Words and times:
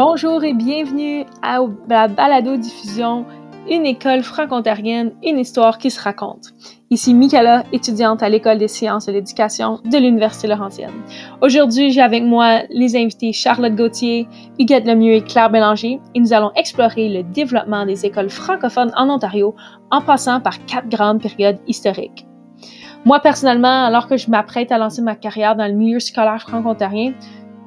Bonjour 0.00 0.44
et 0.44 0.54
bienvenue 0.54 1.24
à 1.42 1.58
la 1.90 2.06
balado-diffusion 2.06 3.26
Une 3.68 3.84
école 3.84 4.22
franco-ontarienne, 4.22 5.10
une 5.24 5.40
histoire 5.40 5.76
qui 5.76 5.90
se 5.90 6.00
raconte. 6.00 6.50
Ici 6.88 7.14
Michaela, 7.14 7.64
étudiante 7.72 8.22
à 8.22 8.28
l'École 8.28 8.58
des 8.58 8.68
sciences 8.68 9.06
de 9.06 9.12
l'éducation 9.12 9.80
de 9.84 9.98
l'Université 9.98 10.46
Laurentienne. 10.46 10.92
Aujourd'hui, 11.42 11.90
j'ai 11.90 12.00
avec 12.00 12.22
moi 12.22 12.60
les 12.70 12.94
invités 12.94 13.32
Charlotte 13.32 13.74
Gauthier, 13.74 14.28
Huguette 14.60 14.86
Lemieux 14.86 15.14
et 15.14 15.20
Claire 15.20 15.50
Bélanger 15.50 15.98
et 16.14 16.20
nous 16.20 16.32
allons 16.32 16.52
explorer 16.54 17.08
le 17.08 17.24
développement 17.24 17.84
des 17.84 18.06
écoles 18.06 18.30
francophones 18.30 18.92
en 18.96 19.10
Ontario 19.10 19.56
en 19.90 20.00
passant 20.00 20.40
par 20.40 20.64
quatre 20.66 20.88
grandes 20.88 21.20
périodes 21.20 21.58
historiques. 21.66 22.24
Moi, 23.04 23.20
personnellement, 23.20 23.86
alors 23.86 24.06
que 24.06 24.16
je 24.16 24.30
m'apprête 24.30 24.70
à 24.70 24.78
lancer 24.78 25.02
ma 25.02 25.14
carrière 25.14 25.56
dans 25.56 25.66
le 25.66 25.72
milieu 25.72 25.98
scolaire 26.00 26.42
franco-ontarien, 26.42 27.14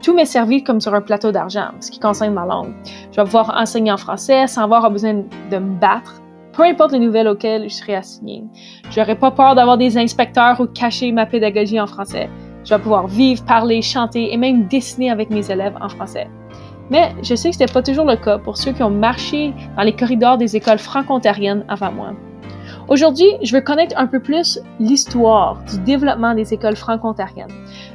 tout 0.01 0.13
m'est 0.13 0.25
servi 0.25 0.63
comme 0.63 0.81
sur 0.81 0.93
un 0.93 1.01
plateau 1.01 1.31
d'argent, 1.31 1.69
ce 1.79 1.91
qui 1.91 1.99
concerne 1.99 2.33
ma 2.33 2.45
langue. 2.45 2.73
Je 3.11 3.17
vais 3.17 3.23
pouvoir 3.23 3.55
enseigner 3.55 3.91
en 3.91 3.97
français 3.97 4.47
sans 4.47 4.63
avoir 4.63 4.89
besoin 4.89 5.13
de 5.51 5.57
me 5.57 5.79
battre, 5.79 6.21
peu 6.53 6.63
importe 6.63 6.91
les 6.91 6.99
nouvelles 6.99 7.27
auxquelles 7.27 7.69
je 7.69 7.75
serai 7.75 7.95
assignée. 7.95 8.43
Je 8.89 8.99
n'aurai 8.99 9.15
pas 9.15 9.31
peur 9.31 9.55
d'avoir 9.55 9.77
des 9.77 9.97
inspecteurs 9.97 10.59
ou 10.59 10.67
cacher 10.67 11.11
ma 11.11 11.25
pédagogie 11.25 11.79
en 11.79 11.87
français. 11.87 12.29
Je 12.63 12.73
vais 12.73 12.81
pouvoir 12.81 13.07
vivre, 13.07 13.43
parler, 13.45 13.81
chanter 13.81 14.33
et 14.33 14.37
même 14.37 14.67
dessiner 14.67 15.09
avec 15.09 15.29
mes 15.29 15.49
élèves 15.49 15.77
en 15.81 15.89
français. 15.89 16.27
Mais 16.89 17.13
je 17.23 17.35
sais 17.35 17.49
que 17.49 17.55
ce 17.55 17.61
n'était 17.61 17.73
pas 17.73 17.81
toujours 17.81 18.05
le 18.05 18.17
cas 18.17 18.37
pour 18.37 18.57
ceux 18.57 18.73
qui 18.73 18.83
ont 18.83 18.89
marché 18.89 19.53
dans 19.77 19.83
les 19.83 19.95
corridors 19.95 20.37
des 20.37 20.55
écoles 20.55 20.77
franco-ontariennes 20.77 21.63
avant 21.69 21.91
moi. 21.91 22.13
Aujourd'hui, 22.91 23.37
je 23.41 23.55
veux 23.55 23.61
connaître 23.61 23.95
un 23.97 24.05
peu 24.05 24.19
plus 24.19 24.59
l'histoire 24.77 25.63
du 25.63 25.79
développement 25.79 26.33
des 26.33 26.53
écoles 26.53 26.75
franco-ontariennes. 26.75 27.47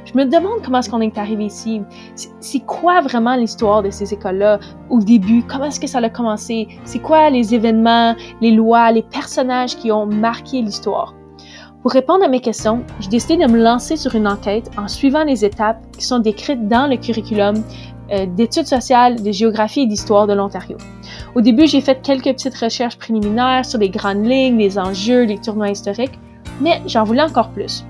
Je 0.05 0.17
me 0.17 0.25
demande 0.25 0.63
comment 0.65 0.79
est-ce 0.79 0.89
qu'on 0.89 1.01
est 1.01 1.19
arrivé 1.19 1.45
ici. 1.45 1.83
C'est 2.39 2.61
quoi 2.61 3.01
vraiment 3.01 3.35
l'histoire 3.35 3.83
de 3.83 3.91
ces 3.91 4.11
écoles-là 4.11 4.57
au 4.89 4.99
début? 4.99 5.43
Comment 5.43 5.65
est-ce 5.65 5.79
que 5.79 5.85
ça 5.85 5.99
a 5.99 6.09
commencé? 6.09 6.67
C'est 6.83 6.97
quoi 6.97 7.29
les 7.29 7.53
événements, 7.53 8.15
les 8.41 8.49
lois, 8.49 8.91
les 8.91 9.03
personnages 9.03 9.77
qui 9.77 9.91
ont 9.91 10.07
marqué 10.07 10.63
l'histoire? 10.63 11.13
Pour 11.83 11.91
répondre 11.91 12.25
à 12.25 12.27
mes 12.27 12.41
questions, 12.41 12.83
j'ai 12.99 13.09
décidé 13.09 13.37
de 13.37 13.51
me 13.51 13.61
lancer 13.61 13.97
sur 13.97 14.15
une 14.15 14.27
enquête 14.27 14.71
en 14.79 14.87
suivant 14.87 15.23
les 15.23 15.45
étapes 15.45 15.77
qui 15.95 16.05
sont 16.05 16.17
décrites 16.17 16.67
dans 16.67 16.87
le 16.87 16.97
curriculum 16.97 17.63
d'études 18.35 18.67
sociales, 18.67 19.21
de 19.21 19.31
géographie 19.31 19.81
et 19.81 19.85
d'histoire 19.85 20.27
de 20.27 20.33
l'Ontario. 20.33 20.77
Au 21.35 21.41
début, 21.41 21.67
j'ai 21.67 21.81
fait 21.81 22.01
quelques 22.01 22.33
petites 22.33 22.57
recherches 22.57 22.97
préliminaires 22.97 23.65
sur 23.65 23.79
les 23.79 23.89
grandes 23.89 24.25
lignes, 24.25 24.57
les 24.57 24.77
enjeux, 24.77 25.23
les 25.23 25.37
tournois 25.37 25.69
historiques, 25.69 26.17
mais 26.61 26.81
j'en 26.85 27.03
voulais 27.03 27.21
encore 27.21 27.49
plus. 27.49 27.83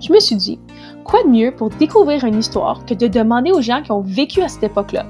Je 0.00 0.12
me 0.12 0.20
suis 0.20 0.36
dit, 0.36 0.58
quoi 1.04 1.22
de 1.22 1.28
mieux 1.28 1.52
pour 1.52 1.70
découvrir 1.70 2.24
une 2.24 2.38
histoire 2.38 2.84
que 2.84 2.94
de 2.94 3.06
demander 3.06 3.50
aux 3.50 3.62
gens 3.62 3.82
qui 3.82 3.92
ont 3.92 4.02
vécu 4.02 4.42
à 4.42 4.48
cette 4.48 4.64
époque-là? 4.64 5.06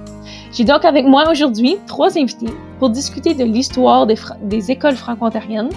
J'ai 0.52 0.64
donc 0.64 0.84
avec 0.84 1.06
moi 1.06 1.28
aujourd'hui 1.30 1.76
trois 1.86 2.16
invités 2.16 2.52
pour 2.78 2.90
discuter 2.90 3.34
de 3.34 3.44
l'histoire 3.44 4.06
des, 4.06 4.14
des, 4.42 4.70
écoles 4.70 4.94
franco-ontariennes, 4.94 5.70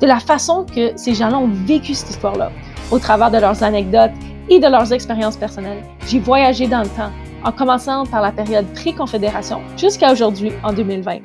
de 0.00 0.06
la 0.06 0.20
façon 0.20 0.64
que 0.64 0.92
ces 0.96 1.14
gens-là 1.14 1.38
ont 1.38 1.50
vécu 1.66 1.94
cette 1.94 2.10
histoire-là, 2.10 2.52
au 2.90 2.98
travers 2.98 3.30
de 3.30 3.38
leurs 3.38 3.62
anecdotes 3.62 4.12
et 4.48 4.58
de 4.58 4.66
leurs 4.66 4.92
expériences 4.92 5.36
personnelles. 5.36 5.82
J'ai 6.06 6.18
voyagé 6.18 6.66
dans 6.66 6.82
le 6.82 6.88
temps 6.88 7.10
en 7.44 7.52
commençant 7.52 8.06
par 8.06 8.20
la 8.20 8.32
période 8.32 8.66
pré-confédération 8.74 9.60
jusqu'à 9.76 10.12
aujourd'hui, 10.12 10.52
en 10.62 10.72
2020. 10.72 11.18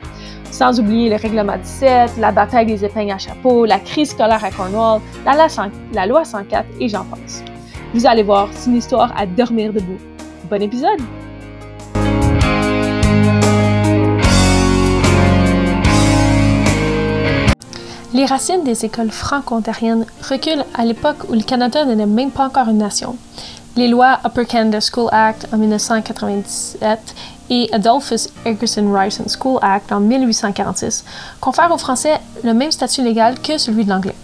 Sans 0.51 0.79
oublier 0.79 1.09
le 1.09 1.17
règlement 1.17 1.57
17, 1.57 2.17
la 2.17 2.31
bataille 2.31 2.65
des 2.65 2.83
épingles 2.83 3.11
à 3.11 3.17
chapeau, 3.17 3.65
la 3.65 3.79
crise 3.79 4.11
scolaire 4.11 4.43
à 4.43 4.49
Cornwall, 4.49 5.01
la, 5.25 6.05
loi 6.05 6.23
104 6.23 6.65
et 6.79 6.89
j'en 6.89 7.03
pense. 7.03 7.43
Vous 7.93 8.05
allez 8.05 8.23
voir, 8.23 8.49
c'est 8.51 8.69
une 8.69 8.77
histoire 8.77 9.13
à 9.17 9.25
dormir 9.25 9.73
debout. 9.73 9.97
Bon 10.49 10.61
épisode! 10.61 10.99
Les 18.13 18.25
racines 18.25 18.63
des 18.63 18.83
écoles 18.83 19.11
franco-ontariennes 19.11 20.05
reculent 20.27 20.65
à 20.73 20.85
l'époque 20.85 21.29
où 21.29 21.33
le 21.33 21.43
Canada 21.43 21.85
n'était 21.85 22.07
même 22.07 22.31
pas 22.31 22.47
encore 22.47 22.67
une 22.67 22.79
nation 22.79 23.15
les 23.77 23.87
lois 23.87 24.19
Upper 24.25 24.45
Canada 24.45 24.79
School 24.81 25.09
Act 25.11 25.47
en 25.53 25.57
1997 25.57 26.99
et 27.49 27.69
Adolphus 27.71 28.27
Egerton 28.45 28.91
Ryerson 28.91 29.25
School 29.27 29.59
Act 29.61 29.91
en 29.91 29.99
1846 29.99 31.05
confèrent 31.39 31.71
aux 31.71 31.77
Français 31.77 32.19
le 32.43 32.53
même 32.53 32.71
statut 32.71 33.03
légal 33.03 33.39
que 33.39 33.57
celui 33.57 33.85
de 33.85 33.89
l'anglais. 33.89 34.15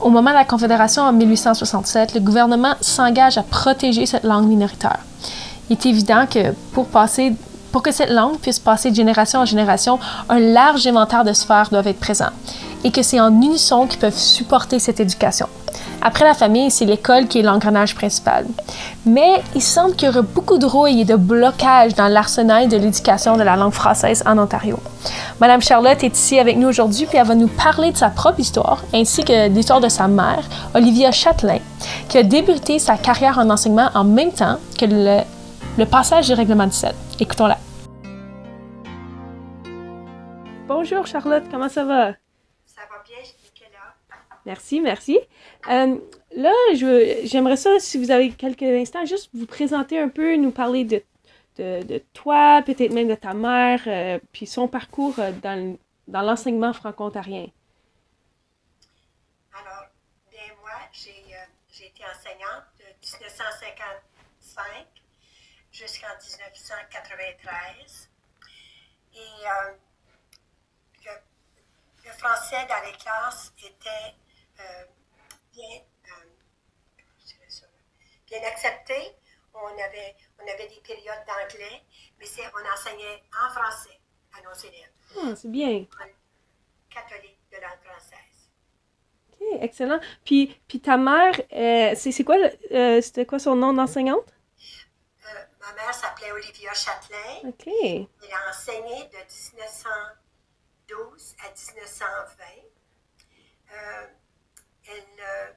Au 0.00 0.10
moment 0.10 0.30
de 0.30 0.36
la 0.36 0.44
Confédération 0.44 1.02
en 1.02 1.12
1867, 1.12 2.14
le 2.14 2.20
gouvernement 2.20 2.74
s'engage 2.80 3.38
à 3.38 3.42
protéger 3.42 4.06
cette 4.06 4.24
langue 4.24 4.46
minoritaire. 4.46 4.98
Il 5.68 5.74
est 5.76 5.86
évident 5.86 6.26
que 6.26 6.52
pour, 6.72 6.86
passer, 6.86 7.34
pour 7.72 7.82
que 7.82 7.92
cette 7.92 8.10
langue 8.10 8.38
puisse 8.38 8.58
passer 8.58 8.90
de 8.90 8.96
génération 8.96 9.40
en 9.40 9.44
génération, 9.44 9.98
un 10.28 10.38
large 10.38 10.86
inventaire 10.86 11.24
de 11.24 11.32
sphères 11.32 11.68
doivent 11.70 11.88
être 11.88 12.00
présents 12.00 12.32
et 12.86 12.92
que 12.92 13.02
c'est 13.02 13.18
en 13.18 13.32
unisson 13.42 13.88
qu'ils 13.88 13.98
peuvent 13.98 14.16
supporter 14.16 14.78
cette 14.78 15.00
éducation. 15.00 15.48
Après 16.02 16.24
la 16.24 16.34
famille, 16.34 16.70
c'est 16.70 16.84
l'école 16.84 17.26
qui 17.26 17.40
est 17.40 17.42
l'engrenage 17.42 17.96
principal. 17.96 18.46
Mais 19.04 19.42
il 19.56 19.60
semble 19.60 19.96
qu'il 19.96 20.06
y 20.06 20.08
aurait 20.08 20.22
beaucoup 20.22 20.56
de 20.56 20.66
rouille 20.66 21.00
et 21.00 21.04
de 21.04 21.16
blocages 21.16 21.96
dans 21.96 22.06
l'arsenal 22.06 22.68
de 22.68 22.76
l'éducation 22.76 23.36
de 23.36 23.42
la 23.42 23.56
langue 23.56 23.72
française 23.72 24.22
en 24.24 24.38
Ontario. 24.38 24.78
Madame 25.40 25.60
Charlotte 25.62 26.04
est 26.04 26.16
ici 26.16 26.38
avec 26.38 26.56
nous 26.56 26.68
aujourd'hui, 26.68 27.06
puis 27.06 27.18
elle 27.18 27.26
va 27.26 27.34
nous 27.34 27.48
parler 27.48 27.90
de 27.90 27.96
sa 27.96 28.08
propre 28.08 28.38
histoire, 28.38 28.84
ainsi 28.94 29.24
que 29.24 29.48
l'histoire 29.48 29.80
de 29.80 29.88
sa 29.88 30.06
mère, 30.06 30.44
Olivia 30.72 31.10
Châtelain, 31.10 31.58
qui 32.08 32.18
a 32.18 32.22
débuté 32.22 32.78
sa 32.78 32.96
carrière 32.96 33.36
en 33.38 33.50
enseignement 33.50 33.90
en 33.94 34.04
même 34.04 34.30
temps 34.30 34.58
que 34.78 34.86
le, 34.86 35.22
le 35.76 35.86
passage 35.86 36.28
du 36.28 36.34
règlement 36.34 36.68
17. 36.68 36.94
Écoutons-la. 37.18 37.58
Bonjour 40.68 41.04
Charlotte, 41.04 41.44
comment 41.50 41.68
ça 41.68 41.84
va? 41.84 42.25
Merci, 44.46 44.80
merci. 44.80 45.18
Euh, 45.68 45.98
là, 46.36 46.52
j'aimerais 47.24 47.56
ça, 47.56 47.80
si 47.80 47.98
vous 47.98 48.12
avez 48.12 48.30
quelques 48.30 48.62
instants, 48.62 49.04
juste 49.04 49.28
vous 49.34 49.44
présenter 49.44 49.98
un 49.98 50.08
peu, 50.08 50.36
nous 50.36 50.52
parler 50.52 50.84
de, 50.84 51.02
de, 51.58 51.98
toi, 52.14 52.62
peut-être 52.64 52.92
même 52.92 53.08
de 53.08 53.16
ta 53.16 53.34
mère, 53.34 53.82
euh, 53.88 54.20
puis 54.32 54.46
son 54.46 54.68
parcours 54.68 55.18
euh, 55.18 55.32
dans, 55.42 55.76
dans 56.06 56.22
l'enseignement 56.22 56.72
franco-ontarien. 56.72 57.48
Alors, 59.52 59.88
bien, 60.30 60.54
moi, 60.60 60.70
j'ai 60.92 61.24
été 61.86 62.04
enseignante 62.04 62.66
de 62.78 62.84
1955 62.84 64.86
jusqu'en 65.72 66.14
1993. 66.22 68.10
Et 69.16 69.18
le, 72.04 72.12
français 72.12 72.64
dans 72.68 72.80
les 72.86 72.92
classes 72.96 73.52
était 73.58 73.90
euh, 73.90 74.25
bien, 75.52 75.80
euh, 76.06 76.26
bien 78.26 78.42
accepté. 78.48 79.16
On 79.54 79.66
avait, 79.66 80.14
on 80.38 80.42
avait 80.42 80.68
des 80.68 80.80
périodes 80.86 81.24
d'anglais, 81.26 81.82
mais 82.18 82.26
on 82.54 82.62
enseignait 82.74 83.22
en 83.32 83.48
français 83.50 83.98
à 84.36 84.42
nos 84.42 84.52
élèves. 84.52 84.92
Ah, 85.16 85.34
c'est 85.34 85.50
bien. 85.50 85.86
Catholique 86.90 87.40
de 87.50 87.56
langue 87.56 87.82
française. 87.82 88.50
OK, 89.32 89.40
excellent. 89.62 90.00
Puis, 90.24 90.60
puis 90.68 90.80
ta 90.80 90.98
mère, 90.98 91.40
euh, 91.52 91.94
c'est 91.94 92.24
quoi, 92.24 92.36
c'était 93.00 93.24
quoi 93.24 93.38
son 93.38 93.56
nom 93.56 93.72
d'enseignante? 93.72 94.36
ma 95.66 95.72
mère 95.72 95.94
s'appelait 95.94 96.32
Olivia 96.32 96.74
Châtelain. 96.74 97.48
OK. 97.48 97.66
Elle 97.66 98.06
a 98.32 98.50
enseigné 98.50 99.08
de 99.08 99.16
1912 99.16 101.36
à 101.44 101.50
1920. 101.50 102.44
Euh, 104.88 105.52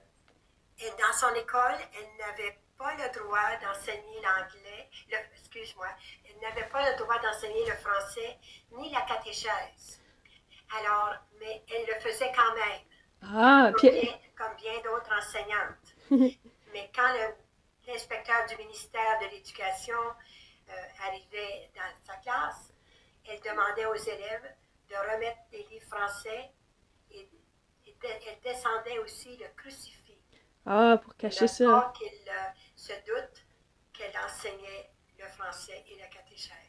elle, 0.81 0.95
dans 0.97 1.13
son 1.13 1.33
école, 1.35 1.77
elle 1.93 2.25
n'avait 2.25 2.57
pas 2.77 2.93
le 2.95 3.19
droit 3.19 3.57
d'enseigner 3.61 4.21
l'anglais, 4.21 4.89
excuse-moi, 5.33 5.87
elle 6.25 6.39
n'avait 6.39 6.69
pas 6.69 6.89
le 6.89 6.97
droit 6.97 7.19
d'enseigner 7.19 7.65
le 7.65 7.75
français 7.75 8.37
ni 8.71 8.91
la 8.91 9.01
catéchèse. 9.01 9.99
Alors, 10.77 11.15
mais 11.39 11.63
elle 11.69 11.85
le 11.87 11.99
faisait 11.99 12.31
quand 12.33 12.53
même. 12.55 12.81
Ah, 13.21 13.71
comme, 13.75 13.89
bien, 13.89 14.19
comme 14.37 14.55
bien 14.55 14.79
d'autres 14.81 15.11
enseignantes. 15.11 15.93
mais 16.73 16.89
quand 16.95 17.13
l'inspecteur 17.85 18.45
du 18.47 18.55
ministère 18.57 19.19
de 19.21 19.35
l'Éducation 19.35 19.99
euh, 20.69 20.73
arrivait 21.05 21.69
dans 21.75 22.05
sa 22.07 22.15
classe, 22.17 22.71
elle 23.27 23.41
demandait 23.41 23.85
aux 23.85 23.95
élèves 23.95 24.55
de 24.89 24.95
remettre 24.95 25.39
des 25.51 25.63
livres 25.69 25.87
français 25.87 26.51
elle 28.03 28.37
descendait 28.43 28.99
aussi 29.03 29.37
le 29.37 29.45
crucifix. 29.55 30.17
Ah, 30.65 30.99
pour 31.03 31.15
cacher 31.15 31.47
ça. 31.47 31.65
Pour 31.65 31.93
qu'il 31.93 32.07
euh, 32.07 32.49
se 32.75 32.93
doute 33.05 33.45
qu'elle 33.93 34.13
enseignait 34.25 34.89
le 35.17 35.25
français 35.27 35.83
et 35.91 35.97
la 35.97 36.05
catéchèse. 36.05 36.59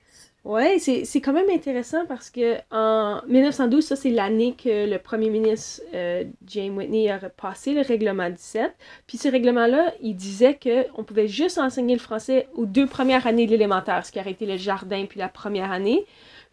C'est, 0.79 1.05
c'est 1.05 1.21
quand 1.21 1.35
même 1.35 1.51
intéressant 1.51 2.07
parce 2.07 2.31
que 2.31 2.57
en 2.71 3.21
1912, 3.27 3.85
ça 3.85 3.97
c'est 3.97 4.11
l'année 4.11 4.55
que 4.55 4.89
le 4.91 4.99
premier 4.99 5.29
ministre 5.29 5.83
euh, 5.93 6.25
James 6.47 6.77
Whitney 6.77 7.11
a 7.11 7.19
passé 7.29 7.75
le 7.75 7.83
règlement 7.83 8.31
17. 8.31 8.75
Puis 9.07 9.19
ce 9.19 9.29
règlement-là, 9.29 9.93
il 10.01 10.15
disait 10.15 10.59
qu'on 10.59 11.05
pouvait 11.05 11.29
juste 11.29 11.59
enseigner 11.59 11.95
le 11.95 12.01
français 12.01 12.49
aux 12.55 12.65
deux 12.65 12.87
premières 12.87 13.27
années 13.27 13.45
de 13.45 13.51
l'élémentaire, 13.51 14.07
ce 14.07 14.13
qui 14.13 14.19
aurait 14.19 14.31
été 14.31 14.47
le 14.47 14.57
jardin 14.57 15.05
puis 15.07 15.19
la 15.19 15.29
première 15.29 15.71
année. 15.71 16.07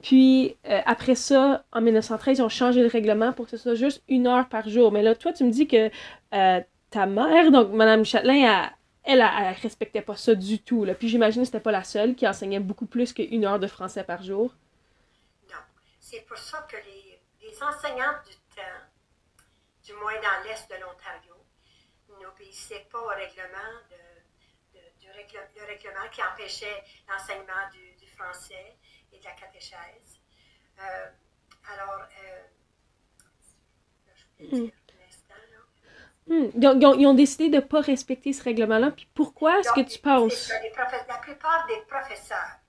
Puis 0.03 0.55
euh, 0.67 0.79
après 0.85 1.15
ça, 1.15 1.65
en 1.71 1.81
1913, 1.81 2.37
ils 2.37 2.41
ont 2.41 2.49
changé 2.49 2.81
le 2.81 2.87
règlement 2.87 3.33
pour 3.33 3.45
que 3.45 3.51
ce 3.51 3.57
soit 3.57 3.75
juste 3.75 4.03
une 4.07 4.27
heure 4.27 4.47
par 4.47 4.69
jour. 4.69 4.91
Mais 4.91 5.01
là, 5.01 5.15
toi, 5.15 5.33
tu 5.33 5.43
me 5.43 5.51
dis 5.51 5.67
que 5.67 5.89
euh, 6.33 6.61
ta 6.91 7.05
mère, 7.05 7.51
donc 7.51 7.71
Madame 7.71 8.05
Châtelain, 8.05 8.47
a, 8.47 8.71
elle, 9.03 9.21
elle, 9.21 9.55
respectait 9.61 10.01
pas 10.01 10.15
ça 10.15 10.35
du 10.35 10.59
tout. 10.61 10.85
Là. 10.85 10.93
Puis 10.93 11.09
j'imagine 11.09 11.41
que 11.41 11.47
c'était 11.47 11.59
pas 11.59 11.71
la 11.71 11.83
seule 11.83 12.13
qui 12.15 12.27
enseignait 12.27 12.59
beaucoup 12.59 12.85
plus 12.85 13.13
qu'une 13.13 13.45
heure 13.45 13.59
de 13.59 13.67
français 13.67 14.03
par 14.03 14.21
jour. 14.21 14.53
Non. 15.49 15.59
C'est 15.99 16.25
pour 16.27 16.37
ça 16.37 16.67
que 16.69 16.77
les, 16.77 17.19
les 17.47 17.63
enseignantes 17.63 18.23
du 18.27 18.35
temps, 18.55 18.83
du 19.83 19.93
moins 19.93 20.13
dans 20.13 20.43
l'est 20.43 20.69
de 20.69 20.75
l'Ontario, 20.75 21.33
n'obéissaient 22.21 22.87
pas 22.91 22.99
au 22.99 23.07
règlement, 23.07 23.73
de, 23.89 24.16
le 25.17 25.65
règlement 25.65 26.07
qui 26.11 26.21
empêchait 26.21 26.83
l'enseignement 27.09 27.69
du, 27.71 27.95
du, 27.95 28.07
français 28.11 28.77
et 29.11 29.19
de 29.19 29.23
la 29.23 29.31
catéchèse. 29.31 30.19
Euh, 30.79 31.09
alors, 31.73 32.01
euh, 32.01 32.43
je 34.39 34.45
vais 34.45 34.47
dire, 34.47 34.71
Hmm. 36.27 36.49
Ils, 36.55 36.67
ont, 36.67 36.93
ils, 36.95 37.07
ont, 37.07 37.13
décidé 37.13 37.49
de 37.49 37.55
ne 37.55 37.61
pas 37.61 37.79
respecter 37.79 38.33
ce 38.33 38.43
règlement-là. 38.43 38.91
Puis 38.91 39.07
pourquoi 39.13 39.59
est-ce 39.59 39.71
que 39.71 39.81
tu 39.81 39.99
penses? 39.99 40.51
la 41.07 41.17
plupart 41.19 41.65
des 41.67 41.81
professeurs 41.87 42.59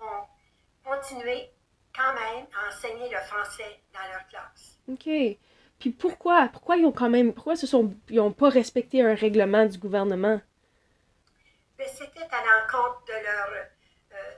ont 0.00 0.88
continué 0.88 1.50
quand 1.94 2.14
même 2.14 2.46
à 2.54 2.68
enseigner 2.68 3.10
le 3.10 3.18
français 3.26 3.80
dans 3.92 4.08
leur 4.12 4.26
classe. 4.28 4.78
OK. 4.88 5.38
Puis 5.80 5.90
pourquoi? 5.90 6.48
Pourquoi 6.52 6.76
ils 6.76 6.84
ont 6.84 6.92
quand 6.92 7.10
même. 7.10 7.32
Pourquoi 7.32 7.56
ce 7.56 7.66
sont, 7.66 7.92
ils 8.08 8.16
n'ont 8.16 8.32
pas 8.32 8.48
respecté 8.48 9.02
un 9.02 9.14
règlement 9.14 9.66
du 9.66 9.78
gouvernement? 9.78 10.40
Ben, 11.78 11.88
C'était 11.88 12.28
à 12.30 12.44
l'encontre 12.44 13.04
de 13.06 13.12
leur, 13.12 13.50
euh, 14.12 14.34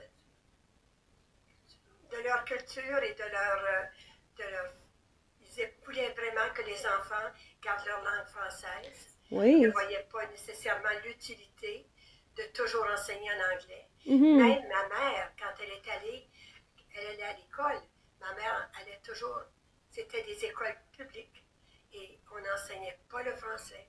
de 2.11 2.23
leur 2.23 2.45
culture 2.45 3.03
et 3.03 3.13
de 3.13 3.23
leur, 3.23 3.63
euh, 3.63 3.83
de 4.37 4.43
leur. 4.43 4.71
Ils 5.57 5.71
voulaient 5.85 6.11
vraiment 6.13 6.53
que 6.53 6.63
les 6.63 6.85
enfants 6.85 7.31
gardent 7.61 7.85
leur 7.85 8.03
langue 8.03 8.27
française. 8.27 9.15
Oui. 9.31 9.61
ne 9.61 9.69
voyaient 9.69 10.07
pas 10.11 10.25
nécessairement 10.27 10.89
l'utilité 11.03 11.87
de 12.35 12.43
toujours 12.53 12.85
enseigner 12.93 13.29
en 13.31 13.55
anglais. 13.55 13.87
Mhm. 14.05 14.37
Même 14.37 14.67
ma 14.67 14.87
mère, 14.89 15.31
quand 15.39 15.63
elle 15.63 15.71
est 15.71 15.91
allée, 15.91 16.29
elle 16.95 17.07
allait 17.07 17.23
à 17.23 17.33
l'école, 17.33 17.81
ma 18.19 18.33
mère 18.33 18.69
allait 18.79 18.99
toujours, 19.03 19.41
c'était 19.89 20.23
des 20.23 20.45
écoles 20.45 20.77
publiques 20.91 21.43
et 21.93 22.19
on 22.31 22.39
n'enseignait 22.39 22.99
pas 23.09 23.23
le 23.23 23.33
français. 23.35 23.87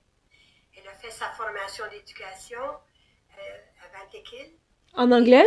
Elle 0.75 0.87
a 0.87 0.93
fait 0.93 1.11
sa 1.11 1.29
formation 1.31 1.87
d'éducation 1.89 2.79
à. 4.95 5.03
En 5.03 5.11
anglais? 5.11 5.45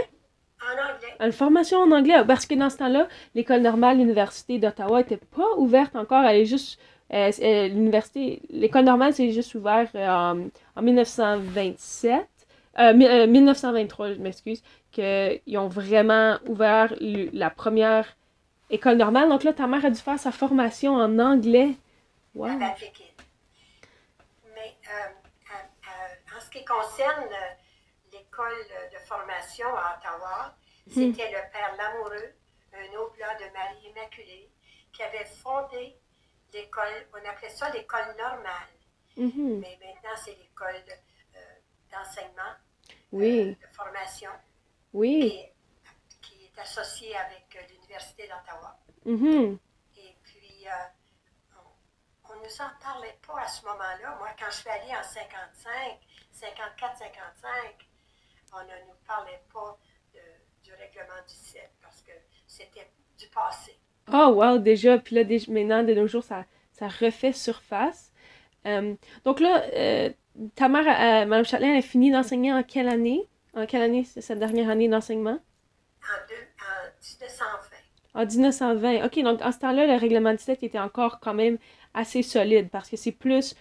En 0.62 0.72
anglais. 0.72 1.16
Une 1.20 1.32
formation 1.32 1.78
en 1.78 1.90
anglais, 1.92 2.22
parce 2.26 2.46
que 2.46 2.54
dans 2.54 2.70
ce 2.70 2.78
temps-là, 2.78 3.08
l'école 3.34 3.62
normale, 3.62 3.98
l'Université 3.98 4.58
d'Ottawa 4.58 4.98
n'était 4.98 5.16
pas 5.16 5.56
ouverte 5.56 5.96
encore, 5.96 6.24
elle 6.24 6.36
est 6.36 6.46
juste 6.46 6.78
euh, 7.12 7.32
euh, 7.42 7.68
l'université, 7.68 8.40
l'école 8.50 8.84
normale 8.84 9.12
s'est 9.12 9.32
juste 9.32 9.56
ouverte 9.56 9.96
euh, 9.96 10.06
en, 10.06 10.48
en, 10.76 10.82
1927, 10.82 12.28
1923, 12.96 14.12
je 14.12 14.18
m'excuse, 14.20 14.62
qu'ils 14.92 15.58
ont 15.58 15.66
vraiment 15.66 16.38
ouvert 16.46 16.94
la 17.00 17.50
première 17.50 18.16
école 18.70 18.96
normale. 18.96 19.28
Donc 19.28 19.42
là, 19.42 19.52
ta 19.52 19.66
mère 19.66 19.84
a 19.84 19.90
dû 19.90 20.00
faire 20.00 20.18
sa 20.20 20.30
formation 20.30 20.94
en 20.94 21.18
anglais. 21.18 21.72
Wow. 22.34 22.46
Mais 22.48 22.66
en 26.36 26.40
ce 26.40 26.50
qui 26.50 26.64
concerne 26.64 27.26
l'école 28.48 28.90
de 28.92 28.98
formation 29.06 29.68
à 29.76 29.98
Ottawa, 29.98 30.54
hmm. 30.86 30.92
c'était 30.92 31.30
le 31.30 31.50
père 31.52 31.74
Lamoureux, 31.76 32.34
un 32.72 32.98
oblat 32.98 33.34
de 33.34 33.52
Marie 33.52 33.88
Immaculée, 33.88 34.50
qui 34.92 35.02
avait 35.02 35.24
fondé 35.24 35.96
l'école, 36.52 37.06
on 37.12 37.28
appelait 37.28 37.50
ça 37.50 37.70
l'école 37.70 38.14
normale. 38.18 38.68
Mm-hmm. 39.16 39.60
Mais 39.60 39.78
maintenant, 39.84 40.16
c'est 40.16 40.36
l'école 40.36 40.82
d'enseignement, 41.90 42.54
oui. 43.12 43.44
de, 43.44 43.50
de, 43.50 43.72
formation. 43.72 44.30
Oui. 44.92 45.44
Qui 46.22 46.44
est 46.44 46.58
associée 46.60 47.16
avec 47.16 47.56
euh, 47.56 47.72
l'Université 47.72 48.28
d'Ottawa. 48.28 48.78
Mm-hmm. 49.06 49.58
Et 49.98 50.16
puis, 50.22 50.66
euh, 50.66 51.60
on 52.28 52.36
ne 52.36 52.44
nous 52.44 52.60
en 52.60 52.70
parlait 52.82 53.18
pas 53.26 53.40
à 53.42 53.48
ce 53.48 53.64
moment-là. 53.66 54.16
Moi, 54.18 54.28
quand 54.38 54.50
je 54.50 54.56
suis 54.56 54.70
allée 54.70 54.94
en 54.96 55.02
55, 55.02 56.00
54, 56.32 56.98
55, 56.98 57.89
on 58.52 58.62
ne 58.62 58.88
nous 58.88 58.98
parlait 59.06 59.42
pas 59.52 59.78
de, 60.14 60.20
du 60.64 60.72
règlement 60.72 61.20
du 61.26 61.34
7 61.34 61.70
parce 61.82 62.00
que 62.02 62.12
c'était 62.46 62.90
du 63.18 63.26
passé. 63.28 63.76
Oh, 64.12 64.32
wow, 64.34 64.58
déjà. 64.58 64.98
Puis 64.98 65.16
là, 65.16 65.24
déjà, 65.24 65.50
maintenant, 65.52 65.82
de 65.82 65.94
nos 65.94 66.06
jours, 66.06 66.24
ça, 66.24 66.44
ça 66.72 66.88
refait 66.88 67.32
surface. 67.32 68.12
Euh, 68.66 68.94
donc 69.24 69.40
là, 69.40 69.62
euh, 69.74 70.10
ta 70.54 70.68
mère, 70.68 70.86
euh, 70.86 71.26
Mme 71.26 71.44
Châtelain, 71.44 71.72
elle 71.72 71.78
a 71.78 71.82
fini 71.82 72.10
d'enseigner 72.10 72.52
en 72.52 72.62
quelle 72.62 72.88
année? 72.88 73.28
En 73.54 73.66
quelle 73.66 73.82
année, 73.82 74.04
c'est 74.04 74.20
sa 74.20 74.34
dernière 74.34 74.68
année 74.68 74.88
d'enseignement? 74.88 75.38
En, 76.02 76.28
deux, 76.28 76.44
en 76.60 76.90
1920. 77.00 77.76
En 78.14 78.26
1920. 78.26 79.06
OK, 79.06 79.22
donc 79.22 79.42
en 79.42 79.52
ce 79.52 79.58
temps-là, 79.58 79.86
le 79.86 79.94
règlement 79.94 80.32
17 80.32 80.62
était 80.62 80.78
encore 80.78 81.20
quand 81.20 81.34
même 81.34 81.58
assez 81.94 82.22
solide 82.22 82.68
parce 82.70 82.88
que 82.88 82.96
c'est 82.96 83.12
plus 83.12 83.54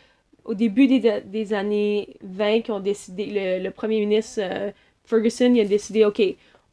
au 0.45 0.53
début 0.53 0.87
des, 0.87 1.21
des 1.21 1.53
années 1.53 2.17
20 2.21 2.61
qu'ils 2.61 2.73
ont 2.73 2.79
décidé, 2.79 3.25
le, 3.25 3.63
le 3.63 3.71
premier 3.71 3.99
ministre 3.99 4.39
euh, 4.43 4.71
Ferguson 5.03 5.53
il 5.53 5.61
a 5.61 5.65
décidé, 5.65 6.05
OK, 6.05 6.21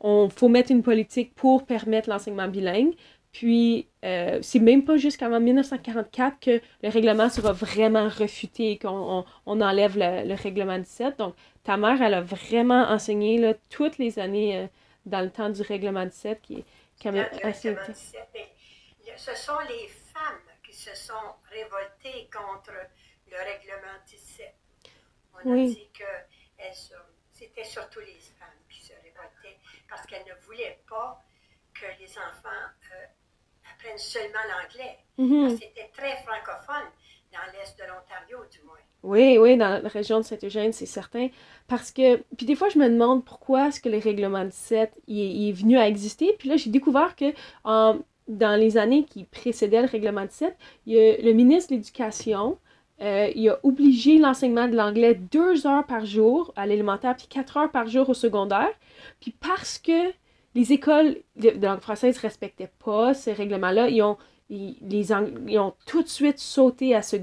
on 0.01 0.29
faut 0.29 0.49
mettre 0.49 0.71
une 0.71 0.83
politique 0.83 1.35
pour 1.35 1.65
permettre 1.67 2.11
l'enseignement 2.11 2.49
bilingue. 2.49 2.95
Puis, 3.33 3.87
euh, 4.03 4.39
c'est 4.41 4.61
même 4.61 4.85
pas 4.85 4.97
jusqu'en 4.97 5.39
1944 5.39 6.41
que 6.41 6.61
le 6.83 6.89
règlement 6.89 7.29
sera 7.29 7.53
vraiment 7.53 8.09
refuté, 8.09 8.79
qu'on 8.79 9.27
on, 9.45 9.61
enlève 9.61 9.99
le, 9.99 10.27
le, 10.27 10.35
règlement 10.35 10.79
17. 10.79 11.19
Donc, 11.19 11.35
ta 11.63 11.77
mère, 11.77 12.01
elle 12.01 12.15
a 12.15 12.23
vraiment 12.23 12.85
enseigné 12.89 13.37
là, 13.37 13.53
toutes 13.69 13.99
les 13.99 14.19
années 14.19 14.57
euh, 14.57 14.67
dans 15.05 15.21
le 15.21 15.29
temps 15.31 15.51
du 15.51 15.61
règlement 15.61 16.07
17, 16.07 16.41
qui 16.41 16.55
est 16.55 16.65
quand 17.03 17.13
même 17.13 17.29
assez... 17.43 17.77
17, 17.87 18.17
ce 19.17 19.35
sont 19.35 19.59
les 19.69 19.89
femmes 19.89 20.41
qui 20.65 20.75
se 20.75 20.95
sont 20.95 21.13
révoltées 21.51 22.29
contre 22.33 22.73
le 23.37 23.45
règlement 23.45 23.99
17. 24.07 24.55
On 25.35 25.51
oui. 25.51 25.65
a 25.65 25.75
dit 25.75 25.91
que 25.93 26.05
c'était 27.33 27.65
surtout 27.65 28.01
les 28.01 28.19
femmes 28.39 28.49
qui 28.71 28.83
se 28.83 28.93
révoltaient 28.93 29.59
parce 29.89 30.07
qu'elles 30.07 30.27
ne 30.27 30.47
voulaient 30.47 30.81
pas 30.89 31.23
que 31.75 31.87
les 32.01 32.11
enfants... 32.19 32.67
Euh, 32.93 33.07
apprennent 33.75 33.99
seulement 33.99 34.39
l'anglais. 34.49 34.99
Mm-hmm. 35.19 35.59
C'était 35.59 35.91
très 35.93 36.17
francophone 36.23 36.89
dans 37.33 37.53
l'est 37.53 37.77
de 37.79 37.83
l'Ontario, 37.83 38.39
du 38.51 38.63
moins. 38.65 38.77
Oui, 39.03 39.39
oui, 39.39 39.57
dans 39.57 39.83
la 39.83 39.89
région 39.89 40.19
de 40.19 40.25
Saint-Eugène, 40.25 40.73
c'est 40.73 40.87
certain. 40.87 41.29
Parce 41.69 41.93
que, 41.93 42.17
puis 42.37 42.47
des 42.47 42.55
fois, 42.55 42.69
je 42.69 42.79
me 42.79 42.89
demande 42.89 43.25
pourquoi 43.25 43.69
est-ce 43.69 43.81
que 43.81 43.89
le 43.89 43.99
règlement 43.99 44.45
17 44.45 44.93
il 45.07 45.21
est, 45.21 45.31
il 45.31 45.49
est 45.51 45.53
venu 45.53 45.79
à 45.79 45.87
exister. 45.87 46.35
Puis 46.39 46.49
là, 46.49 46.57
j'ai 46.57 46.71
découvert 46.71 47.15
que 47.15 47.33
dans 47.65 48.59
les 48.59 48.77
années 48.77 49.05
qui 49.05 49.25
précédaient 49.25 49.83
le 49.83 49.89
règlement 49.89 50.25
17, 50.25 50.57
il 50.87 50.95
y 50.95 50.99
a 50.99 51.17
le 51.19 51.33
ministre 51.33 51.71
de 51.71 51.77
l'Éducation, 51.77 52.59
euh, 53.03 53.31
il 53.35 53.49
a 53.51 53.59
obligé 53.63 54.19
l'enseignement 54.19 54.69
de 54.69 54.77
l'anglais 54.77 55.15
deux 55.15 55.67
heures 55.67 55.85
par 55.85 56.07
jour 56.07 56.53
à 56.57 56.67
l'élémentaire, 56.67 57.17
puis 57.17 57.27
quatre 57.27 57.57
heures 57.59 57.71
par 57.71 57.89
jour 57.89 58.09
au 58.09 58.15
secondaire. 58.15 58.71
Puis 59.21 59.35
parce 59.39 59.79
que 59.79 60.13
les 60.55 60.73
écoles 60.73 61.19
de, 61.37 61.51
langue 61.51 61.81
française 61.81 62.17
ne 62.17 62.23
respectaient 62.23 62.73
pas 62.83 63.13
ces 63.13 63.35
règlements-là. 63.35 63.89
Ils 63.91 64.03
ont, 64.03 64.17
ils, 64.49 65.59
ont 65.59 65.75
tout 65.87 66.03
de 66.03 66.09
suite 66.09 66.39
sauté 66.39 66.95
à 66.95 67.03
ce, 67.03 67.17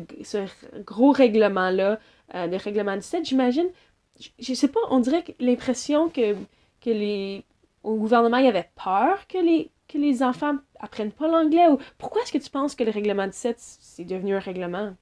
gros 0.86 1.12
règlement-là, 1.12 2.00
euh, 2.36 2.48
le 2.48 2.58
règlement 2.58 2.96
17. 2.96 3.25
J'imagine, 3.25 3.68
je, 4.20 4.51
ne 4.51 4.56
sais 4.56 4.68
pas, 4.68 4.80
on 4.92 5.00
dirait 5.00 5.24
que 5.24 5.32
l'impression 5.39 6.10
que, 6.10 6.36
que 6.82 6.92
les, 6.92 7.44
au 7.82 7.96
gouvernement, 7.96 8.38
il 8.38 8.46
y 8.46 8.50
avait 8.50 8.70
peur 8.75 9.27
que 9.27 9.39
les, 9.39 9.72
que 9.88 9.98
les 9.98 10.22
enfants 10.22 10.58
apprennent 10.80 11.12
pas 11.12 11.27
l'anglais. 11.27 11.68
Ou, 11.70 11.80
pourquoi 11.98 12.22
est-ce 12.22 12.32
que 12.32 12.38
tu 12.38 12.51
penses 12.51 12.75
que 12.75 12.84
le 12.84 12.92
règlement 12.92 13.25
17, 13.25 13.56
c'est 13.58 14.06
devenu 14.06 14.36
un 14.36 14.39
règlement? 14.39 14.94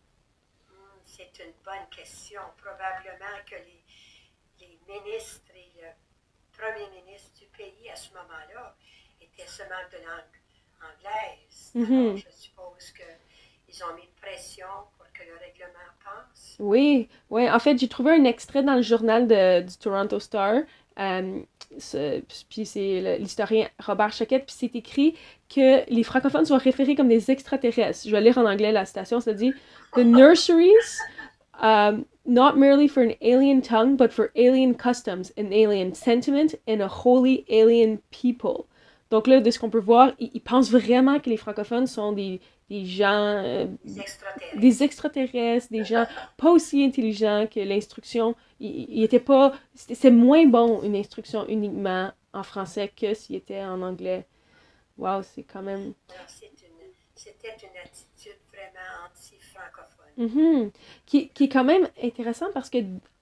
Une 1.71 1.77
bonne 1.77 1.89
question. 1.89 2.41
Probablement 2.57 3.37
que 3.49 3.55
les, 3.55 3.83
les 4.59 4.79
ministres 4.87 5.51
et 5.55 5.71
le 5.81 5.87
premier 6.57 6.89
ministre 7.01 7.41
pays 7.57 7.89
à 7.89 7.95
ce 7.95 8.09
moment-là 8.09 8.75
était 9.21 9.47
seulement 9.47 9.75
de 9.91 9.97
langue 9.97 10.35
anglaise. 10.81 11.71
Mm 11.73 11.83
-hmm. 11.83 12.09
Alors, 12.09 12.17
je 12.17 12.31
suppose 12.35 12.93
qu'ils 12.97 13.83
ont 13.85 13.93
mis 13.95 14.09
pression 14.21 14.67
pour 14.97 15.05
que 15.13 15.23
le 15.23 15.37
règlement 15.37 15.91
passe. 16.03 16.55
Oui, 16.59 17.07
oui. 17.29 17.49
En 17.49 17.59
fait, 17.59 17.77
j'ai 17.79 17.87
trouvé 17.87 18.11
un 18.19 18.25
extrait 18.25 18.63
dans 18.63 18.75
le 18.75 18.81
journal 18.81 19.27
de, 19.27 19.61
du 19.61 19.77
Toronto 19.77 20.19
Star. 20.19 20.55
Euh, 20.99 21.41
puis 22.49 22.65
c'est 22.65 23.17
l'historien 23.17 23.69
Robert 23.79 24.11
Choquette, 24.11 24.45
puis 24.45 24.55
c'est 24.59 24.75
écrit 24.75 25.17
que 25.55 25.89
les 25.89 26.03
francophones 26.03 26.45
sont 26.45 26.57
référés 26.57 26.95
comme 26.95 27.07
des 27.07 27.31
extraterrestres. 27.31 28.01
Je 28.07 28.11
vais 28.11 28.21
lire 28.27 28.37
en 28.37 28.45
anglais 28.45 28.73
la 28.73 28.85
citation, 28.85 29.21
ça 29.21 29.33
dit 29.33 29.53
«The 29.95 30.03
nurseries, 30.19 30.91
um, 31.61 32.05
not 32.25 32.57
merely 32.57 32.87
for 32.87 33.01
an 33.01 33.15
alien 33.21 33.61
tongue, 33.61 33.95
but 33.95 34.11
for 34.11 34.31
alien 34.35 34.75
customs, 34.75 35.31
an 35.37 35.53
alien 35.53 35.93
sentiment, 35.93 36.55
and 36.67 36.81
a 36.81 36.87
wholly 36.87 37.45
alien 37.49 38.01
people». 38.11 38.67
Donc 39.11 39.27
là, 39.27 39.41
de 39.41 39.51
ce 39.51 39.59
qu'on 39.59 39.69
peut 39.69 39.79
voir, 39.79 40.13
ils, 40.19 40.41
pensent 40.41 40.71
vraiment 40.71 41.19
que 41.19 41.29
les 41.29 41.35
francophones 41.35 41.85
sont 41.85 42.13
des, 42.13 42.39
des 42.69 42.85
gens... 42.85 43.43
Euh, 43.43 43.67
des 43.83 43.99
extraterrestres. 43.99 44.59
Des 44.59 44.83
extraterrestres, 44.83 45.67
des 45.69 45.83
gens 45.83 46.05
pas 46.37 46.49
aussi 46.49 46.83
intelligents 46.83 47.45
que 47.53 47.59
l'instruction. 47.59 48.35
Il, 48.61 49.03
était 49.03 49.19
pas... 49.19 49.53
C'est 49.75 50.11
moins 50.11 50.45
bon 50.45 50.81
une 50.81 50.95
instruction 50.95 51.45
uniquement 51.49 52.11
en 52.33 52.43
français 52.43 52.89
que 52.95 53.13
s'il 53.13 53.35
était 53.35 53.61
en 53.61 53.81
anglais. 53.81 54.25
Wow, 54.97 55.23
c'est 55.23 55.43
quand 55.43 55.61
même... 55.61 55.93
C'était 57.13 57.49
une, 57.61 57.77
attitude 57.83 58.07
vraiment 58.07 58.10
Mm-hmm. 60.19 60.71
qui, 61.05 61.29
qui, 61.29 61.43
est 61.45 61.49
quand 61.49 61.63
même 61.63 61.87
intéressant 62.03 62.47
parce 62.53 62.69
que 62.69 62.77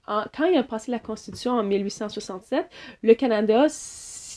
quand 0.06 0.46
il 0.46 0.56
a 0.56 0.62
passé 0.62 0.90
la 0.90 0.98
Constitution 0.98 1.52
en 1.52 1.62
1867, 1.62 2.68
le 3.02 3.14
Canada 3.14 3.68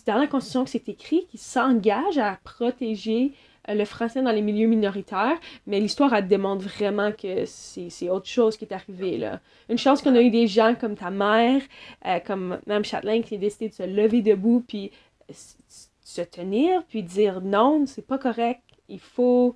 dans 0.05 0.17
la 0.17 0.27
Constitution 0.27 0.63
que 0.63 0.69
c'est 0.69 0.89
écrit 0.89 1.25
qu'il 1.27 1.39
s'engage 1.39 2.17
à 2.17 2.37
protéger 2.43 3.31
euh, 3.69 3.73
le 3.73 3.85
français 3.85 4.21
dans 4.21 4.31
les 4.31 4.41
milieux 4.41 4.67
minoritaires, 4.67 5.37
mais 5.67 5.79
l'histoire, 5.79 6.13
elle 6.13 6.27
démontre 6.27 6.65
vraiment 6.65 7.11
que 7.11 7.45
c'est 7.45 8.09
autre 8.09 8.27
chose 8.27 8.57
qui 8.57 8.65
est 8.65 8.73
arrivé, 8.73 9.17
là. 9.17 9.39
Une 9.69 9.77
chance 9.77 10.01
qu'on 10.01 10.15
a 10.15 10.21
eu 10.21 10.29
des 10.29 10.47
gens 10.47 10.75
comme 10.75 10.95
ta 10.95 11.09
mère, 11.09 11.61
euh, 12.05 12.19
comme 12.19 12.59
Mme 12.67 12.83
Châtelain, 12.83 13.21
qui 13.21 13.35
a 13.35 13.37
décidé 13.37 13.69
de 13.69 13.73
se 13.73 13.83
lever 13.83 14.21
debout, 14.21 14.63
puis 14.67 14.91
se 15.29 16.21
tenir, 16.21 16.83
puis 16.83 17.03
dire 17.03 17.41
non, 17.41 17.85
c'est 17.85 18.05
pas 18.05 18.17
correct, 18.17 18.61
il 18.89 18.99
faut, 18.99 19.55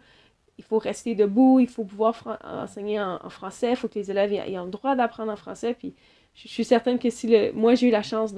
il 0.57 0.63
faut 0.63 0.79
rester 0.79 1.15
debout, 1.15 1.59
il 1.59 1.67
faut 1.67 1.83
pouvoir 1.83 2.39
enseigner 2.43 2.99
en, 2.99 3.29
français, 3.29 3.71
il 3.71 3.75
faut 3.75 3.87
que 3.87 3.99
les 3.99 4.09
élèves 4.11 4.33
aient, 4.33 4.49
le 4.49 4.69
droit 4.69 4.95
d'apprendre 4.95 5.31
en 5.31 5.35
français, 5.35 5.73
puis 5.73 5.95
je 6.33 6.47
suis 6.47 6.65
certaine 6.65 6.99
que 6.99 7.09
si 7.09 7.27
le, 7.27 7.51
moi 7.51 7.75
j'ai 7.75 7.87
eu 7.87 7.91
la 7.91 8.03
chance 8.03 8.33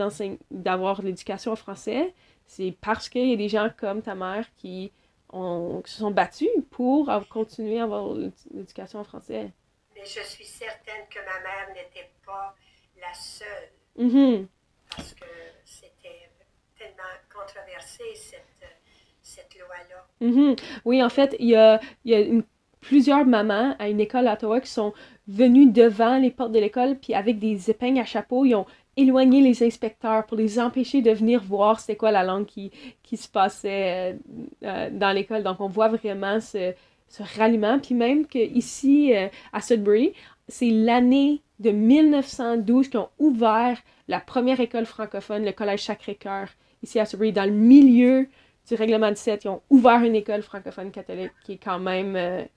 d'avoir 0.51 1.01
l'éducation 1.01 1.51
en 1.51 1.55
français, 1.55 2.13
c'est 2.45 2.75
parce 2.81 3.09
qu'il 3.09 3.29
y 3.29 3.33
a 3.33 3.37
des 3.37 3.49
gens 3.49 3.69
comme 3.77 4.01
ta 4.01 4.15
mère 4.15 4.45
qui, 4.57 4.91
ont, 5.31 5.81
se 5.85 5.99
sont 5.99 6.11
battus 6.11 6.49
pour 6.71 7.09
continuer 7.29 7.79
à 7.79 7.83
avoir 7.83 8.13
l'éducation 8.51 8.99
en 8.99 9.03
français. 9.03 9.51
Mais 9.95 10.05
je 10.05 10.21
suis 10.21 10.45
certaine 10.45 11.07
que 11.09 11.19
ma 11.19 11.39
mère 11.41 11.69
n'était 11.69 12.09
pas 12.25 12.55
la 12.99 13.13
seule. 13.13 13.69
Mm-hmm. 13.97 14.47
Parce 14.95 15.13
que 15.13 15.25
c'était 15.65 16.29
tellement 16.77 17.03
controversé, 17.31 18.03
cette, 18.15 18.65
cette 19.21 19.57
loi-là. 19.59 20.07
Mm-hmm. 20.21 20.59
Oui, 20.85 21.03
en 21.03 21.09
fait, 21.09 21.35
il 21.39 21.47
y 21.49 21.55
a, 21.55 21.79
plusieurs 22.81 23.25
mamans 23.25 23.75
à 23.77 23.89
une 23.89 23.99
école 23.99 24.27
à 24.27 24.33
Ottawa 24.33 24.61
qui 24.61 24.69
sont 24.69 24.93
venues 25.27 25.69
devant 25.69 26.17
les 26.17 26.31
portes 26.31 26.51
de 26.51 26.59
l'école, 26.59 26.97
puis 26.97 27.13
avec 27.13 27.37
des 27.37 27.69
épingles 27.69 27.99
à 27.99 28.05
chapeau, 28.05 28.45
ils 28.45 28.55
ont 28.55 28.65
éloigné 28.95 29.41
les 29.41 29.63
inspecteurs 29.63 30.25
pour 30.25 30.37
les 30.37 30.59
empêcher 30.59 31.01
de 31.01 31.11
venir 31.11 31.41
voir 31.41 31.79
c'est 31.79 31.95
quoi 31.95 32.11
la 32.11 32.23
langue 32.23 32.45
qui, 32.45 32.71
qui 33.03 33.17
se 33.17 33.27
passait 33.27 34.13
euh, 34.13 34.13
euh, 34.63 34.89
dans 34.91 35.11
l'école. 35.11 35.43
Donc, 35.43 35.61
on 35.61 35.67
voit 35.67 35.87
vraiment 35.87 36.39
ce, 36.39 36.73
ralliement. 37.37 37.79
Puis 37.79 37.95
même 37.95 38.25
qu'ici, 38.25 39.15
euh, 39.15 39.27
à 39.53 39.61
Sudbury, 39.61 40.13
c'est 40.47 40.69
l'année 40.69 41.41
de 41.59 41.71
1912 41.71 42.89
qu'ils 42.89 42.99
ont 42.99 43.09
ouvert 43.19 43.77
la 44.07 44.19
première 44.19 44.59
école 44.59 44.85
francophone, 44.85 45.45
le 45.45 45.51
Collège 45.51 45.83
Sacré-Cœur, 45.83 46.47
ici 46.83 46.99
à 46.99 47.05
Sudbury, 47.05 47.31
dans 47.31 47.45
le 47.45 47.51
milieu 47.51 48.27
du 48.69 48.75
règlement 48.75 49.11
17. 49.11 49.43
Ils 49.43 49.49
ont 49.49 49.61
ouvert 49.69 50.01
une 50.03 50.15
école 50.15 50.41
francophone 50.41 50.91
catholique 50.91 51.33
qui 51.43 51.53
est 51.53 51.57
quand 51.57 51.79
même 51.79 52.47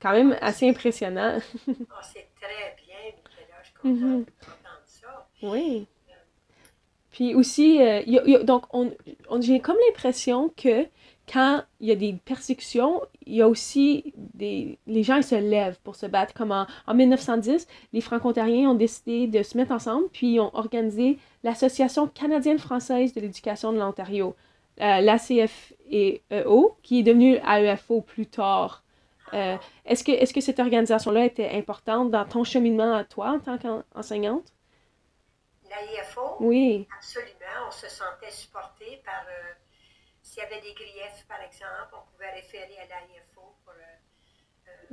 quand 0.00 0.12
même 0.12 0.36
assez 0.40 0.68
impressionnant. 0.68 1.38
oh, 1.38 1.72
c'est 2.02 2.28
très 2.40 2.74
bien, 2.76 2.96
Michaela. 3.04 3.58
Je 3.62 3.68
suis 3.68 3.74
contente 3.74 4.00
mm 4.00 4.20
-hmm. 4.20 4.24
ça. 4.84 5.26
Oui. 5.42 5.86
Puis 7.10 7.34
aussi, 7.34 7.82
euh, 7.82 8.02
y 8.06 8.18
a, 8.18 8.26
y 8.26 8.36
a, 8.36 8.42
donc, 8.44 8.64
on, 8.72 8.92
on 9.28 9.40
j'ai 9.40 9.60
comme 9.60 9.76
l'impression 9.88 10.52
que 10.56 10.86
quand 11.30 11.62
il 11.80 11.88
y 11.88 11.92
a 11.92 11.96
des 11.96 12.14
persécutions, 12.24 13.02
il 13.26 13.34
y 13.36 13.42
a 13.42 13.48
aussi 13.48 14.12
des... 14.16 14.78
Les 14.86 15.02
gens, 15.02 15.16
ils 15.16 15.24
se 15.24 15.34
lèvent 15.34 15.78
pour 15.84 15.94
se 15.96 16.06
battre. 16.06 16.34
Comme 16.34 16.50
en, 16.50 16.66
en 16.86 16.94
1910, 16.94 17.66
les 17.92 18.00
franco-ontariens 18.00 18.70
ont 18.70 18.74
décidé 18.74 19.26
de 19.26 19.42
se 19.42 19.56
mettre 19.56 19.72
ensemble, 19.72 20.08
puis 20.12 20.34
ils 20.34 20.40
ont 20.40 20.50
organisé 20.54 21.18
l'Association 21.44 22.08
canadienne-française 22.08 23.12
de 23.12 23.20
l'éducation 23.20 23.72
de 23.72 23.78
l'Ontario, 23.78 24.34
euh, 24.80 25.00
l'ACFEO, 25.00 26.78
qui 26.82 27.00
est 27.00 27.02
devenue 27.02 27.36
AEFO 27.36 28.00
plus 28.00 28.26
tard. 28.26 28.82
Euh, 29.32 29.56
est-ce, 29.84 30.02
que, 30.02 30.10
est-ce 30.10 30.32
que 30.32 30.40
cette 30.40 30.58
organisation-là 30.58 31.24
était 31.24 31.50
importante 31.50 32.10
dans 32.10 32.24
ton 32.24 32.44
cheminement 32.44 32.94
à 32.94 33.04
toi 33.04 33.30
en 33.32 33.40
tant 33.40 33.58
qu'enseignante? 33.58 34.52
L'AIFO? 35.68 36.36
Oui. 36.40 36.88
Absolument. 36.96 37.68
On 37.68 37.70
se 37.70 37.88
sentait 37.88 38.30
supporté 38.30 39.02
par. 39.04 39.24
Euh, 39.28 39.52
s'il 40.22 40.42
y 40.42 40.46
avait 40.46 40.60
des 40.60 40.74
griefs, 40.74 41.26
par 41.28 41.40
exemple, 41.42 41.92
on 41.92 42.12
pouvait 42.12 42.30
référer 42.30 42.78
à 42.78 42.86
l'AIFO 42.86 43.54
pour 43.64 43.74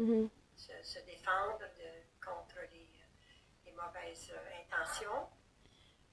mm-hmm. 0.04 0.30
se, 0.56 1.06
défendre 1.06 1.60
contre 2.24 2.58
les, 2.72 2.90
les 3.66 3.72
mauvaises 3.72 4.34
intentions. 4.60 5.28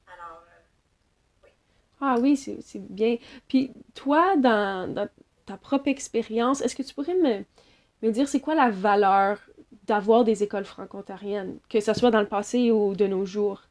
Alors. 0.06 0.44
Ah 2.00 2.16
oui, 2.18 2.36
c'est, 2.36 2.60
c'est 2.60 2.80
bien. 2.80 3.16
Puis 3.48 3.72
toi, 3.94 4.36
dans, 4.36 4.92
dans 4.92 5.08
ta 5.46 5.56
propre 5.56 5.88
expérience, 5.88 6.60
est-ce 6.60 6.74
que 6.74 6.82
tu 6.82 6.94
pourrais 6.94 7.14
me 7.14 8.10
dire 8.10 8.28
c'est 8.28 8.40
quoi 8.40 8.54
la 8.54 8.70
valeur 8.70 9.38
d'avoir 9.84 10.24
des 10.24 10.42
écoles 10.42 10.64
franco-ontariennes, 10.64 11.58
que 11.68 11.80
ce 11.80 11.92
soit 11.94 12.10
dans 12.10 12.20
le 12.20 12.28
passé 12.28 12.70
ou 12.70 12.94
de 12.94 13.06
nos 13.06 13.24
jours? 13.24 13.62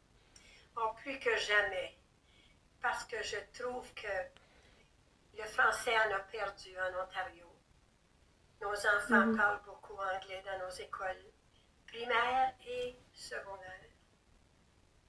Plus 1.04 1.20
que 1.20 1.36
jamais. 1.36 1.98
Parce 2.82 3.04
que 3.04 3.18
je 3.22 3.36
trouve 3.60 3.86
que 3.94 4.08
le 5.38 5.44
français 5.44 5.92
en 5.92 6.16
a 6.16 6.20
perdu 6.20 6.70
en 6.78 7.04
Ontario. 7.04 7.46
Nos 8.62 8.70
enfants 8.70 9.32
mm-hmm. 9.32 9.36
parlent 9.36 9.62
beaucoup 9.66 10.00
anglais 10.00 10.42
dans 10.46 10.66
nos 10.66 10.74
écoles 10.74 11.26
primaires 11.86 12.54
et 12.66 12.96
secondaires. 13.14 13.92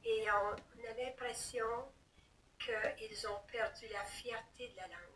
Et 0.04 0.24
on 0.30 0.52
a 0.52 1.04
l'impression 1.04 1.64
qu'ils 2.64 3.26
ont 3.28 3.40
perdu 3.50 3.86
la 3.92 4.02
fierté 4.04 4.68
de 4.68 4.76
la 4.76 4.86
langue. 4.88 5.14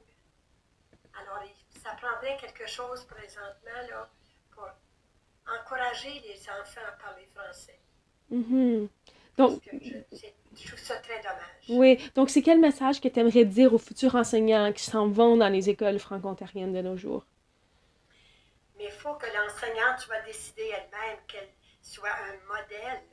Alors, 1.20 1.42
ça 1.82 1.90
prendrait 2.00 2.36
quelque 2.40 2.66
chose 2.66 3.04
présentement 3.04 3.88
là, 3.90 4.08
pour 4.50 4.68
encourager 5.46 6.20
les 6.20 6.40
enfants 6.48 6.80
à 6.86 6.92
parler 6.92 7.26
français. 7.34 7.78
Mm-hmm. 8.32 8.88
Donc, 9.38 9.62
je, 9.72 10.66
trouve 10.66 10.78
ça 10.78 10.96
très 10.96 11.18
dommage. 11.18 11.68
Oui, 11.68 12.10
donc 12.14 12.28
c'est 12.28 12.42
quel 12.42 12.58
message 12.58 13.00
que 13.00 13.08
tu 13.08 13.20
aimerais 13.20 13.44
dire 13.44 13.72
aux 13.72 13.78
futurs 13.78 14.16
enseignants 14.16 14.72
qui 14.72 14.82
s'en 14.82 15.08
vont 15.08 15.36
dans 15.36 15.48
les 15.48 15.70
écoles 15.70 15.98
franco-ontariennes 15.98 16.72
de 16.72 16.82
nos 16.82 16.96
jours? 16.96 17.24
Mais 18.76 18.84
il 18.84 18.90
faut 18.90 19.14
que 19.14 19.26
l'enseignante 19.26 20.00
soit 20.00 20.20
décidée 20.22 20.70
elle-même 20.72 21.18
qu'elle 21.28 21.48
soit 21.82 22.10
un 22.10 22.52
modèle 22.52 23.04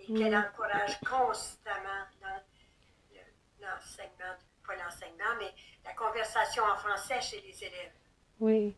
et 0.00 0.06
qu'elle 0.06 0.32
mm. 0.32 0.44
encourage 0.48 1.00
constamment 1.00 2.06
l'enseignement, 3.66 4.34
pas 4.66 4.74
l'enseignement, 4.76 5.34
mais 5.38 5.52
la 5.84 5.92
conversation 5.94 6.62
en 6.64 6.76
français 6.76 7.20
chez 7.20 7.42
les 7.46 7.64
élèves. 7.64 7.92
Oui. 8.40 8.74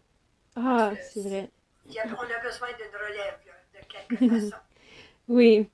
Ah, 0.57 0.93
c'est 1.13 1.21
vrai. 1.21 1.51
on 1.87 2.23
a 2.23 2.43
besoin 2.43 2.69
d'une 2.77 2.97
relève, 2.97 3.39
de 3.75 3.87
quelque 3.87 4.41
façon. 4.51 4.63
oui, 5.29 5.69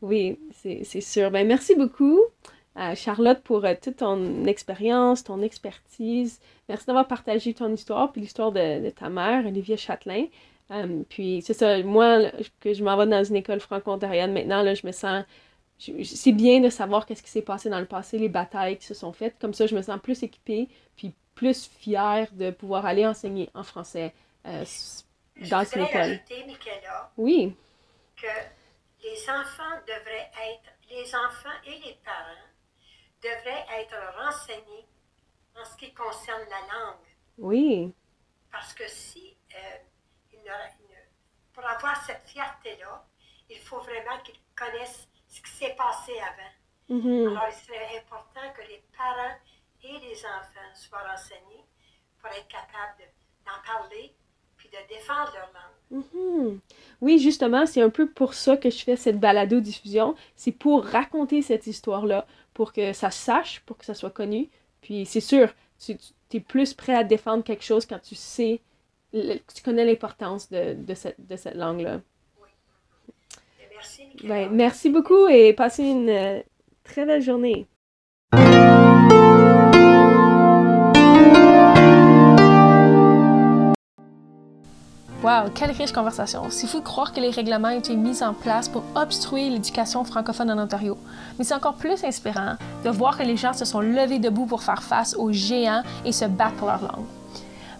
oui, 0.00 0.38
c'est 0.52 1.00
sûr. 1.00 1.30
Ben, 1.30 1.46
merci 1.46 1.74
beaucoup. 1.74 2.20
Euh, 2.78 2.94
Charlotte, 2.94 3.40
pour 3.42 3.64
euh, 3.64 3.74
toute 3.80 3.96
ton 3.96 4.44
expérience, 4.44 5.24
ton 5.24 5.42
expertise. 5.42 6.38
Merci 6.68 6.86
d'avoir 6.86 7.08
partagé 7.08 7.52
ton 7.52 7.72
histoire, 7.72 8.12
puis 8.12 8.20
l'histoire 8.20 8.52
de, 8.52 8.90
ta 8.90 9.08
mère, 9.08 9.44
Olivia 9.46 9.76
Châtelain. 9.76 10.26
Euh, 10.70 11.02
puis 11.08 11.42
c'est 11.42 11.54
ça, 11.54 11.82
moi, 11.82 12.30
que 12.60 12.72
je 12.72 12.84
m'en 12.84 12.96
vais 12.96 13.06
dans 13.06 13.24
une 13.24 13.36
école 13.36 13.58
franco-ontarienne 13.58 14.32
maintenant, 14.32 14.62
là, 14.62 14.74
je 14.74 14.86
me 14.86 14.92
sens 14.92 15.24
c'est 15.78 16.32
bien 16.32 16.60
de 16.60 16.70
savoir 16.70 17.06
qu'est-ce 17.06 17.22
qui 17.22 17.30
s'est 17.30 17.42
passé 17.42 17.70
dans 17.70 17.78
le 17.78 17.86
passé, 17.86 18.18
les 18.18 18.28
batailles 18.28 18.78
qui 18.78 18.86
se 18.86 18.94
sont 18.94 19.12
faites. 19.12 19.38
Comme 19.38 19.54
ça, 19.54 19.66
je 19.66 19.74
me 19.74 19.82
sens 19.82 20.00
plus 20.00 20.22
équipée, 20.22 20.68
puis 20.96 21.14
plus 21.34 21.68
fière 21.68 22.28
de 22.32 22.50
pouvoir 22.50 22.84
aller 22.84 23.06
enseigner 23.06 23.48
en 23.54 23.62
français 23.62 24.12
euh, 24.46 24.64
dans 25.50 25.64
une 25.64 25.82
école. 25.82 26.00
Ajouter, 26.00 26.44
Michaela, 26.46 27.12
oui. 27.16 27.54
Que 28.16 28.26
les 29.04 29.30
enfants 29.30 29.78
devraient 29.86 30.30
être, 30.50 30.70
les 30.90 31.14
enfants 31.14 31.56
et 31.64 31.78
les 31.86 31.98
parents 32.04 32.48
devraient 33.22 33.66
être 33.80 33.96
renseignés 34.16 34.86
en 35.60 35.64
ce 35.64 35.76
qui 35.76 35.92
concerne 35.92 36.42
la 36.50 36.60
langue. 36.74 36.96
Oui. 37.38 37.92
Parce 38.50 38.74
que 38.74 38.88
si, 38.88 39.36
euh, 39.54 39.78
pour 41.52 41.64
avoir 41.64 42.04
cette 42.04 42.22
fierté-là, 42.26 43.04
il 43.50 43.58
faut 43.58 43.78
vraiment 43.78 44.18
qu'ils 44.24 44.40
connaissent 44.56 45.07
s'est 45.58 45.74
passé 45.76 46.12
avant. 46.18 46.98
Mhm. 47.00 47.28
Alors, 47.28 47.48
il 47.48 47.54
serait 47.66 47.98
important 47.98 48.52
que 48.56 48.62
les 48.68 48.82
parents 48.96 49.36
et 49.84 49.98
les 50.08 50.16
enfants 50.24 50.74
soient 50.74 51.02
renseignés 51.10 51.64
pour 52.20 52.30
être 52.30 52.48
capables 52.48 52.98
de- 52.98 53.44
d'en 53.46 53.60
parler 53.80 54.14
puis 54.56 54.68
de 54.70 54.88
défendre 54.94 55.32
leur 55.34 55.50
langue. 55.52 56.02
Mhm. 56.14 56.60
Oui, 57.00 57.18
justement, 57.18 57.64
c'est 57.66 57.80
un 57.82 57.90
peu 57.90 58.08
pour 58.10 58.34
ça 58.34 58.56
que 58.56 58.70
je 58.70 58.82
fais 58.82 58.96
cette 58.96 59.20
balado-diffusion. 59.20 60.14
C'est 60.34 60.52
pour 60.52 60.84
raconter 60.84 61.42
cette 61.42 61.66
histoire-là, 61.66 62.26
pour 62.54 62.72
que 62.72 62.92
ça 62.92 63.10
sache, 63.10 63.60
pour 63.60 63.78
que 63.78 63.84
ça 63.84 63.94
soit 63.94 64.10
connu. 64.10 64.50
Puis 64.80 65.06
c'est 65.06 65.20
sûr, 65.20 65.52
tu, 65.78 65.96
tu 66.28 66.36
es 66.38 66.40
plus 66.40 66.74
prêt 66.74 66.94
à 66.94 67.04
défendre 67.04 67.44
quelque 67.44 67.64
chose 67.64 67.86
quand 67.86 68.00
tu 68.00 68.14
sais, 68.16 68.60
tu 69.12 69.62
connais 69.64 69.84
l'importance 69.84 70.50
de, 70.50 70.74
de 70.74 70.94
cette, 70.94 71.24
de 71.24 71.36
cette 71.36 71.54
langue-là. 71.54 72.00
Merci. 73.78 74.02
Ben, 74.24 74.48
merci 74.50 74.90
beaucoup 74.90 75.28
et 75.28 75.52
passez 75.52 75.84
une 75.84 76.08
euh, 76.08 76.40
très 76.82 77.06
belle 77.06 77.22
journée. 77.22 77.68
Wow, 85.22 85.50
quelle 85.54 85.70
riche 85.70 85.92
conversation. 85.92 86.44
C'est 86.50 86.66
fou 86.66 86.80
de 86.80 86.84
croire 86.84 87.12
que 87.12 87.20
les 87.20 87.30
règlements 87.30 87.68
ont 87.68 87.78
été 87.78 87.94
mis 87.94 88.20
en 88.22 88.34
place 88.34 88.68
pour 88.68 88.82
obstruer 88.96 89.48
l'éducation 89.48 90.02
francophone 90.02 90.50
en 90.50 90.58
Ontario. 90.58 90.98
Mais 91.38 91.44
c'est 91.44 91.54
encore 91.54 91.74
plus 91.74 92.02
inspirant 92.02 92.56
de 92.84 92.90
voir 92.90 93.16
que 93.16 93.22
les 93.22 93.36
gens 93.36 93.52
se 93.52 93.64
sont 93.64 93.80
levés 93.80 94.18
debout 94.18 94.46
pour 94.46 94.62
faire 94.62 94.82
face 94.82 95.14
aux 95.14 95.30
géants 95.30 95.82
et 96.04 96.12
se 96.12 96.24
battre 96.24 96.56
pour 96.56 96.66
leur 96.66 96.82
langue. 96.82 97.17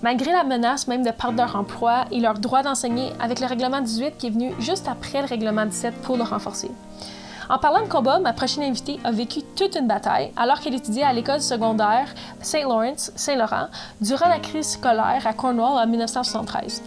Malgré 0.02 0.33
la 0.33 0.45
menace 0.45 0.87
même 0.87 1.02
de 1.02 1.11
perdre 1.11 1.38
leur 1.38 1.57
emploi 1.57 2.05
et 2.12 2.21
leur 2.21 2.35
droit 2.35 2.62
d'enseigner 2.62 3.12
avec 3.21 3.40
le 3.40 3.47
règlement 3.47 3.81
18 3.81 4.17
qui 4.17 4.28
est 4.28 4.31
venu 4.31 4.52
juste 4.61 4.87
après 4.88 5.23
le 5.23 5.26
règlement 5.26 5.67
17 5.67 5.95
pour 6.02 6.17
le 6.17 6.23
renforcer. 6.23 6.71
En 7.50 7.59
parlant 7.59 7.83
de 7.83 7.88
combat, 7.88 8.19
ma 8.19 8.33
prochaine 8.33 8.62
invitée 8.62 9.00
a 9.05 9.11
vécu 9.11 9.40
toute 9.57 9.75
une 9.75 9.88
bataille 9.88 10.31
alors 10.37 10.61
qu'elle 10.61 10.75
étudiait 10.75 11.02
à 11.02 11.12
l'école 11.12 11.40
secondaire 11.40 12.14
St. 12.43 12.62
Lawrence, 12.62 13.11
Saint-Laurent, 13.17 13.69
durant 14.00 14.28
la 14.28 14.38
crise 14.38 14.73
scolaire 14.73 15.26
à 15.26 15.33
Cornwall 15.33 15.83
en 15.83 15.87
1973. 15.87 16.83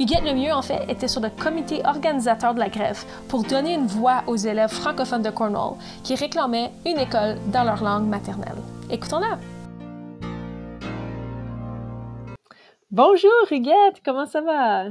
Huguette 0.00 0.24
Lemieux, 0.24 0.52
en 0.52 0.62
fait, 0.62 0.84
était 0.88 1.08
sur 1.08 1.20
le 1.20 1.30
comité 1.30 1.82
organisateur 1.84 2.54
de 2.54 2.60
la 2.60 2.68
grève 2.68 3.04
pour 3.28 3.44
donner 3.44 3.74
une 3.74 3.86
voix 3.86 4.22
aux 4.26 4.36
élèves 4.36 4.70
francophones 4.70 5.22
de 5.22 5.30
Cornwall 5.30 5.74
qui 6.02 6.14
réclamaient 6.14 6.72
une 6.84 6.98
école 6.98 7.36
dans 7.52 7.64
leur 7.64 7.82
langue 7.82 8.08
maternelle. 8.08 8.56
Écoutons-la! 8.90 9.38
Bonjour 12.92 13.32
Huguette, 13.50 14.00
comment 14.04 14.26
ça 14.26 14.40
va? 14.40 14.84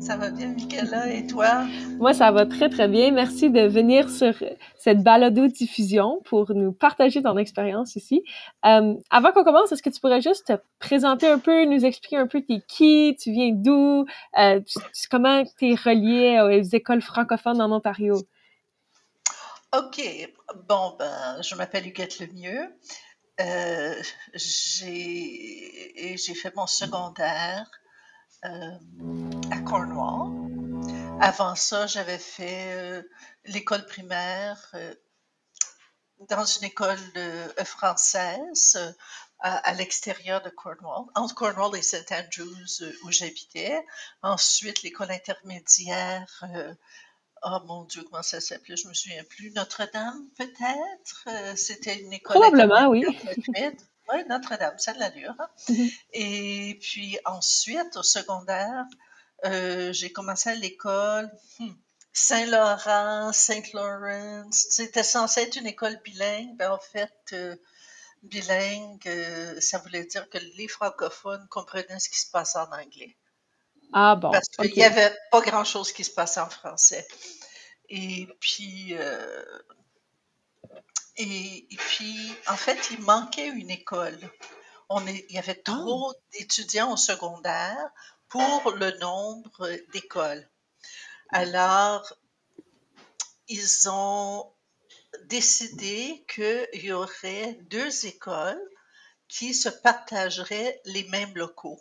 Ça 0.00 0.16
va 0.16 0.30
bien, 0.30 0.48
Michaela, 0.48 1.12
et 1.12 1.24
toi? 1.28 1.64
Moi, 1.98 2.12
ça 2.12 2.32
va 2.32 2.44
très, 2.44 2.68
très 2.68 2.88
bien. 2.88 3.12
Merci 3.12 3.50
de 3.50 3.60
venir 3.60 4.10
sur 4.10 4.34
cette 4.76 5.04
balado-diffusion 5.04 6.22
pour 6.24 6.52
nous 6.52 6.72
partager 6.72 7.22
ton 7.22 7.36
expérience 7.38 7.94
ici. 7.94 8.24
Euh, 8.66 8.94
avant 9.10 9.30
qu'on 9.30 9.44
commence, 9.44 9.70
est-ce 9.70 9.82
que 9.84 9.90
tu 9.90 10.00
pourrais 10.00 10.22
juste 10.22 10.48
te 10.48 10.54
présenter 10.80 11.28
un 11.28 11.38
peu, 11.38 11.64
nous 11.66 11.84
expliquer 11.84 12.16
un 12.16 12.26
peu 12.26 12.40
t'es 12.40 12.62
qui, 12.66 13.16
tu 13.20 13.30
viens 13.30 13.52
d'où, 13.52 14.06
euh, 14.36 14.60
comment 15.08 15.44
tu 15.56 15.70
es 15.70 15.74
relié 15.76 16.40
aux 16.40 16.62
écoles 16.74 17.02
francophones 17.02 17.62
en 17.62 17.70
Ontario? 17.70 18.16
OK. 19.76 20.00
Bon, 20.68 20.96
ben, 20.98 21.40
je 21.42 21.54
m'appelle 21.54 21.86
Huguette 21.86 22.18
Lemieux. 22.18 22.74
Euh, 23.40 24.02
j'ai 24.34 26.16
fait 26.16 26.54
mon 26.54 26.66
secondaire 26.66 27.68
euh, 28.44 28.78
à 29.50 29.58
Cornwall. 29.60 31.20
Avant 31.20 31.54
ça, 31.54 31.86
j'avais 31.86 32.18
fait 32.18 32.72
euh, 32.74 33.02
l'école 33.46 33.86
primaire 33.86 34.74
dans 36.28 36.44
une 36.44 36.64
école 36.64 36.98
française 37.64 38.94
à, 39.40 39.56
à 39.56 39.72
l'extérieur 39.74 40.40
de 40.42 40.50
Cornwall, 40.50 41.06
entre 41.14 41.34
Cornwall 41.34 41.76
et 41.76 41.82
St. 41.82 42.12
Andrews 42.12 42.84
où 43.02 43.10
j'habitais. 43.10 43.84
Ensuite, 44.22 44.82
l'école 44.82 45.10
intermédiaire. 45.10 46.44
Oh 47.46 47.58
mon 47.66 47.84
Dieu, 47.84 48.02
comment 48.04 48.22
ça 48.22 48.40
s'appelait? 48.40 48.76
Je 48.76 48.88
me 48.88 48.94
souviens 48.94 49.22
plus. 49.24 49.50
Notre-Dame, 49.52 50.28
peut-être? 50.38 51.24
Euh, 51.28 51.54
C'était 51.56 51.98
une 52.00 52.12
école 52.12 52.36
Probablement, 52.40 52.88
oui. 52.88 53.04
Oui, 54.12 54.18
Notre-Dame, 54.28 54.78
ça 54.78 54.92
de 54.92 54.98
l'allure. 54.98 55.34
hein. 55.38 55.48
Mhm. 55.68 55.88
Et 56.12 56.78
puis 56.80 57.18
ensuite, 57.24 57.96
au 57.96 58.02
secondaire, 58.02 58.84
euh, 59.44 59.92
j'ai 59.92 60.12
commencé 60.12 60.50
à 60.50 60.54
l'école 60.54 61.30
hmm, 61.58 61.70
Saint-Laurent, 62.12 63.32
Saint-Lawrence. 63.32 64.66
C'était 64.70 65.02
censé 65.02 65.40
être 65.42 65.56
une 65.56 65.66
école 65.66 65.98
bilingue. 66.04 66.56
Ben, 66.56 66.70
en 66.70 66.78
fait, 66.78 67.12
euh, 67.32 67.56
bilingue, 68.22 69.06
euh, 69.06 69.60
ça 69.60 69.78
voulait 69.78 70.04
dire 70.04 70.28
que 70.30 70.38
les 70.56 70.68
francophones 70.68 71.46
comprenaient 71.50 71.98
ce 71.98 72.08
qui 72.08 72.18
se 72.20 72.30
passait 72.30 72.58
en 72.58 72.70
anglais. 72.72 73.16
Ah 73.96 74.16
bon, 74.16 74.32
Parce 74.32 74.48
qu'il 74.48 74.72
n'y 74.74 74.82
avait 74.82 75.16
pas 75.30 75.40
grand-chose 75.40 75.92
qui 75.92 76.02
se 76.02 76.10
passait 76.10 76.40
en 76.40 76.50
français. 76.50 77.06
Et 77.88 78.26
puis, 78.40 78.88
euh, 78.98 79.44
et, 81.16 81.72
et 81.72 81.76
puis, 81.76 82.32
en 82.48 82.56
fait, 82.56 82.90
il 82.90 83.00
manquait 83.02 83.46
une 83.46 83.70
école. 83.70 84.18
On 84.88 85.06
est, 85.06 85.24
il 85.28 85.36
y 85.36 85.38
avait 85.38 85.54
trop 85.54 86.12
d'étudiants 86.32 86.92
au 86.92 86.96
secondaire 86.96 87.88
pour 88.28 88.72
le 88.72 88.98
nombre 88.98 89.70
d'écoles. 89.92 90.48
Alors, 91.30 92.12
ils 93.46 93.88
ont 93.88 94.52
décidé 95.26 96.24
qu'il 96.34 96.84
y 96.84 96.92
aurait 96.92 97.58
deux 97.70 98.06
écoles 98.06 98.60
qui 99.28 99.54
se 99.54 99.68
partageraient 99.68 100.80
les 100.84 101.04
mêmes 101.04 101.34
locaux. 101.36 101.80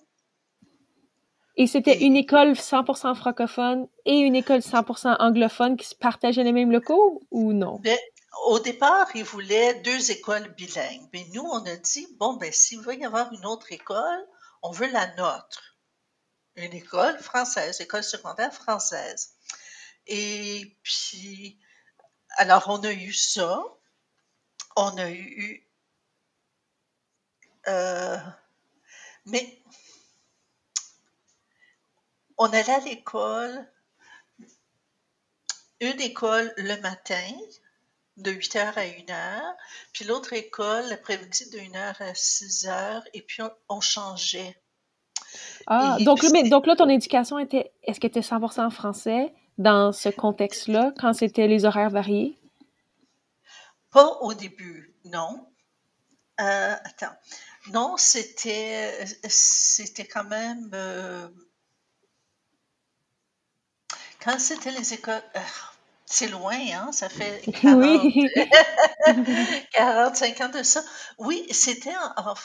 Et 1.55 1.67
c'était 1.67 1.97
Et- 2.01 2.05
une 2.05 2.15
école 2.15 2.55
100% 2.55 3.13
francophone 3.15 3.87
et 4.05 4.17
une 4.19 4.35
école 4.35 4.61
100% 4.61 5.15
anglophone 5.19 5.77
qui 5.77 5.87
se 5.87 5.95
partageaient 5.95 6.43
les 6.43 6.51
mêmes 6.51 6.71
locaux 6.71 7.21
ou 7.31 7.53
non? 7.53 7.79
Ben, 7.83 7.97
au 8.47 8.59
départ, 8.59 9.07
ils 9.15 9.23
voulaient 9.23 9.75
deux 9.81 10.11
écoles 10.11 10.49
bilingues. 10.55 11.07
Mais 11.13 11.25
nous, 11.33 11.43
on 11.43 11.63
a 11.65 11.75
dit, 11.75 12.07
bon, 12.19 12.33
ben, 12.33 12.51
s'il 12.51 12.79
va 12.81 12.95
y 12.95 13.05
avoir 13.05 13.31
une 13.33 13.45
autre 13.45 13.71
école, 13.71 14.27
on 14.63 14.71
veut 14.71 14.89
la 14.91 15.13
nôtre. 15.15 15.77
Une 16.55 16.73
école 16.73 17.17
française, 17.19 17.81
école 17.81 18.03
secondaire 18.03 18.53
française. 18.53 19.33
Et 20.07 20.75
puis, 20.83 21.59
alors, 22.37 22.65
on 22.67 22.83
a 22.83 22.91
eu 22.91 23.13
ça. 23.13 23.63
On 24.75 24.97
a 24.97 25.09
eu. 25.11 25.67
euh, 27.67 28.17
mais 29.25 29.61
on 32.43 32.51
allait 32.51 32.69
à 32.73 32.79
l'école, 32.79 33.65
une 35.79 36.01
école 36.01 36.53
le 36.58 36.75
matin, 36.82 37.32
de 38.17 38.32
8h 38.32 38.77
à 38.77 38.86
1h, 38.86 39.56
puis 39.91 40.06
l'autre 40.06 40.34
école 40.34 40.86
l'après-midi 40.89 41.49
de 41.49 41.58
1h 41.60 42.01
à 42.01 42.13
6h, 42.13 43.03
et 43.13 43.21
puis 43.21 43.41
on, 43.41 43.51
on 43.69 43.82
changeait. 43.82 44.56
Ah, 45.67 45.95
Et 45.99 46.03
donc, 46.03 46.19
puis 46.19 46.27
là, 46.27 46.32
mais, 46.34 46.43
c'est- 46.43 46.49
donc 46.49 46.67
là, 46.67 46.75
ton 46.75 46.89
éducation 46.89 47.39
était, 47.39 47.71
est-ce 47.84 47.99
qu'elle 47.99 48.10
était 48.12 48.21
100% 48.21 48.69
français 48.69 49.34
dans 49.58 49.91
ce 49.91 50.10
contexte-là, 50.10 50.93
quand 50.99 51.13
c'était 51.13 51.47
les 51.47 51.65
horaires 51.65 51.89
variés? 51.89 52.38
Pas 53.91 54.17
au 54.21 54.34
début, 54.34 54.93
non. 55.06 55.47
Euh, 56.41 56.75
attends. 56.84 57.15
Non, 57.71 57.95
c'était 57.97 59.06
c'était 59.27 60.08
quand 60.08 60.23
même. 60.25 60.69
euh, 60.73 61.27
quand 64.23 64.39
c'était 64.39 64.71
les 64.71 64.93
écoles. 64.93 65.21
euh, 65.36 65.39
c'est 66.05 66.27
loin, 66.27 66.55
hein? 66.73 66.91
Ça 66.91 67.09
fait 67.09 67.41
40, 67.62 67.79
Oui. 67.81 68.29
45 69.73 70.41
ans 70.41 70.49
de 70.49 70.63
ça. 70.63 70.81
Oui, 71.17 71.45
c'était 71.51 71.95
en. 71.95 72.29
en- 72.31 72.36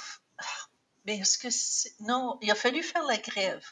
mais 1.06 1.18
est-ce 1.18 1.38
que 1.38 1.50
c'est. 1.50 1.92
Non, 2.00 2.38
il 2.42 2.50
a 2.50 2.54
fallu 2.54 2.82
faire 2.82 3.04
la 3.04 3.16
grève. 3.16 3.64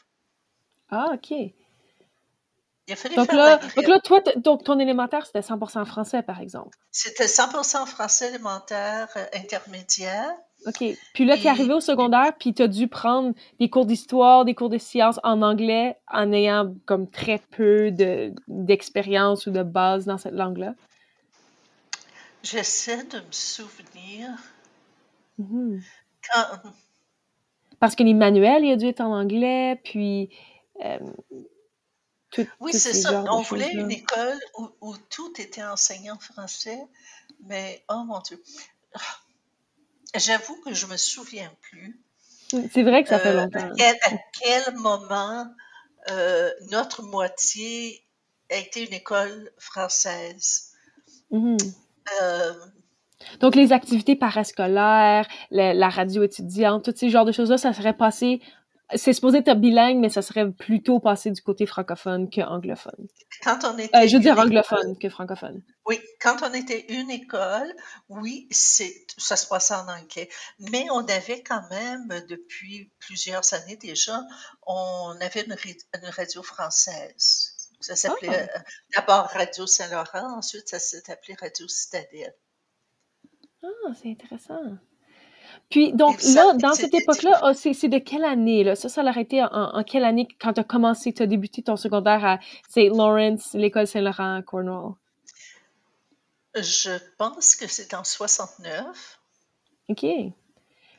Ah, 0.89 1.09
OK. 1.13 1.31
Il 1.31 2.93
a 2.93 2.95
fallu 2.95 3.15
Donc 3.15 3.27
faire 3.27 3.35
là, 3.35 3.49
la 3.51 3.57
donc 3.57 3.71
grève. 3.75 3.89
là, 3.89 3.99
toi, 3.99 4.21
donc 4.37 4.63
ton 4.63 4.79
élémentaire, 4.79 5.25
c'était 5.25 5.41
100% 5.41 5.85
français, 5.85 6.23
par 6.23 6.39
exemple. 6.39 6.77
C'était 6.91 7.27
100% 7.27 7.85
français 7.85 8.29
élémentaire 8.29 9.09
euh, 9.17 9.25
intermédiaire. 9.33 10.31
OK. 10.67 10.83
Puis 11.13 11.25
là, 11.25 11.37
tu 11.37 11.43
es 11.43 11.47
arrivé 11.47 11.73
au 11.73 11.79
secondaire, 11.79 12.33
puis 12.37 12.53
tu 12.53 12.61
as 12.61 12.67
dû 12.67 12.87
prendre 12.87 13.33
des 13.59 13.69
cours 13.69 13.85
d'histoire, 13.85 14.43
des 14.43 14.53
cours 14.53 14.69
de 14.69 14.77
sciences 14.77 15.19
en 15.23 15.41
anglais, 15.41 15.97
en 16.11 16.31
ayant 16.33 16.75
comme 16.85 17.09
très 17.09 17.39
peu 17.51 17.91
de- 17.91 18.33
d'expérience 18.47 19.47
ou 19.47 19.51
de 19.51 19.63
base 19.63 20.05
dans 20.05 20.17
cette 20.17 20.33
langue-là? 20.33 20.75
J'essaie 22.43 23.03
de 23.05 23.17
me 23.17 23.31
souvenir. 23.31 24.29
Mhm. 25.37 25.81
Quand, 26.31 26.71
Parce 27.79 27.95
que 27.95 28.03
les 28.03 28.13
manuels, 28.13 28.65
il 28.65 28.71
a 28.73 28.75
dû 28.75 28.87
être 28.87 29.01
en 29.01 29.13
anglais, 29.17 29.79
puis... 29.83 30.29
euh, 30.83 30.99
oui, 32.59 32.73
c'est 32.73 32.93
ça. 32.93 33.23
On 33.29 33.41
voulait 33.41 33.71
une 33.73 33.91
école 33.91 34.39
où, 34.81 34.95
tout 35.09 35.33
était 35.39 35.63
enseigné 35.63 36.11
en 36.11 36.19
français, 36.19 36.79
mais 37.45 37.83
oh 37.89 38.03
mon 38.05 38.19
Dieu. 38.19 38.41
J'avoue 40.15 40.55
que 40.61 40.73
je 40.73 40.85
me 40.85 40.97
souviens 40.97 41.51
plus. 41.61 41.99
C'est 42.49 42.83
vrai 42.83 43.03
que 43.03 43.09
ça 43.09 43.19
fait 43.19 43.29
euh, 43.29 43.43
longtemps. 43.43 43.59
À 43.59 44.11
quel, 44.41 44.75
moment 44.75 45.45
euh, 46.11 46.49
notre 46.71 47.03
moitié 47.03 48.03
a 48.49 48.55
été 48.55 48.85
une 48.85 48.93
école 48.93 49.51
française. 49.57 50.71
Mm-hmm. 51.31 51.73
Euh, 52.21 52.53
Donc, 53.41 53.55
les 53.55 53.73
activités 53.73 54.15
parascolaires, 54.15 55.27
la, 55.51 55.89
radio 55.89 56.23
étudiante, 56.23 56.85
tous 56.85 56.97
ces 56.97 57.09
genres 57.09 57.25
de 57.25 57.33
choses-là, 57.33 57.57
ça 57.57 57.73
serait 57.73 57.97
passé 57.97 58.41
c'est 58.95 59.11
supposé 59.11 59.39
être 59.39 59.53
bilingue, 59.59 59.97
mais 59.97 60.09
ça 60.09 60.21
serait 60.21 60.49
plutôt 60.49 60.99
passé 60.99 61.31
du 61.31 61.41
côté 61.41 61.65
francophone 61.65 62.29
que 62.29 62.41
anglophone. 62.41 63.07
Quand 63.43 63.65
on 63.65 63.77
était 63.77 63.97
euh, 63.97 64.07
je 64.07 64.15
veux 64.15 64.21
dire 64.21 64.39
anglophone 64.39 64.97
que 64.97 65.09
francophone. 65.09 65.61
Oui, 65.85 65.99
quand 66.21 66.41
on 66.41 66.53
était 66.53 66.85
une 66.93 67.09
école, 67.11 67.73
oui, 68.07 68.47
c'est 68.49 69.05
ça 69.17 69.35
se 69.35 69.45
passait 69.47 69.73
en 69.73 69.87
anglais. 69.89 70.29
Mais 70.71 70.85
on 70.91 71.05
avait 71.05 71.43
quand 71.43 71.67
même, 71.69 72.07
depuis 72.29 72.91
plusieurs 72.99 73.53
années 73.53 73.77
déjà, 73.77 74.21
on 74.65 75.15
avait 75.19 75.45
une, 75.45 75.55
radio 76.09 76.41
française. 76.41 77.55
Ça 77.81 77.95
s'appelait 77.95 78.49
ah. 78.53 78.57
euh, 78.57 78.61
d'abord 78.95 79.27
Radio 79.33 79.67
Saint-Laurent, 79.67 80.37
ensuite 80.37 80.69
ça 80.69 80.79
s'est 80.79 81.11
appelé 81.11 81.35
Radio 81.39 81.67
Citadelle. 81.67 82.35
Ah, 83.63 83.93
c'est 84.01 84.11
intéressant. 84.11 84.77
Puis, 85.69 85.93
donc, 85.93 86.21
là, 86.23 86.53
dans 86.53 86.73
cette 86.73 86.93
époque-là, 86.93 87.39
ah, 87.41 87.53
c'est 87.53 87.87
de 87.87 87.97
quelle 87.97 88.23
année, 88.23 88.63
là? 88.63 88.75
Ça, 88.75 88.89
ça 88.89 89.03
l'a 89.03 89.09
arrêté 89.09 89.43
en, 89.43 89.83
quelle 89.83 90.03
année 90.03 90.27
quand 90.39 90.53
tu 90.53 90.59
as 90.59 90.63
commencé, 90.63 91.13
tu 91.13 91.23
as 91.23 91.27
débuté 91.27 91.61
ton 91.61 91.75
secondaire 91.75 92.23
à 92.25 92.39
St. 92.69 92.89
Lawrence, 92.89 93.53
l'école 93.53 93.87
Saint-Laurent 93.87 94.35
à 94.35 94.41
Cornwall? 94.41 94.93
Je 96.55 96.97
pense 97.17 97.55
que 97.55 97.67
c'est 97.67 97.93
en 97.93 98.03
69. 98.03 99.19
OK. 99.89 100.05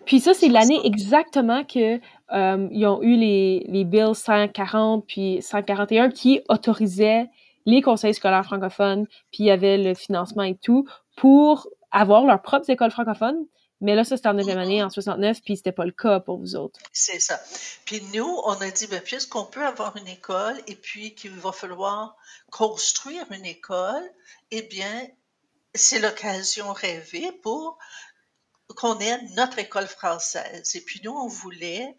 Puis 0.04 0.20
ça, 0.20 0.32
c'est 0.32 0.48
l'année 0.48 0.80
exactement 0.84 1.64
que 1.64 2.00
euh, 2.32 2.68
ils 2.70 2.86
ont 2.86 3.02
eu 3.02 3.16
les, 3.16 3.64
les 3.68 3.84
bills 3.84 4.14
140 4.14 5.04
puis 5.06 5.42
141 5.42 6.10
qui 6.10 6.40
autorisaient 6.48 7.28
les 7.66 7.82
conseils 7.82 8.14
scolaires 8.14 8.44
francophones, 8.44 9.06
puis 9.30 9.40
il 9.40 9.46
y 9.46 9.50
avait 9.50 9.76
le 9.76 9.92
financement 9.92 10.44
et 10.44 10.54
tout, 10.54 10.86
pour 11.16 11.68
avoir 11.90 12.24
leurs 12.24 12.40
propres 12.40 12.70
écoles 12.70 12.90
francophones. 12.90 13.44
Mais 13.80 13.94
là, 13.94 14.04
ça, 14.04 14.16
c'était 14.16 14.28
en 14.28 14.34
9e 14.34 14.56
année, 14.56 14.82
en 14.82 14.90
69, 14.90 15.40
puis 15.42 15.56
c'était 15.56 15.72
pas 15.72 15.84
le 15.84 15.92
cas 15.92 16.20
pour 16.20 16.38
vous 16.38 16.56
autres. 16.56 16.80
C'est 16.92 17.20
ça. 17.20 17.40
Puis 17.84 18.02
nous, 18.12 18.40
on 18.44 18.54
a 18.54 18.70
dit, 18.70 18.86
ben, 18.88 19.00
puisqu'on 19.00 19.44
peut 19.44 19.64
avoir 19.64 19.96
une 19.96 20.08
école 20.08 20.60
et 20.66 20.74
puis 20.74 21.14
qu'il 21.14 21.30
va 21.32 21.52
falloir 21.52 22.16
construire 22.50 23.24
une 23.30 23.44
école, 23.44 24.02
eh 24.50 24.62
bien, 24.62 25.06
c'est 25.74 26.00
l'occasion 26.00 26.72
rêvée 26.72 27.30
pour 27.42 27.78
qu'on 28.76 28.98
ait 28.98 29.22
notre 29.36 29.58
école 29.58 29.86
française. 29.86 30.74
Et 30.74 30.80
puis 30.80 31.00
nous, 31.04 31.12
on 31.12 31.28
voulait 31.28 31.96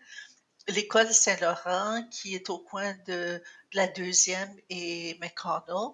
l'école 0.67 1.11
Saint-Laurent 1.11 2.03
qui 2.11 2.35
est 2.35 2.49
au 2.49 2.59
coin 2.59 2.93
de, 3.07 3.41
la 3.73 3.87
deuxième 3.87 4.53
et 4.69 5.17
McConnell. 5.21 5.93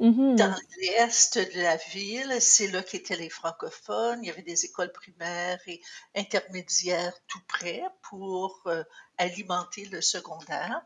Mm-hmm. 0.00 0.36
Dans 0.36 0.54
l'est 0.80 1.38
de 1.38 1.60
la 1.62 1.76
ville, 1.76 2.36
c'est 2.40 2.66
là 2.68 2.82
qu'étaient 2.82 3.16
les 3.16 3.30
francophones. 3.30 4.22
Il 4.22 4.26
y 4.26 4.30
avait 4.30 4.42
des 4.42 4.64
écoles 4.64 4.92
primaires 4.92 5.60
et 5.66 5.80
intermédiaires 6.16 7.14
tout 7.28 7.40
près 7.46 7.82
pour 8.02 8.60
euh, 8.66 8.82
alimenter 9.18 9.86
le 9.86 10.00
secondaire. 10.00 10.82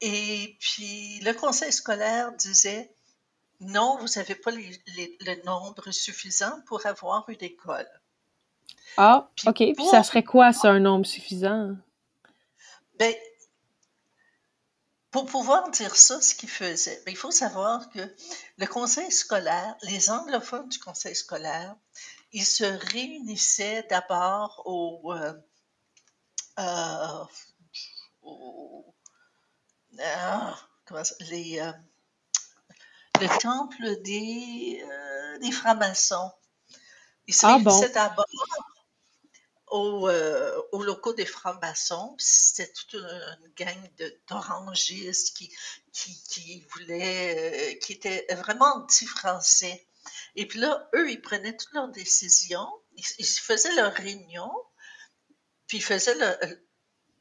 Et 0.00 0.56
puis, 0.60 1.20
le 1.20 1.32
conseil 1.32 1.72
scolaire 1.72 2.32
disait, 2.32 2.90
non, 3.60 3.98
vous 3.98 4.08
n'avez 4.16 4.34
pas 4.34 4.50
le 4.50 5.44
nombre 5.44 5.90
suffisant 5.90 6.60
pour 6.66 6.84
avoir 6.86 7.28
une 7.28 7.42
école. 7.42 7.88
Ah, 8.96 9.28
OK. 9.46 9.56
Puis 9.56 9.86
ça 9.90 10.02
serait 10.02 10.24
quoi, 10.24 10.52
ça, 10.52 10.70
un 10.70 10.80
nombre 10.80 11.06
suffisant? 11.06 11.76
Ben, 12.98 13.14
pour 15.16 15.24
pouvoir 15.24 15.70
dire 15.70 15.96
ça, 15.96 16.20
ce 16.20 16.34
qu'il 16.34 16.50
faisait, 16.50 17.02
ben, 17.06 17.10
il 17.10 17.16
faut 17.16 17.30
savoir 17.30 17.88
que 17.88 18.14
le 18.58 18.66
conseil 18.66 19.10
scolaire, 19.10 19.74
les 19.84 20.10
anglophones 20.10 20.68
du 20.68 20.78
conseil 20.78 21.16
scolaire, 21.16 21.74
ils 22.32 22.44
se 22.44 22.64
réunissaient 22.92 23.86
d'abord 23.88 24.60
au, 24.66 25.14
euh, 25.14 25.32
euh, 26.58 27.24
ah, 30.02 30.54
les, 31.30 31.60
euh, 31.60 31.72
le 33.18 33.40
temple 33.40 34.02
des, 34.02 34.84
des 35.40 35.50
francs-maçons. 35.50 36.30
Ils 37.26 37.34
se 37.34 37.46
ah, 37.46 37.54
réunissaient 37.54 37.88
d'abord 37.88 38.26
euh, 39.72 40.62
aux, 40.72 40.82
locaux 40.82 41.12
des 41.12 41.26
francs-maçons. 41.26 42.14
C'était 42.18 42.72
toute 42.72 42.94
une, 42.94 43.52
gang 43.56 43.90
d'orangistes 44.28 45.36
qui, 45.36 45.52
qui, 45.92 46.22
qui 46.28 46.66
euh, 46.90 47.74
qui 47.80 47.92
étaient 47.92 48.26
vraiment 48.34 48.76
anti-français. 48.76 49.86
Et 50.36 50.46
puis 50.46 50.60
là, 50.60 50.88
eux, 50.94 51.10
ils 51.10 51.20
prenaient 51.20 51.56
toutes 51.56 51.72
leurs 51.72 51.88
décisions, 51.88 52.68
ils, 52.96 53.26
faisaient 53.26 53.74
leurs 53.74 53.94
réunions, 53.94 54.52
puis 55.66 55.78
ils 55.78 55.84
faisaient 55.84 56.20
euh, 56.22 56.56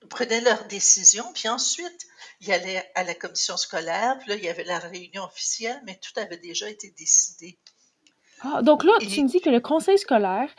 prenaient 0.10 0.42
leurs 0.42 0.66
décisions, 0.66 1.32
puis 1.34 1.50
ensuite, 1.50 2.08
ils 2.42 2.52
allaient 2.52 2.92
à 2.94 3.04
la 3.04 3.16
commission 3.16 3.58
scolaire, 3.58 4.20
puis 4.20 4.30
là, 4.30 4.36
il 4.36 4.44
y 4.44 4.50
avait 4.50 4.66
la 4.66 4.78
réunion 4.78 5.24
officielle, 5.24 5.82
mais 5.86 6.00
tout 6.00 6.20
avait 6.20 6.38
déjà 6.38 6.70
été 6.70 6.92
décidé. 6.92 7.58
Ah, 8.46 8.62
donc 8.62 8.84
là, 8.84 8.94
tu 9.00 9.24
me 9.24 9.28
dis 9.28 9.42
que 9.42 9.50
le 9.50 9.60
conseil 9.60 9.98
scolaire, 9.98 10.50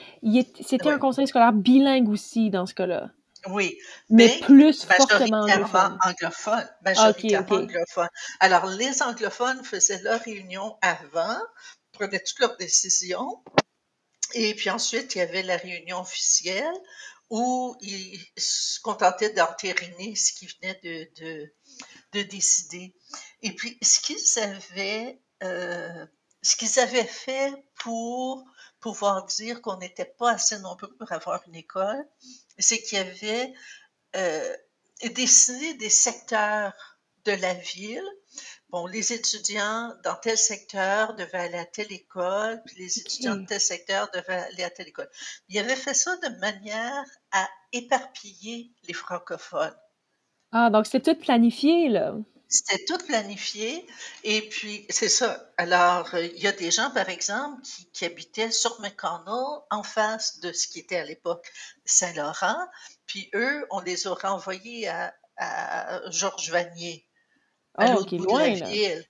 c'était 0.60 0.90
un 0.90 0.98
conseil 0.98 1.26
scolaire 1.26 1.52
bilingue 1.52 2.08
aussi 2.08 2.50
dans 2.50 2.66
ce 2.66 2.74
cas-là. 2.74 3.10
Oui. 3.48 3.78
Mais, 4.10 4.40
plus 4.40 4.84
fortement 4.84 5.42
anglophone. 5.42 5.98
anglophone. 6.02 6.68
Majoritairement 6.84 7.56
anglophone. 7.56 8.08
Alors, 8.40 8.66
les 8.66 9.02
anglophones 9.02 9.62
faisaient 9.64 10.02
leur 10.02 10.20
réunion 10.20 10.76
avant, 10.82 11.38
prenaient 11.92 12.22
toutes 12.22 12.40
leurs 12.40 12.56
décisions, 12.56 13.42
et 14.34 14.54
puis 14.54 14.70
ensuite, 14.70 15.14
il 15.14 15.18
y 15.18 15.20
avait 15.20 15.42
la 15.42 15.56
réunion 15.56 16.00
officielle 16.00 16.74
où 17.30 17.76
ils 17.80 18.20
se 18.36 18.80
contentaient 18.80 19.30
d'entériner 19.30 20.14
ce 20.14 20.32
qui 20.32 20.46
venait 20.46 20.80
de, 20.82 21.22
de, 21.22 21.52
de, 22.12 22.22
décider. 22.22 22.94
Et 23.42 23.52
puis, 23.52 23.78
ce 23.82 24.00
qu'ils 24.00 24.42
avaient 24.42 25.20
euh, 25.42 26.06
ce 26.46 26.54
qu'ils 26.54 26.78
avaient 26.78 27.04
fait 27.04 27.52
pour 27.82 28.44
pouvoir 28.78 29.26
dire 29.26 29.60
qu'on 29.62 29.78
n'était 29.78 30.04
pas 30.04 30.32
assez 30.32 30.58
nombreux 30.60 30.94
pour 30.96 31.10
avoir 31.10 31.42
une 31.48 31.56
école, 31.56 32.06
c'est 32.56 32.80
qu'ils 32.80 32.98
avaient 32.98 33.52
euh, 34.14 34.56
dessiné 35.14 35.74
des 35.74 35.90
secteurs 35.90 36.72
de 37.24 37.32
la 37.32 37.54
ville. 37.54 38.08
Bon, 38.70 38.86
les 38.86 39.12
étudiants 39.12 39.92
dans 40.04 40.14
tel 40.14 40.38
secteur 40.38 41.16
devaient 41.16 41.38
aller 41.38 41.58
à 41.58 41.64
telle 41.64 41.92
école, 41.92 42.62
puis 42.64 42.76
les 42.78 42.98
étudiants 43.00 43.36
de 43.36 43.46
tel 43.46 43.60
secteur 43.60 44.08
devaient 44.14 44.44
aller 44.52 44.62
à 44.62 44.70
telle 44.70 44.88
école. 44.88 45.10
Ils 45.48 45.58
avaient 45.58 45.74
fait 45.74 45.94
ça 45.94 46.16
de 46.16 46.28
manière 46.38 47.04
à 47.32 47.48
éparpiller 47.72 48.70
les 48.86 48.94
francophones. 48.94 49.76
Ah, 50.52 50.70
donc 50.70 50.86
c'est 50.86 51.00
tout 51.00 51.16
planifié, 51.16 51.88
là. 51.88 52.14
C'était 52.48 52.84
tout 52.84 52.98
planifié. 52.98 53.86
Et 54.22 54.48
puis, 54.48 54.86
c'est 54.88 55.08
ça. 55.08 55.50
Alors, 55.56 56.14
euh, 56.14 56.24
il 56.24 56.40
y 56.40 56.46
a 56.46 56.52
des 56.52 56.70
gens, 56.70 56.90
par 56.90 57.08
exemple, 57.08 57.60
qui, 57.92 58.04
habitaient 58.04 58.52
sur 58.52 58.80
McConnell, 58.80 59.62
en 59.70 59.82
face 59.82 60.38
de 60.40 60.52
ce 60.52 60.68
qui 60.68 60.78
était 60.78 60.96
à 60.96 61.04
l'époque 61.04 61.50
Saint-Laurent. 61.84 62.68
Puis 63.06 63.30
eux, 63.34 63.66
on 63.70 63.80
les 63.80 64.06
aurait 64.06 64.28
envoyés 64.28 64.88
à, 64.88 65.12
Georges 66.10 66.50
Vanier, 66.50 67.06
à 67.74 67.90
oh, 67.90 67.94
l'autre 67.94 68.16
bout 68.16 68.26
de 68.26 68.60
la 68.60 68.66
ville. 68.66 69.06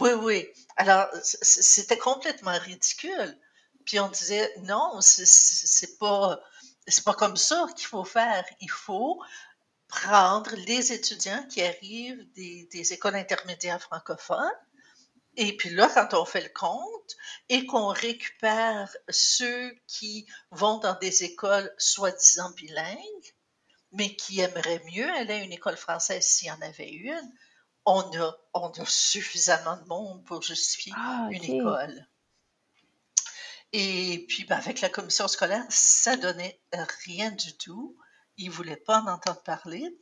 Oui, 0.00 0.10
oui. 0.12 0.48
Alors, 0.76 1.08
c'était 1.22 1.98
complètement 1.98 2.56
ridicule. 2.58 3.38
Puis 3.84 3.98
on 4.00 4.08
disait, 4.08 4.52
non, 4.62 5.00
c'est 5.00 5.98
pas, 5.98 6.40
c'est 6.86 7.04
pas 7.04 7.14
comme 7.14 7.36
ça 7.36 7.66
qu'il 7.76 7.86
faut 7.86 8.04
faire. 8.04 8.44
Il 8.60 8.70
faut 8.70 9.20
prendre 9.88 10.54
les 10.66 10.92
étudiants 10.92 11.44
qui 11.48 11.62
arrivent 11.62 12.26
des, 12.34 12.92
écoles 12.92 13.16
intermédiaires 13.16 13.82
francophones. 13.82 14.52
Et 15.36 15.56
puis 15.56 15.70
là, 15.70 15.88
quand 15.92 16.14
on 16.14 16.24
fait 16.24 16.42
le 16.42 16.48
compte 16.48 17.16
et 17.48 17.64
qu'on 17.66 17.88
récupère 17.88 18.94
ceux 19.08 19.74
qui 19.86 20.26
vont 20.50 20.78
dans 20.78 20.98
des 20.98 21.24
écoles 21.24 21.72
soi-disant 21.78 22.50
bilingues, 22.50 23.34
mais 23.92 24.14
qui 24.16 24.40
aimeraient 24.40 24.82
mieux 24.92 25.08
aller 25.10 25.34
à 25.34 25.42
une 25.42 25.52
école 25.52 25.76
française 25.76 26.26
s'il 26.26 26.48
y 26.48 26.50
en 26.50 26.60
avait 26.60 26.90
une, 26.90 27.32
on 27.86 28.00
a, 28.20 28.36
on 28.52 28.68
a 28.68 28.84
suffisamment 28.84 29.76
de 29.78 29.84
monde 29.86 30.24
pour 30.24 30.42
justifier 30.42 30.92
ah, 30.96 31.28
une 31.30 31.44
école. 31.44 32.06
Et 33.72 34.26
puis, 34.28 34.44
ben, 34.44 34.56
avec 34.56 34.80
la 34.80 34.88
commission 34.88 35.28
scolaire, 35.28 35.64
ça 35.68 36.16
donnait 36.16 36.60
rien 37.04 37.30
du 37.30 37.56
tout. 37.56 37.96
Ils 38.38 38.48
ne 38.48 38.52
voulaient 38.52 38.76
pas 38.76 39.00
en 39.00 39.08
entendre 39.08 39.42
parler. 39.42 39.94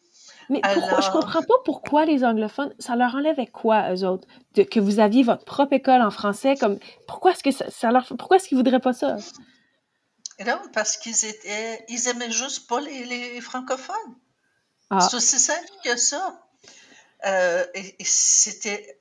Mais 0.49 0.61
pourquoi, 0.61 1.01
je 1.01 1.11
comprends 1.11 1.43
pas 1.43 1.55
pourquoi 1.65 2.05
les 2.05 2.25
anglophones, 2.25 2.75
ça 2.79 2.97
leur 2.97 3.15
enlevait 3.15 3.47
quoi, 3.47 3.93
eux 3.95 4.05
autres, 4.05 4.27
de, 4.55 4.63
que 4.63 4.81
vous 4.81 5.01
aviez 5.01 5.23
votre 5.23 5.45
propre 5.45 5.73
école 5.73 6.03
en 6.03 6.11
français, 6.11 6.57
comme, 6.57 6.79
pourquoi 7.07 7.33
est-ce 7.33 7.43
que 7.43 7.51
ça, 7.51 7.91
leur, 7.91 8.07
pourquoi 8.19 8.37
est-ce 8.37 8.49
qu'ils 8.49 8.59
voudraient 8.59 8.81
pas 8.81 8.93
ça? 8.93 9.17
Non, 10.45 10.61
parce 10.73 10.97
qu'ils 10.99 11.25
étaient, 11.25 11.85
ils 11.89 12.09
aimaient 12.09 12.31
juste 12.31 12.69
pas 12.69 12.81
les, 12.81 13.41
francophones. 13.41 14.17
Ah. 14.91 15.01
C'est 15.01 15.17
aussi 15.17 15.39
simple 15.39 15.69
que 15.83 15.97
ça. 15.97 16.43
Euh, 17.25 17.65
et, 17.75 17.97
c'était 18.05 18.99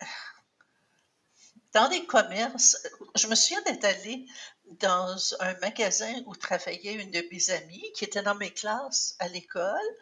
dans 1.73 1.89
les 1.89 2.05
commerces. 2.05 2.77
Je 3.15 3.27
me 3.27 3.35
souviens 3.35 3.61
d'être 3.63 3.83
allée 3.83 4.25
dans 4.79 5.15
un 5.39 5.53
magasin 5.59 6.13
où 6.25 6.35
travaillait 6.35 6.93
une 6.93 7.11
de 7.11 7.23
mes 7.31 7.49
amies 7.51 7.91
qui 7.93 8.03
était 8.03 8.21
dans 8.21 8.35
mes 8.35 8.51
classes 8.51 9.15
à 9.19 9.27
l'école. 9.27 9.95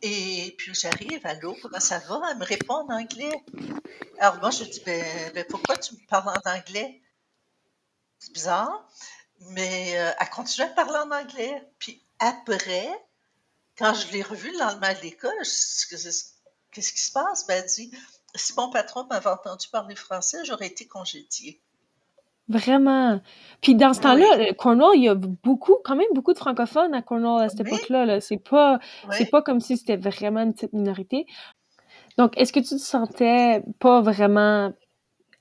Et 0.00 0.54
puis 0.58 0.74
j'arrive, 0.74 1.26
allô, 1.26 1.56
comment 1.60 1.80
ça 1.80 1.98
va? 1.98 2.20
Elle 2.30 2.38
me 2.38 2.44
répond 2.44 2.74
en 2.74 2.88
anglais. 2.90 3.44
Alors 4.18 4.36
moi, 4.36 4.50
je 4.50 4.64
dis, 4.64 4.80
ben, 4.84 5.32
ben 5.34 5.44
pourquoi 5.48 5.76
tu 5.76 5.94
me 5.94 6.06
parles 6.06 6.28
en 6.44 6.50
anglais? 6.50 7.02
C'est 8.18 8.32
bizarre. 8.32 8.88
Mais 9.40 9.98
euh, 9.98 10.12
elle 10.18 10.30
continue 10.30 10.66
à 10.66 10.70
parler 10.70 10.98
en 10.98 11.10
anglais. 11.10 11.68
Puis 11.78 12.02
après, 12.18 12.88
quand 13.76 13.94
je 13.94 14.08
l'ai 14.12 14.22
revue 14.22 14.50
le 14.52 14.58
lendemain 14.58 14.88
à 14.88 14.94
l'école, 14.94 15.32
qu'est-ce 15.38 16.92
qui 16.92 17.00
se 17.00 17.12
passe? 17.12 17.46
Ben, 17.46 17.62
elle 17.62 17.68
dit, 17.68 17.92
si 18.34 18.54
mon 18.54 18.70
patron 18.70 19.04
m'avait 19.04 19.30
entendu 19.30 19.68
parler 19.68 19.94
français, 19.94 20.44
j'aurais 20.44 20.66
été 20.66 20.86
congédiée. 20.86 21.60
Vraiment. 22.48 23.20
Puis 23.60 23.74
dans 23.74 23.92
ce 23.92 24.00
temps-là, 24.00 24.54
Cornwall, 24.54 24.96
il 24.96 25.04
y 25.04 25.08
a 25.08 25.14
beaucoup, 25.14 25.76
quand 25.84 25.96
même 25.96 26.06
beaucoup 26.14 26.32
de 26.32 26.38
francophones 26.38 26.94
à 26.94 27.02
Cornwall 27.02 27.42
à 27.42 27.48
cette 27.48 27.60
époque-là. 27.60 28.06
-là, 28.06 28.20
c'est 28.20 28.38
pas, 28.38 28.78
c'est 29.10 29.30
pas 29.30 29.42
comme 29.42 29.60
si 29.60 29.76
c'était 29.76 29.96
vraiment 29.96 30.40
une 30.40 30.54
petite 30.54 30.72
minorité. 30.72 31.26
Donc, 32.16 32.36
est-ce 32.36 32.52
que 32.52 32.60
tu 32.60 32.70
te 32.70 32.80
sentais 32.80 33.62
pas 33.78 34.00
vraiment 34.00 34.72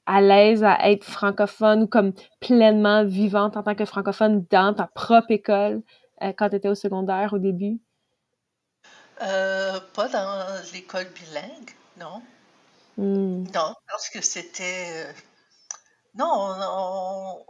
à 0.06 0.22
l'aise 0.22 0.64
à 0.64 0.90
être 0.90 1.04
francophone 1.04 1.84
ou 1.84 1.88
comme 1.88 2.14
pleinement 2.40 3.04
vivante 3.04 3.58
en 3.58 3.64
tant 3.64 3.76
que 3.76 3.86
francophone 3.86 4.46
dans 4.50 4.74
ta 4.74 4.88
propre 4.88 5.32
école 5.32 5.84
euh, 6.22 6.34
quand 6.38 6.50
tu 6.50 6.56
étais 6.56 6.70
au 6.70 6.76
secondaire 6.76 7.34
au 7.34 7.40
début? 7.40 7.80
Euh, 9.22 9.80
pas 9.94 10.08
dans 10.08 10.46
l'école 10.74 11.08
bilingue, 11.16 11.72
non. 12.00 12.22
Hmm. 12.98 13.44
Non, 13.54 13.74
parce 13.88 14.10
que 14.10 14.22
c'était 14.22 14.88
euh, 14.92 15.12
non, 16.16 17.46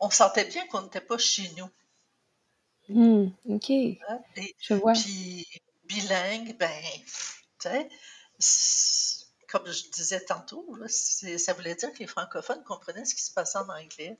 on, 0.00 0.10
sentait 0.10 0.44
bien 0.44 0.66
qu'on 0.68 0.82
n'était 0.82 1.00
pas 1.00 1.18
chez 1.18 1.50
nous. 1.56 1.68
Hmm, 2.88 3.30
OK. 3.48 3.70
Hein, 3.70 4.20
je 4.60 4.74
vois. 4.74 4.92
Puis, 4.92 5.46
bilingue, 5.84 6.56
ben, 6.58 6.82
tu 7.60 7.68
sais, 8.38 9.26
comme 9.48 9.66
je 9.66 9.90
disais 9.90 10.20
tantôt, 10.20 10.66
ça 10.86 11.52
voulait 11.54 11.74
dire 11.74 11.92
que 11.92 11.98
les 11.98 12.06
francophones 12.06 12.62
comprenaient 12.64 13.04
ce 13.04 13.14
qui 13.14 13.22
se 13.22 13.32
passait 13.32 13.58
en 13.58 13.68
anglais. 13.68 14.18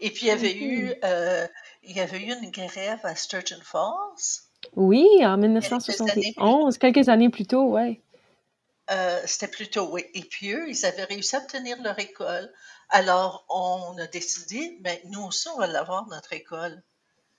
Et 0.00 0.10
puis, 0.10 0.22
il 0.22 0.28
y 0.28 0.30
avait, 0.30 0.56
eu, 0.56 0.94
euh, 1.04 1.46
il 1.82 1.96
y 1.96 2.00
avait 2.00 2.18
eu 2.18 2.32
une 2.32 2.50
grève 2.50 3.00
à 3.04 3.14
Sturgeon 3.14 3.60
Falls. 3.62 4.44
Oui, 4.74 5.06
en 5.20 5.36
1971, 5.36 6.78
quelques 6.78 7.08
années 7.08 7.28
plus 7.28 7.46
tôt, 7.46 7.76
oui. 7.76 8.00
Euh, 8.90 9.20
c'était 9.24 9.48
plutôt, 9.48 9.90
oui. 9.90 10.04
Et 10.14 10.22
puis 10.22 10.52
eux, 10.52 10.68
ils 10.68 10.84
avaient 10.84 11.04
réussi 11.04 11.36
à 11.36 11.40
obtenir 11.40 11.80
leur 11.82 11.98
école. 11.98 12.52
Alors, 12.90 13.46
on 13.48 13.96
a 13.98 14.06
décidé, 14.06 14.78
mais 14.82 15.00
ben, 15.02 15.12
nous 15.12 15.22
aussi, 15.22 15.48
on 15.48 15.58
va 15.58 15.66
l'avoir, 15.66 16.06
notre 16.08 16.32
école. 16.32 16.82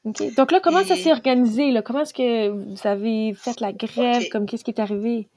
OK. 0.06 0.34
Donc 0.36 0.52
là, 0.52 0.60
comment 0.60 0.84
ça 0.84 0.96
s'est 0.96 1.12
organisé? 1.12 1.72
Là? 1.72 1.82
Comment 1.82 2.02
est-ce 2.02 2.14
que 2.14 2.50
vous 2.50 2.88
avez 2.88 3.34
fait 3.34 3.60
la 3.60 3.74
grève? 3.74 4.30
Comme 4.30 4.46
qu'est-ce 4.46 4.64
qui 4.64 4.72
est 4.72 4.80
arrivé? 4.80 5.30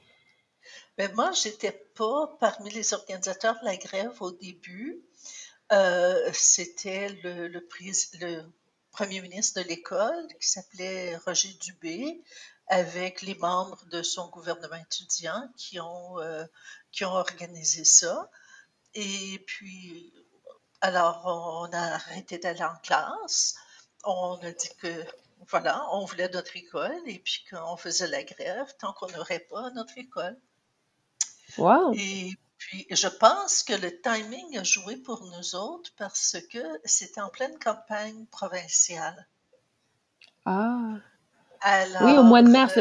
Ben, 0.97 1.11
moi, 1.15 1.31
j'étais 1.33 1.73
pas 1.95 2.37
parmi 2.41 2.71
les 2.71 2.95
organisateurs 2.95 3.57
de 3.61 3.67
la 3.67 3.77
grève 3.77 4.21
au 4.21 4.31
début. 4.31 5.01
Euh, 5.73 6.31
c'était 6.33 7.09
le, 7.23 7.49
le, 7.49 7.67
le, 8.21 8.43
premier 8.91 9.21
ministre 9.21 9.63
de 9.63 9.69
l'école 9.69 10.27
qui 10.41 10.49
s'appelait 10.49 11.17
Roger 11.19 11.51
Dubé 11.61 12.23
avec 12.69 13.23
les 13.23 13.35
membres 13.35 13.83
de 13.87 14.03
son 14.03 14.29
gouvernement 14.29 14.77
étudiant 14.77 15.49
qui 15.57 15.81
ont, 15.81 16.21
euh, 16.21 16.45
qui 16.93 17.05
ont 17.05 17.13
organisé 17.13 17.85
ça. 17.85 18.31
Et 18.95 19.43
puis, 19.47 20.13
alors, 20.81 21.23
on 21.25 21.73
a 21.73 21.95
arrêté 21.95 22.39
d'aller 22.39 22.63
en 22.63 22.77
classe. 22.83 23.57
On 24.05 24.39
a 24.43 24.51
dit 24.53 24.71
que, 24.81 25.05
voilà, 25.49 25.87
on 25.93 26.05
voulait 26.05 26.29
notre 26.29 26.57
école 26.57 27.01
et 27.07 27.19
puis 27.19 27.45
qu'on 27.51 27.77
faisait 27.77 28.09
la 28.09 28.23
grève 28.23 28.75
tant 28.79 28.93
qu'on 28.93 29.09
n'aurait 29.09 29.47
pas 29.51 29.71
notre 29.71 29.97
école. 29.99 30.37
Wow! 31.57 31.93
Et 31.95 32.37
puis, 32.59 32.87
je 32.91 33.09
pense 33.09 33.63
que 33.63 33.73
le 33.73 34.01
timing 34.01 34.59
a 34.59 34.65
joué 34.65 34.97
pour 34.97 35.25
nous 35.25 35.55
autres 35.55 35.91
parce 35.97 36.37
que 36.51 36.81
c'était 36.85 37.21
en 37.21 37.31
pleine 37.31 37.59
campagne 37.59 38.27
provinciale. 38.27 39.27
Ah! 40.45 40.97
Oui, 42.03 42.13
au 42.19 42.23
mois 42.23 42.43
de 42.43 42.49
mars. 42.49 42.79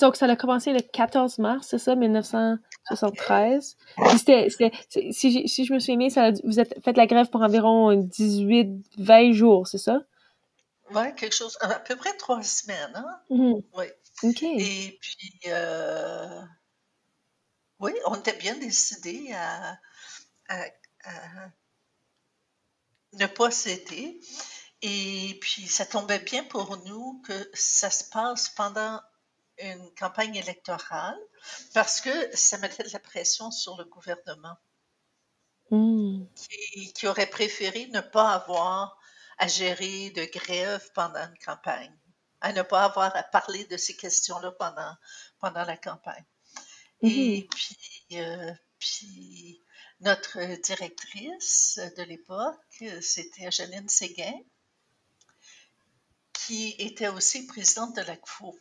donc, 0.00 0.16
ça 0.16 0.26
a 0.26 0.36
commencé 0.36 0.72
le 0.72 0.80
14 0.80 1.38
mars, 1.38 1.68
c'est 1.70 1.78
ça, 1.78 1.94
1973. 1.94 3.76
c'était, 4.16 4.48
si, 5.12 5.48
si, 5.48 5.64
je 5.64 5.72
me 5.72 5.78
souviens 5.78 5.96
bien, 5.96 6.10
ça 6.10 6.30
vous 6.44 6.58
avez 6.58 6.68
fait 6.82 6.96
la 6.96 7.06
grève 7.06 7.28
pour 7.30 7.42
environ 7.42 7.94
18-20 7.94 9.32
jours, 9.32 9.66
c'est 9.66 9.78
ça? 9.78 10.00
Oui, 10.94 11.14
quelque 11.16 11.34
chose, 11.34 11.56
à 11.60 11.78
peu 11.80 11.96
près 11.96 12.16
trois 12.16 12.42
semaines, 12.42 12.92
hein? 12.94 13.20
Mm-hmm. 13.30 13.62
Oui. 13.74 13.86
OK. 14.22 14.42
Et 14.42 14.98
puis, 15.00 15.32
euh, 15.48 16.42
oui, 17.80 17.92
on 18.06 18.14
était 18.14 18.36
bien 18.36 18.56
décidés 18.56 19.32
à, 19.34 19.78
à, 20.48 20.64
à 21.04 21.50
ne 23.14 23.26
pas 23.26 23.50
céder. 23.50 24.20
Et 24.82 25.38
puis, 25.40 25.66
ça 25.66 25.86
tombait 25.86 26.20
bien 26.20 26.44
pour 26.44 26.76
nous 26.84 27.20
que 27.26 27.50
ça 27.52 27.90
se 27.90 28.04
passe 28.04 28.48
pendant 28.50 29.00
une 29.58 29.90
campagne 29.94 30.36
électorale 30.36 31.18
parce 31.74 32.00
que 32.00 32.36
ça 32.36 32.58
mettait 32.58 32.84
de 32.84 32.92
la 32.92 33.00
pression 33.00 33.50
sur 33.50 33.76
le 33.76 33.84
gouvernement 33.84 34.56
hmm. 35.70 36.24
qui, 36.94 37.06
aurait 37.08 37.28
préféré 37.28 37.88
ne 37.88 38.00
pas 38.00 38.34
avoir 38.34 38.96
à 39.38 39.48
gérer 39.48 40.10
de 40.10 40.24
grève 40.26 40.88
pendant 40.94 41.24
une 41.26 41.38
campagne, 41.44 41.96
à 42.40 42.52
ne 42.52 42.62
pas 42.62 42.84
avoir 42.84 43.14
à 43.16 43.22
parler 43.24 43.64
de 43.64 43.76
ces 43.76 43.96
questions-là 43.96 44.52
pendant, 44.52 44.94
pendant 45.40 45.64
la 45.64 45.76
campagne? 45.76 46.24
Et 47.02 47.42
hmm. 47.42 47.48
puis, 47.48 48.18
euh, 48.20 48.54
puis, 48.78 49.62
notre 50.00 50.38
directrice 50.62 51.80
de 51.96 52.02
l'époque, 52.04 52.84
c'était 53.00 53.50
Janine 53.50 53.88
Séguin, 53.88 54.38
qui 56.46 56.74
était 56.78 57.08
aussi 57.08 57.46
présidente 57.46 57.96
de 57.96 58.02
l'ACFO. 58.02 58.56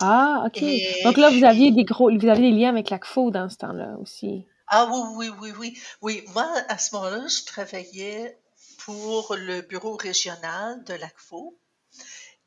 Ah, 0.00 0.44
OK. 0.46 0.62
Donc 1.04 1.16
là, 1.16 1.30
vous 1.30 1.44
aviez 1.44 1.72
des 1.72 1.84
gros, 1.84 2.10
vous 2.10 2.28
aviez 2.28 2.50
des 2.50 2.56
liens 2.56 2.68
avec 2.68 2.90
l'ACFO 2.90 3.30
dans 3.30 3.48
ce 3.48 3.56
temps-là 3.56 3.96
aussi. 4.00 4.46
Ah 4.68 4.88
oui, 4.92 5.00
oui, 5.16 5.28
oui, 5.40 5.52
oui. 5.58 5.80
Oui, 6.02 6.24
moi, 6.34 6.46
à 6.68 6.78
ce 6.78 6.94
moment-là, 6.94 7.26
je 7.26 7.44
travaillais 7.44 8.38
pour 8.84 9.34
le 9.34 9.62
bureau 9.62 9.96
régional 9.96 10.84
de 10.84 10.94
l'ACFO 10.94 11.58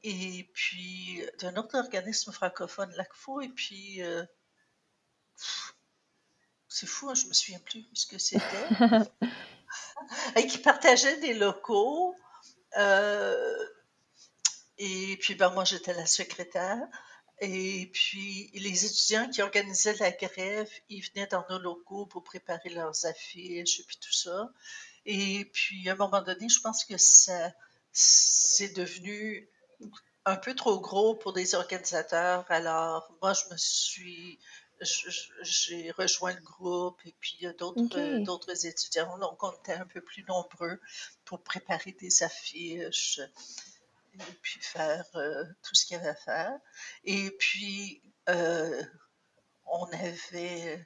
et 0.04 0.50
puis 0.54 1.22
d'un 1.40 1.56
autre 1.58 1.78
organisme 1.78 2.32
francophone, 2.32 2.92
l'ACFO, 2.96 3.42
et 3.42 3.50
puis 3.50 4.02
euh, 4.02 4.24
c'est 6.68 6.88
fou, 6.88 7.10
hein, 7.10 7.16
je 7.16 7.28
me 7.28 7.34
souviens 7.34 7.60
plus 7.60 7.86
ce 7.94 8.06
que 8.06 8.18
c'était. 8.18 8.42
et 10.36 10.48
qui 10.48 10.60
partageait 10.60 11.20
des 11.20 11.34
locaux. 11.34 12.16
Euh, 12.78 13.68
et 14.84 15.16
puis, 15.18 15.36
ben, 15.36 15.52
moi, 15.52 15.64
j'étais 15.64 15.94
la 15.94 16.08
secrétaire. 16.08 16.82
Et 17.40 17.92
puis, 17.94 18.50
les 18.56 18.84
étudiants 18.84 19.30
qui 19.30 19.44
organisaient 19.44 19.96
la 20.00 20.10
grève, 20.10 20.70
ils 20.90 21.02
venaient 21.02 21.28
dans 21.28 21.46
nos 21.52 21.60
locaux 21.60 22.08
pour 22.08 22.24
préparer 22.24 22.70
leurs 22.70 23.06
affiches 23.06 23.80
et 23.80 23.84
puis 23.84 23.98
tout 23.98 24.12
ça. 24.12 24.50
Et 25.06 25.46
puis, 25.54 25.88
à 25.88 25.94
un 25.94 25.96
moment 25.98 26.24
donné, 26.24 26.50
je 26.50 26.60
pense 26.62 26.84
que 26.84 26.98
ça, 26.98 27.54
c'est 27.92 28.76
devenu 28.76 29.48
un 30.26 30.36
peu 30.36 30.56
trop 30.56 30.80
gros 30.80 31.14
pour 31.14 31.34
des 31.34 31.54
organisateurs. 31.54 32.46
Alors, 32.50 33.16
moi, 33.22 33.34
je 33.34 33.54
me 33.54 33.58
suis, 33.58 34.40
j'ai 35.44 35.92
rejoint 35.92 36.34
le 36.34 36.42
groupe 36.42 37.00
et 37.06 37.14
puis 37.20 37.36
il 37.40 37.44
y 37.44 37.48
a 37.48 37.54
d'autres, 37.54 38.24
d'autres 38.24 38.66
étudiants. 38.66 39.20
Donc, 39.20 39.44
on 39.44 39.52
était 39.52 39.74
un 39.74 39.86
peu 39.86 40.02
plus 40.02 40.24
nombreux 40.24 40.80
pour 41.26 41.44
préparer 41.44 41.92
des 41.92 42.24
affiches 42.24 43.20
et 44.20 44.34
puis 44.42 44.60
faire 44.62 45.06
euh, 45.16 45.44
tout 45.64 45.76
ce 45.76 45.86
qu'il 45.86 45.98
y 45.98 46.00
avait 46.00 46.10
à 46.10 46.16
faire. 46.16 46.52
Et 47.04 47.32
puis, 47.40 48.02
euh, 48.30 48.82
on 49.66 49.86
avait... 49.86 50.86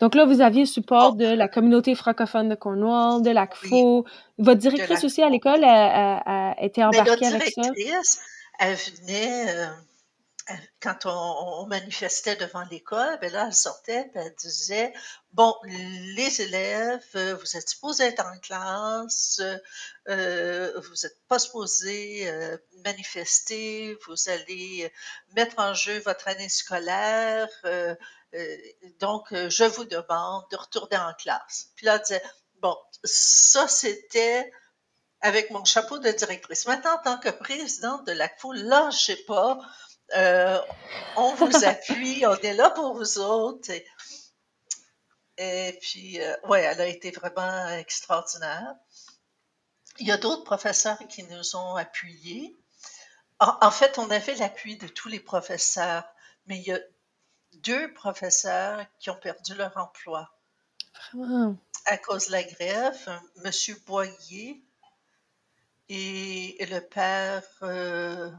Donc 0.00 0.14
là, 0.14 0.26
vous 0.26 0.40
aviez 0.40 0.60
le 0.60 0.66
support 0.66 1.14
de 1.16 1.26
la 1.26 1.48
communauté 1.48 1.94
francophone 1.96 2.48
de 2.48 2.54
Cornwall, 2.54 3.22
de 3.22 3.30
l'ACFO. 3.30 4.06
Votre 4.38 4.60
directrice 4.60 5.02
aussi 5.02 5.22
à 5.22 5.28
l'école 5.28 5.64
a, 5.64 6.54
été 6.60 6.84
embarquée 6.84 7.26
avec 7.26 7.50
ça? 7.50 7.62
Elle 8.60 8.74
venait, 8.74 9.56
euh, 9.56 9.66
quand 10.80 11.06
on, 11.06 11.66
manifestait 11.66 12.36
devant 12.36 12.64
l'école, 12.70 13.18
ben 13.20 13.32
là, 13.32 13.46
elle 13.46 13.54
sortait 13.54 14.10
et 14.14 14.18
elle 14.18 14.34
disait 14.36 14.92
Bon, 15.32 15.54
les 15.64 16.40
élèves, 16.40 17.04
euh, 17.16 17.34
vous 17.34 17.56
êtes 17.56 17.68
supposés 17.68 18.04
être 18.04 18.24
en 18.24 18.38
classe, 18.38 19.40
euh, 20.08 20.80
vous 20.80 20.94
n'êtes 21.02 21.20
pas 21.28 21.38
supposés 21.38 22.28
euh, 22.30 22.56
manifester, 22.84 23.96
vous 24.06 24.28
allez 24.28 24.90
mettre 25.34 25.58
en 25.58 25.74
jeu 25.74 25.98
votre 26.00 26.28
année 26.28 26.48
scolaire. 26.48 27.48
donc, 29.00 29.26
je 29.32 29.64
vous 29.64 29.84
demande 29.84 30.44
de 30.50 30.56
retourner 30.56 30.96
en 30.96 31.12
classe. 31.14 31.68
Puis 31.76 31.86
là, 31.86 31.96
elle 31.96 32.02
disait 32.02 32.22
Bon, 32.60 32.76
ça, 33.04 33.68
c'était 33.68 34.50
avec 35.20 35.50
mon 35.50 35.64
chapeau 35.64 35.98
de 35.98 36.10
directrice. 36.10 36.66
Maintenant, 36.66 36.94
en 36.94 37.02
tant 37.02 37.18
que 37.18 37.28
présidente 37.28 38.06
de 38.06 38.12
la 38.12 38.28
foule, 38.38 38.58
là, 38.58 38.90
je 38.90 38.98
sais 38.98 39.24
pas 39.26 39.60
euh, 40.16 40.60
on 41.16 41.34
vous 41.34 41.64
appuie, 41.64 42.24
on 42.26 42.36
est 42.36 42.54
là 42.54 42.70
pour 42.70 42.94
vous 42.94 43.18
autres. 43.18 43.70
Et, 45.36 45.78
puis, 45.80 46.20
euh, 46.20 46.34
ouais, 46.48 46.62
elle 46.62 46.80
a 46.80 46.86
été 46.86 47.10
vraiment 47.10 47.68
extraordinaire. 47.68 48.74
Il 49.98 50.06
y 50.06 50.12
a 50.12 50.16
d'autres 50.16 50.44
professeurs 50.44 50.98
qui 51.08 51.24
nous 51.24 51.56
ont 51.56 51.76
appuyés. 51.76 52.56
En, 53.40 53.70
fait, 53.70 53.98
on 53.98 54.10
avait 54.10 54.34
l'appui 54.34 54.76
de 54.76 54.88
tous 54.88 55.08
les 55.08 55.20
professeurs, 55.20 56.04
mais 56.46 56.58
il 56.58 56.64
y 56.64 56.72
a 56.72 56.80
deux 57.54 57.92
professeurs 57.94 58.84
qui 58.98 59.10
ont 59.10 59.16
perdu 59.16 59.54
leur 59.54 59.76
emploi. 59.76 60.28
Vraiment? 61.12 61.56
À 61.86 61.98
cause 61.98 62.26
de 62.26 62.32
la 62.32 62.42
grève, 62.42 63.20
M. 63.44 63.52
Boyer 63.86 64.64
et 65.88 66.66
le 66.66 66.80
père 66.80 67.44
euh, 67.62 68.30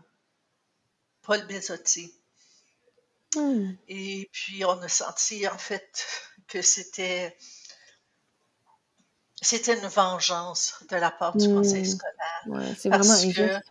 Paul 1.30 1.46
Bezzotti. 1.46 2.12
Hmm. 3.36 3.74
Et 3.88 4.28
puis, 4.32 4.66
on 4.66 4.82
a 4.82 4.88
senti, 4.88 5.48
en 5.48 5.60
fait, 5.60 6.08
que 6.48 6.64
c'était 6.64 7.38
c'était 9.40 9.78
une 9.78 9.88
vengeance 9.88 10.84
de 10.90 10.96
la 10.96 11.12
part 11.12 11.38
du 11.38 11.48
conseil 11.48 11.84
hmm. 11.84 11.98
scolaire. 11.98 12.76
c'est 12.76 12.90
vraiment 12.90 13.14
injuste. 13.14 13.62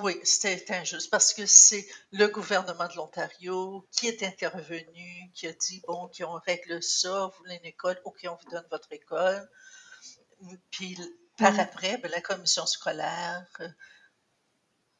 Oui, 0.00 0.18
c'était 0.24 0.74
injuste 0.74 1.10
parce 1.10 1.34
que 1.34 1.44
c'est 1.44 1.86
le 2.12 2.28
gouvernement 2.28 2.88
de 2.88 2.94
l'Ontario 2.94 3.86
qui 3.92 4.08
est 4.08 4.22
intervenu, 4.22 5.30
qui 5.34 5.48
a 5.48 5.52
dit 5.52 5.82
bon, 5.86 6.10
qu'on 6.16 6.38
règle 6.38 6.82
ça, 6.82 7.26
vous 7.26 7.38
voulez 7.40 7.56
une 7.56 7.66
école, 7.66 8.00
ok, 8.06 8.20
on 8.24 8.38
vous 8.42 8.50
donne 8.50 8.66
votre 8.70 8.90
école. 8.90 9.46
Puis 10.70 10.98
par 11.36 11.52
hmm. 11.52 11.60
après, 11.60 11.98
ben, 11.98 12.10
la 12.10 12.22
commission 12.22 12.64
scolaire, 12.64 13.46
euh, 13.60 13.68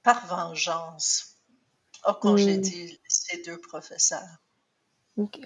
par 0.02 0.26
vengeance, 0.26 1.29
a 2.04 2.14
congédié 2.14 3.00
ces 3.08 3.42
deux 3.42 3.58
professeurs. 3.58 4.38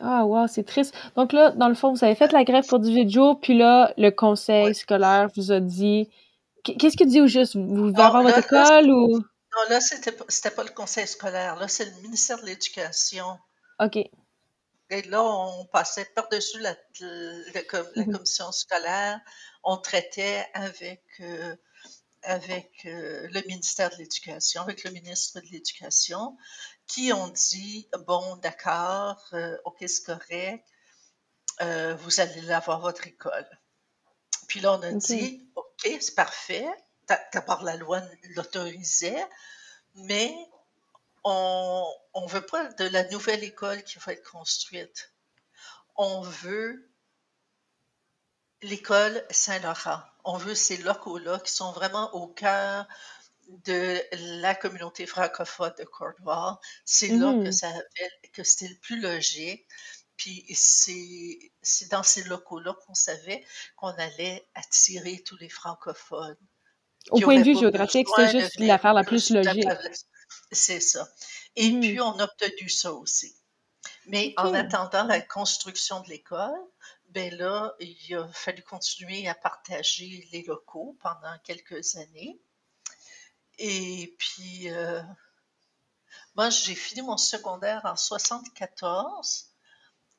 Ah, 0.00 0.24
wow, 0.24 0.46
c'est 0.46 0.64
triste. 0.64 0.94
Donc 1.16 1.32
là, 1.32 1.50
dans 1.52 1.68
le 1.68 1.74
fond, 1.74 1.92
vous 1.92 2.04
avez 2.04 2.14
fait 2.14 2.32
la 2.32 2.44
grève 2.44 2.66
pour 2.66 2.78
18 2.78 3.10
jours, 3.10 3.40
puis 3.40 3.56
là, 3.56 3.92
le 3.96 4.10
conseil 4.10 4.74
scolaire 4.74 5.28
vous 5.36 5.52
a 5.52 5.60
dit. 5.60 6.08
Qu'est-ce 6.62 6.96
qu'il 6.96 7.08
dit 7.08 7.20
au 7.20 7.26
juste? 7.26 7.56
Vous 7.56 7.90
voulez 7.90 8.00
avoir 8.00 8.22
votre 8.22 8.38
école 8.38 8.90
ou? 8.90 9.18
Non, 9.18 9.70
là, 9.70 9.80
c'était 9.80 10.12
pas, 10.12 10.24
pas 10.24 10.64
le 10.64 10.70
conseil 10.70 11.06
scolaire. 11.06 11.56
Là, 11.56 11.68
c'est 11.68 11.84
le 11.84 12.02
ministère 12.02 12.40
de 12.40 12.46
l'Éducation. 12.46 13.38
OK. 13.80 13.96
Et 13.96 15.02
là, 15.08 15.22
on 15.22 15.66
passait 15.66 16.06
par-dessus 16.14 16.58
la, 16.60 16.74
mhm. 17.00 18.12
commission 18.12 18.50
scolaire. 18.52 19.20
On 19.62 19.76
traitait 19.76 20.46
avec. 20.54 21.02
Euh, 21.20 21.54
avec 22.24 22.86
euh, 22.86 23.28
le 23.30 23.40
ministère 23.46 23.90
de 23.90 23.96
l'Éducation, 23.96 24.62
avec 24.62 24.84
le 24.84 24.90
ministre 24.90 25.40
de 25.40 25.46
l'Éducation, 25.46 26.36
qui 26.86 27.12
ont 27.12 27.28
dit, 27.28 27.88
bon, 28.06 28.36
d'accord, 28.36 29.22
euh, 29.32 29.56
OK, 29.64 29.76
c'est 29.86 30.04
correct, 30.04 30.66
euh, 31.60 31.94
vous 31.94 32.20
allez 32.20 32.50
avoir 32.50 32.80
votre 32.80 33.06
école. 33.06 33.48
Puis 34.48 34.60
là, 34.60 34.72
on 34.72 34.82
a 34.82 34.92
dit, 34.92 35.48
OK, 35.54 35.88
c'est 36.00 36.14
parfait, 36.14 36.66
d'abord 37.32 37.62
la 37.62 37.76
loi 37.76 38.02
l'autorisait, 38.36 39.26
mais 39.94 40.34
on 41.22 41.86
ne 42.16 42.28
veut 42.28 42.44
pas 42.44 42.66
de 42.74 42.84
la 42.84 43.04
nouvelle 43.08 43.44
école 43.44 43.82
qui 43.82 43.98
va 43.98 44.12
être 44.12 44.30
construite. 44.30 45.12
On 45.96 46.20
veut 46.22 46.90
l'école 48.62 49.24
Saint-Laurent. 49.30 50.00
On 50.24 50.36
veut 50.36 50.54
ces 50.54 50.78
locaux-là 50.78 51.38
qui 51.40 51.52
sont 51.52 51.72
vraiment 51.72 52.12
au 52.14 52.28
cœur 52.28 52.86
de 53.48 54.00
la 54.40 54.54
communauté 54.54 55.06
francophone 55.06 55.74
de 55.78 55.84
Cornwall. 55.84 56.56
C'est 56.84 57.08
là 57.08 57.32
que, 57.32 57.50
mm-hmm. 57.50 58.30
que 58.32 58.42
c'était 58.42 58.68
le 58.68 58.78
plus 58.80 59.00
logique. 59.00 59.66
Puis 60.16 60.46
c'est 60.54 61.88
dans 61.90 62.02
ces 62.02 62.22
locaux-là 62.24 62.74
qu'on 62.86 62.94
savait 62.94 63.44
qu'on 63.76 63.88
allait 63.88 64.46
attirer 64.54 65.22
tous 65.26 65.36
les 65.38 65.48
francophones. 65.48 66.36
Au 67.10 67.20
point 67.20 67.38
de 67.38 67.44
vue 67.44 67.58
géographique, 67.58 68.08
c'était 68.14 68.40
juste 68.40 68.58
l'affaire 68.60 68.94
la 68.94 69.04
plus 69.04 69.30
logique. 69.30 69.68
C'est 70.52 70.80
ça. 70.80 71.08
Et 71.56 71.68
mm-hmm. 71.68 71.80
puis, 71.80 72.00
on 72.00 72.18
a 72.18 72.24
obtenu 72.24 72.68
ça 72.68 72.92
aussi. 72.92 73.34
Mais 74.06 74.34
en 74.36 74.54
attendant 74.54 75.04
la 75.04 75.20
construction 75.20 76.00
de 76.00 76.08
l'école, 76.08 76.52
ben 77.14 77.34
là, 77.36 77.74
il 77.78 78.16
a 78.16 78.26
fallu 78.32 78.62
continuer 78.62 79.28
à 79.28 79.36
partager 79.36 80.28
les 80.32 80.42
locaux 80.42 80.98
pendant 81.00 81.38
quelques 81.44 81.94
années. 81.96 82.40
Et 83.58 84.16
puis, 84.18 84.68
euh, 84.70 85.00
moi, 86.34 86.50
j'ai 86.50 86.74
fini 86.74 87.02
mon 87.02 87.16
secondaire 87.16 87.82
en 87.84 87.94
74 87.94 89.52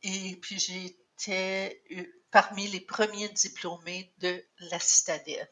et 0.04 0.38
puis 0.38 0.58
j'étais 0.58 1.84
parmi 2.32 2.70
les 2.70 2.80
premiers 2.80 3.28
diplômés 3.30 4.14
de 4.20 4.42
la 4.60 4.80
Citadelle. 4.80 5.50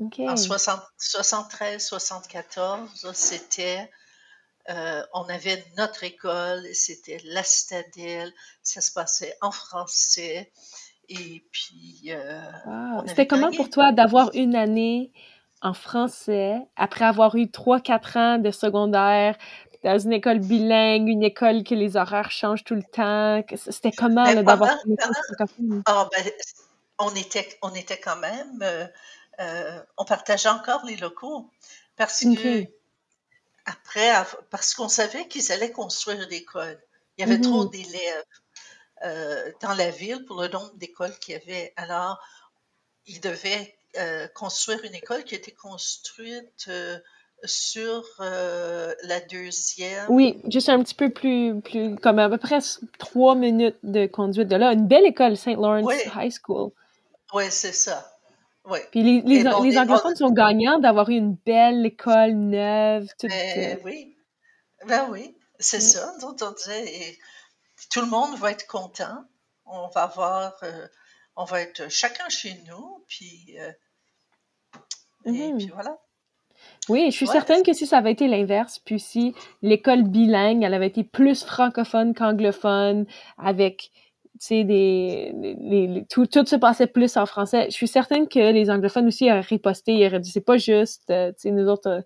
En 0.00 0.34
73-74, 0.34 3.14
c'était 3.14 3.88
euh, 4.70 5.02
on 5.12 5.24
avait 5.24 5.62
notre 5.76 6.04
école, 6.04 6.62
c'était 6.72 7.20
la 7.24 7.42
citadelle, 7.42 8.32
ça 8.62 8.80
se 8.80 8.92
passait 8.92 9.36
en 9.42 9.50
français. 9.50 10.50
Et 11.08 11.44
puis. 11.52 12.02
Euh, 12.08 12.40
c'était 13.06 13.26
comment 13.26 13.50
pour 13.50 13.68
toi 13.68 13.92
d'avoir 13.92 14.30
une 14.34 14.56
année 14.56 15.12
en 15.60 15.74
français 15.74 16.56
après 16.76 17.04
avoir 17.04 17.36
eu 17.36 17.44
3-4 17.44 18.18
ans 18.18 18.38
de 18.38 18.50
secondaire 18.50 19.36
dans 19.82 19.98
une 19.98 20.14
école 20.14 20.38
bilingue, 20.38 21.08
une 21.08 21.22
école 21.22 21.62
que 21.62 21.74
les 21.74 21.98
horaires 21.98 22.30
changent 22.30 22.64
tout 22.64 22.74
le 22.74 22.82
temps? 22.82 23.42
C'était 23.54 23.92
comment 23.92 24.24
ben, 24.24 24.42
d'avoir 24.42 24.74
une 24.86 24.96
ah, 25.84 26.08
ben, 26.10 26.32
on, 26.98 27.14
était, 27.14 27.58
on 27.60 27.74
était 27.74 28.00
quand 28.00 28.16
même. 28.16 28.88
Euh, 29.40 29.78
on 29.98 30.06
partageait 30.06 30.48
encore 30.48 30.86
les 30.86 30.96
locaux 30.96 31.50
parce 31.96 32.20
que 32.20 32.66
après, 33.66 34.12
parce 34.50 34.74
qu'on 34.74 34.88
savait 34.88 35.26
qu'ils 35.28 35.52
allaient 35.52 35.72
construire 35.72 36.26
l'école. 36.28 36.78
Il 37.16 37.26
y 37.26 37.30
avait 37.30 37.40
trop 37.40 37.64
mhm. 37.64 37.70
d'élèves 37.70 38.24
euh, 39.04 39.52
dans 39.60 39.74
la 39.74 39.90
ville 39.90 40.24
pour 40.24 40.40
le 40.40 40.48
nombre 40.48 40.72
d'écoles 40.76 41.16
qu'il 41.20 41.34
y 41.34 41.36
avait. 41.36 41.72
Alors, 41.76 42.18
ils 43.06 43.20
devaient 43.20 43.74
euh, 43.98 44.26
construire 44.28 44.82
une 44.84 44.94
école 44.94 45.24
qui 45.24 45.34
était 45.34 45.52
construite 45.52 46.66
euh, 46.68 46.98
sur 47.44 48.04
la 48.18 49.20
deuxième. 49.30 50.06
Oui, 50.08 50.40
juste 50.48 50.70
un 50.70 50.82
petit 50.82 50.94
peu 50.94 51.10
plus, 51.10 51.60
plus, 51.60 51.96
comme 51.96 52.18
à 52.18 52.28
peu 52.30 52.38
près 52.38 52.60
trois 52.98 53.34
minutes 53.34 53.76
de 53.82 54.06
conduite 54.06 54.48
de 54.48 54.56
là. 54.56 54.72
Une 54.72 54.88
belle 54.88 55.04
école, 55.04 55.36
St. 55.36 55.56
Lawrence 55.56 55.92
High 56.16 56.32
School. 56.32 56.70
Oui, 57.34 57.44
c'est 57.50 57.72
ça. 57.72 58.13
Puis 58.90 59.02
les, 59.02 59.20
les, 59.42 59.78
anglophones 59.78 60.16
sont 60.16 60.30
gagnants 60.30 60.78
d'avoir 60.78 61.10
eu 61.10 61.16
une 61.16 61.34
belle 61.34 61.84
école 61.84 62.32
neuve. 62.32 63.08
Toute, 63.18 63.30
ben, 63.30 63.78
oui, 63.84 64.16
ben 64.86 65.06
oui, 65.10 65.36
c'est 65.58 65.80
ça. 65.80 66.16
Donc, 66.20 66.38
on 66.40 66.52
disait, 66.52 67.18
tout 67.90 68.00
le 68.00 68.06
monde 68.06 68.36
va 68.38 68.52
être 68.52 68.66
content. 68.66 69.24
On 69.66 69.88
va 69.88 70.04
avoir, 70.04 70.54
euh, 70.62 70.86
on 71.36 71.44
va 71.44 71.60
être 71.60 71.90
chacun 71.90 72.28
chez 72.28 72.54
nous, 72.66 73.04
puis, 73.06 73.56
euh, 73.58 73.72
et 75.26 75.30
mm-hmm. 75.30 75.56
puis 75.58 75.68
voilà. 75.68 75.98
Oui, 76.88 77.10
je 77.10 77.16
suis 77.16 77.26
certaine 77.26 77.62
que 77.62 77.72
si 77.72 77.86
ça 77.86 77.98
avait 77.98 78.12
été 78.12 78.28
l'inverse, 78.28 78.78
puis 78.78 79.00
si 79.00 79.34
l'école 79.62 80.04
bilingue, 80.04 80.62
elle 80.62 80.74
avait 80.74 80.86
été 80.86 81.02
plus 81.02 81.44
francophone 81.44 82.14
qu'anglophone, 82.14 83.06
avec 83.38 83.90
des, 84.50 86.04
tout, 86.10 86.26
tout, 86.26 86.46
se 86.46 86.56
passait 86.56 86.86
plus 86.86 87.16
en 87.16 87.26
français. 87.26 87.66
Je 87.66 87.74
suis 87.74 87.88
certaine 87.88 88.28
que 88.28 88.38
les 88.38 88.70
anglophones 88.70 89.06
aussi 89.06 89.30
auraient 89.30 89.40
riposté, 89.40 89.94
ils 89.94 90.06
auraient 90.06 90.20
dit 90.20 90.30
c'est 90.30 90.40
pas 90.40 90.58
juste, 90.58 91.10
euh, 91.10 91.32
tu 91.32 91.42
sais, 91.42 91.50
nous 91.50 91.68
autres, 91.68 91.88
euh, 91.88 92.00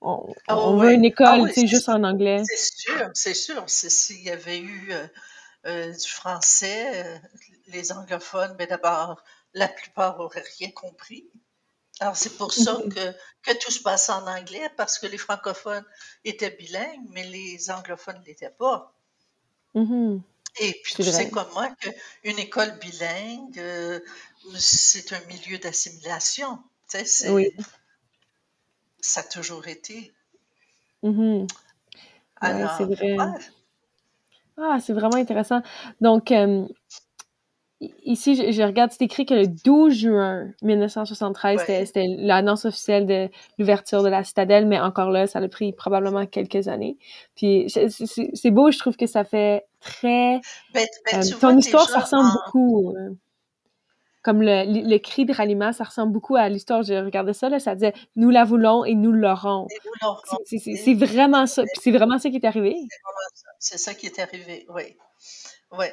on, 0.00 0.32
ah 0.48 0.56
veut 0.76 0.92
une 0.92 1.04
école, 1.04 1.48
ah 1.48 1.66
juste 1.66 1.88
en 1.88 2.02
anglais. 2.02 2.42
C'est 2.44 2.56
sûr, 2.56 3.10
c'est 3.14 3.34
sûr. 3.34 3.64
S'il 3.68 4.22
y 4.22 4.30
avait 4.30 4.58
eu 4.58 4.92
euh, 5.66 5.92
du 5.92 6.08
français, 6.08 7.20
les 7.68 7.92
anglophones, 7.92 8.56
mais 8.58 8.66
ben, 8.66 8.78
d'abord, 8.80 9.22
la 9.54 9.68
plupart 9.68 10.18
auraient 10.18 10.44
rien 10.58 10.70
compris. 10.72 11.28
Alors, 12.00 12.16
c'est 12.16 12.36
pour 12.36 12.52
ça 12.52 12.78
que, 12.90 13.12
que 13.42 13.58
tout 13.58 13.70
se 13.70 13.80
passe 13.80 14.08
en 14.08 14.26
anglais, 14.26 14.68
parce 14.76 14.98
que 14.98 15.06
les 15.06 15.18
francophones 15.18 15.84
étaient 16.24 16.50
bilingues, 16.50 17.06
mais 17.10 17.22
les 17.24 17.70
anglophones 17.70 18.18
ne 18.18 18.24
l'étaient 18.24 18.50
pas. 18.50 18.92
Mhm. 19.74 20.22
Et 20.60 20.80
puis, 20.84 20.94
tu 20.94 21.02
sais 21.02 21.30
comme 21.30 21.50
moi 21.54 21.70
qu'une 21.80 22.38
école 22.38 22.78
bilingue, 22.78 23.58
euh, 23.58 24.00
c'est 24.58 25.12
un 25.12 25.20
milieu 25.26 25.58
d'assimilation. 25.58 26.58
Tu 26.90 26.98
sais, 26.98 27.04
c'est- 27.04 27.30
Oui. 27.30 27.50
ça 29.00 29.20
a 29.20 29.24
toujours 29.24 29.66
été. 29.68 30.12
Ouais, 31.02 31.46
Alors, 32.40 32.74
c'est 32.76 32.84
vrai. 32.84 33.16
ouais. 33.18 33.38
Ah, 34.58 34.78
c'est 34.80 34.92
vraiment 34.92 35.16
intéressant. 35.16 35.62
Donc, 36.00 36.30
euh, 36.30 36.66
ici, 38.04 38.52
je, 38.52 38.62
regarde, 38.62 38.90
c'est 38.92 39.02
écrit 39.04 39.26
que 39.26 39.34
le 39.34 39.46
12 39.46 39.92
juin 39.94 40.48
1973, 40.62 41.60
c'était 41.60 41.72
Ouais. 41.78 41.86
c'était 41.86 42.06
l'annonce 42.18 42.64
officielle 42.64 43.06
de 43.06 43.28
l'ouverture 43.58 44.02
de 44.02 44.08
la 44.08 44.24
citadelle, 44.24 44.66
mais 44.66 44.80
encore 44.80 45.10
là, 45.10 45.26
ça 45.26 45.38
a 45.38 45.48
pris 45.48 45.72
probablement 45.72 46.26
quelques 46.26 46.68
années. 46.68 46.96
Puis, 47.36 47.66
c'est 47.70 48.50
beau, 48.50 48.70
je 48.70 48.78
trouve 48.78 48.96
que 48.96 49.06
ça 49.06 49.24
fait 49.24 49.66
très... 49.80 50.40
Ben, 50.74 50.86
ben, 51.10 51.20
euh, 51.20 51.38
ton 51.40 51.56
histoire, 51.56 51.88
ça 51.88 52.00
ressemble 52.00 52.28
en... 52.28 52.32
beaucoup... 52.32 52.94
euh, 52.96 53.10
comme 54.22 54.40
le, 54.40 54.64
le, 54.66 54.88
le 54.88 54.98
cri 54.98 55.24
de 55.24 55.32
ralliement, 55.32 55.72
ça 55.72 55.82
ressemble 55.82 56.12
beaucoup 56.12 56.36
à 56.36 56.48
l'histoire. 56.48 56.84
Je 56.84 56.94
regardais 56.94 57.32
ça, 57.32 57.48
là, 57.48 57.58
ça 57.58 57.74
disait 57.74 57.92
«Nous 58.16 58.30
la 58.30 58.44
voulons 58.44 58.84
et 58.84 58.94
nous 58.94 59.10
l'aurons 59.10 59.66
Et 59.68 59.78
nous 59.84 59.92
l'aurons.». 60.00 60.38
C'est 60.46 60.94
vraiment 60.94 61.46
ça. 61.46 61.64
C'est 61.80 61.90
vraiment 61.90 62.18
ça 62.20 62.30
qui 62.30 62.36
est 62.36 62.46
arrivé. 62.46 62.76
C'est 62.78 62.96
ça. 63.34 63.50
C'est 63.58 63.78
ça 63.78 63.94
qui 63.94 64.06
est 64.06 64.18
arrivé, 64.20 64.64
oui. 64.68 64.96
Oui, 65.72 65.86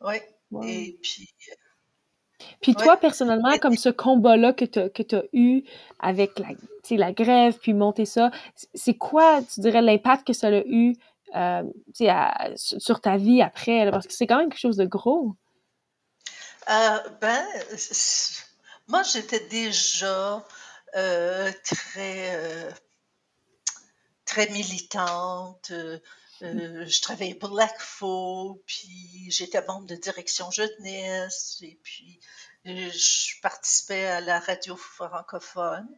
oui. 0.00 0.14
Wow. 0.50 0.64
Et 0.64 0.98
puis, 1.02 1.28
Puis 2.60 2.74
oui. 2.76 2.84
toi, 2.84 2.96
personnellement, 2.96 3.56
comme 3.58 3.76
ce 3.76 3.88
combat-là 3.88 4.52
que 4.52 4.64
tu 4.64 5.14
as 5.14 5.22
eu 5.32 5.62
avec 5.98 6.40
la, 6.90 7.12
grève, 7.12 7.58
puis 7.58 7.72
monter 7.72 8.06
ça, 8.06 8.30
c'est 8.74 8.94
quoi, 8.94 9.42
tu 9.42 9.60
dirais, 9.60 9.82
l'impact 9.82 10.26
que 10.26 10.32
ça 10.32 10.48
a 10.48 10.62
eu 10.66 10.96
euh, 11.36 11.62
à- 12.08 12.50
sur 12.56 13.00
ta 13.00 13.16
vie 13.16 13.42
après? 13.42 13.84
là? 13.84 13.92
parce 13.92 14.06
que 14.06 14.12
c'est 14.12 14.26
quand 14.26 14.38
même 14.38 14.48
quelque 14.48 14.58
chose 14.58 14.76
de 14.76 14.86
gros. 14.86 15.34
Euh, 16.68 16.98
ben, 17.20 17.44
moi, 18.88 19.02
j'étais 19.02 19.46
déjà 19.48 20.44
euh, 20.96 21.52
très, 21.64 22.34
euh, 22.36 22.70
très 24.24 24.48
militante. 24.50 25.72
Euh, 26.42 26.86
je 26.86 27.00
travaillais 27.00 27.34
pour 27.34 27.50
l'ACFO, 27.50 28.62
puis 28.66 29.30
j'étais 29.30 29.64
membre 29.66 29.86
de 29.86 29.94
direction 29.94 30.50
jeunesse, 30.50 31.58
et 31.62 31.78
puis 31.82 32.20
euh, 32.66 32.90
je 32.90 33.40
participais 33.40 34.06
à 34.06 34.20
la 34.20 34.40
radio 34.40 34.76
francophone. 34.76 35.88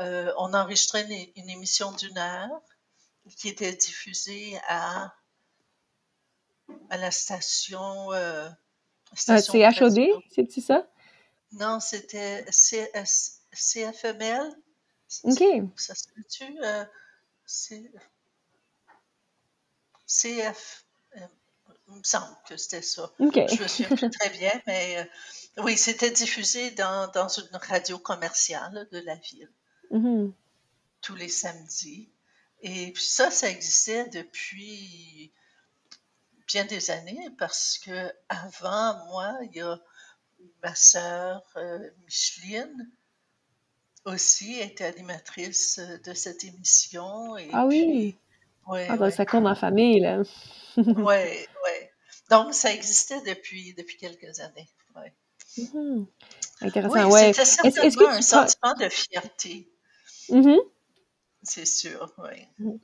Euh, 0.00 0.32
on 0.38 0.54
enregistrait 0.54 1.04
une, 1.04 1.42
une 1.42 1.50
émission 1.50 1.92
d'une 1.92 2.16
heure 2.18 2.62
qui 3.36 3.48
était 3.48 3.74
diffusée 3.74 4.58
à, 4.68 5.14
à 6.90 6.96
la 6.96 7.10
station, 7.10 8.12
euh, 8.12 8.48
station 9.14 9.52
c'est 10.50 10.60
ça? 10.60 10.86
Non, 11.52 11.80
c'était 11.80 12.44
CFML. 13.52 14.54
OK. 15.24 15.42
Ça 15.76 15.94
se 15.94 16.04
fait-tu? 16.14 16.56
CF. 20.10 20.84
euh, 21.16 21.20
il 21.88 21.94
me 21.96 22.02
semble 22.04 22.36
que 22.48 22.56
c'était 22.56 22.82
ça. 22.82 23.10
OK. 23.18 23.34
Je 23.34 23.62
me 23.62 23.68
souviens 23.68 23.96
plus 23.96 24.10
très 24.10 24.30
bien, 24.30 24.52
mais 24.66 24.98
euh, 24.98 25.62
oui, 25.62 25.76
c'était 25.76 26.10
diffusé 26.10 26.70
dans, 26.72 27.08
dans 27.12 27.28
une 27.28 27.48
radio 27.56 27.98
commerciale 27.98 28.88
de 28.92 28.98
la 29.00 29.14
ville 29.16 29.50
Mhm. 29.90 30.32
tous 31.00 31.16
les 31.16 31.28
samedis. 31.28 32.10
Et 32.62 32.92
puis 32.92 33.02
ça, 33.02 33.30
ça 33.30 33.48
existait 33.50 34.08
depuis 34.10 35.32
bien 36.46 36.64
des 36.64 36.90
années 36.90 37.28
parce 37.38 37.78
que 37.78 38.12
avant 38.28 39.04
moi, 39.06 39.36
il 39.50 39.56
y 39.56 39.60
a 39.60 39.78
ma 40.62 40.74
sœur 40.74 41.42
euh, 41.56 41.90
Micheline 42.04 42.90
aussi 44.04 44.58
était 44.60 44.84
animatrice 44.84 45.78
de 46.04 46.14
cette 46.14 46.44
émission. 46.44 47.36
Et 47.36 47.50
Ah 47.52 47.66
puis, 47.68 47.82
oui. 47.84 48.16
Ouais, 48.66 48.86
Ah, 48.88 48.96
ben, 48.96 49.04
ouais, 49.06 49.10
ça 49.10 49.26
compte 49.26 49.44
la 49.44 49.54
famille, 49.54 50.00
là. 50.00 50.22
ouais, 50.76 51.46
ouais. 51.64 51.90
Donc, 52.30 52.54
ça 52.54 52.72
existait 52.72 53.20
depuis, 53.26 53.74
depuis 53.74 53.96
quelques 53.96 54.40
années. 54.40 54.68
Ouais. 54.96 55.12
Mhm. 55.58 56.06
Oui, 56.62 56.68
Intéressant, 56.68 57.10
ouais. 57.10 57.32
c'était 57.32 57.44
certainement 57.44 57.90
que 57.90 58.16
un 58.16 58.22
sentiment 58.22 58.74
de 58.74 58.88
fierté, 58.88 59.68
Mhm. 60.30 60.58
c'est 61.42 61.66
sûr, 61.66 62.12
oui. 62.18 62.76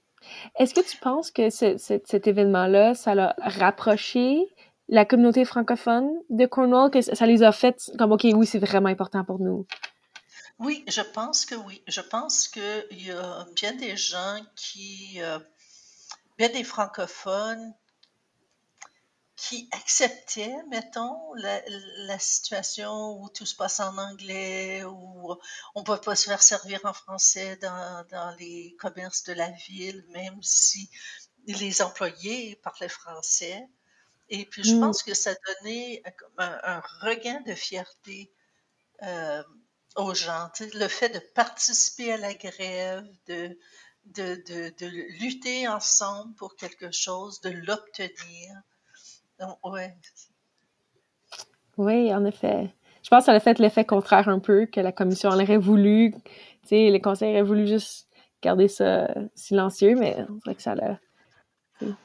Est-ce 0.59 0.75
que 0.75 0.81
tu 0.81 0.97
penses 0.97 1.31
que 1.31 1.51
ce- 1.51 1.77
ce- 1.77 2.01
cet 2.05 2.27
événement-là, 2.27 2.95
ça 2.95 3.15
l'a 3.15 3.37
rapproché 3.39 4.49
la 4.89 5.05
communauté 5.05 5.45
francophone 5.45 6.11
de 6.31 6.47
Cornwall, 6.47 6.91
que 6.91 7.01
ça 7.03 7.15
ça 7.15 7.27
les 7.27 7.43
a 7.43 7.53
fait 7.53 7.91
comme, 7.99 8.13
OK, 8.13 8.25
oui, 8.35 8.47
c'est 8.47 8.59
vraiment 8.59 8.89
important 8.89 9.25
pour 9.25 9.39
nous? 9.39 9.67
Oui, 10.59 10.85
je 10.89 11.03
pense 11.03 11.45
que 11.45 11.55
oui. 11.55 11.83
Je 11.87 12.01
pense 12.01 12.49
qu'il 12.49 13.05
y 13.07 13.11
a 13.11 13.47
bien 13.55 13.73
des 13.75 13.97
gens 13.97 14.39
qui, 14.57 15.21
euh, 15.21 15.39
bien 16.39 16.49
des 16.49 16.65
francophones 16.65 17.75
qui 19.37 19.69
acceptaient, 19.73 20.57
mettons, 20.71 21.35
la, 21.35 21.61
la 21.69 22.19
situation 22.19 23.21
où 23.21 23.29
tout 23.29 23.45
se 23.45 23.55
passe 23.55 23.81
en 23.81 23.99
anglais, 23.99 24.83
où 24.85 25.37
on 25.75 25.81
ne 25.81 25.85
peut 25.85 26.01
pas 26.01 26.17
se 26.17 26.25
faire 26.31 26.43
servir 26.43 26.81
en 26.85 26.95
français 26.95 27.57
dans, 27.57 28.07
dans 28.11 28.35
les 28.39 28.75
commerces 28.81 29.25
de 29.25 29.35
la 29.35 29.51
ville, 29.51 30.03
même 30.09 30.43
si 30.43 30.91
les 31.47 31.83
employés 31.83 32.57
parlaient 32.63 32.89
français. 32.89 33.67
Et 34.31 34.47
puis, 34.47 34.65
je 34.65 34.75
Mm. 34.75 34.79
pense 34.79 35.03
que 35.03 35.15
ça 35.15 35.35
donnait 35.63 36.03
un, 36.39 36.61
un 36.65 36.81
regain 37.03 37.41
de 37.43 37.55
fierté 37.55 38.33
euh, 39.03 39.43
aux 39.97 40.15
gens. 40.15 40.51
Le 40.61 40.89
fait 40.89 41.09
de 41.09 41.19
participer 41.19 42.13
à 42.13 42.17
la 42.17 42.35
grève, 42.35 43.05
de, 43.27 43.59
de, 44.15 44.37
de, 44.47 44.73
de 44.79 44.87
lutter 45.21 45.69
ensemble 45.69 46.35
pour 46.35 46.57
quelque 46.57 46.91
chose, 46.93 47.41
de 47.41 47.51
l'obtenir. 47.51 48.55
Donc, 49.41 49.59
ouais. 49.65 49.95
Oui, 51.77 52.15
en 52.15 52.25
effet. 52.25 52.73
Je 53.03 53.09
pense 53.09 53.21
que 53.21 53.27
ça 53.27 53.33
a 53.33 53.41
fait 53.41 53.59
l'effet 53.59 53.85
contraire 53.85 54.29
un 54.29 54.39
peu, 54.39 54.67
que 54.67 54.81
la 54.81 54.93
commission 54.93 55.31
en 55.31 55.41
aurait 55.41 55.59
voulu, 55.59 56.13
tu 56.13 56.69
sais, 56.69 56.91
les 56.91 57.01
conseils 57.01 57.31
auraient 57.31 57.43
voulu 57.43 57.67
juste 57.67 58.09
garder 58.43 58.69
ça 58.69 59.09
silencieux, 59.35 59.95
mais 59.95 60.17
on 60.29 60.35
dirait 60.35 60.55
que 60.55 60.63
ça 60.63 60.75
l'a 60.75 60.99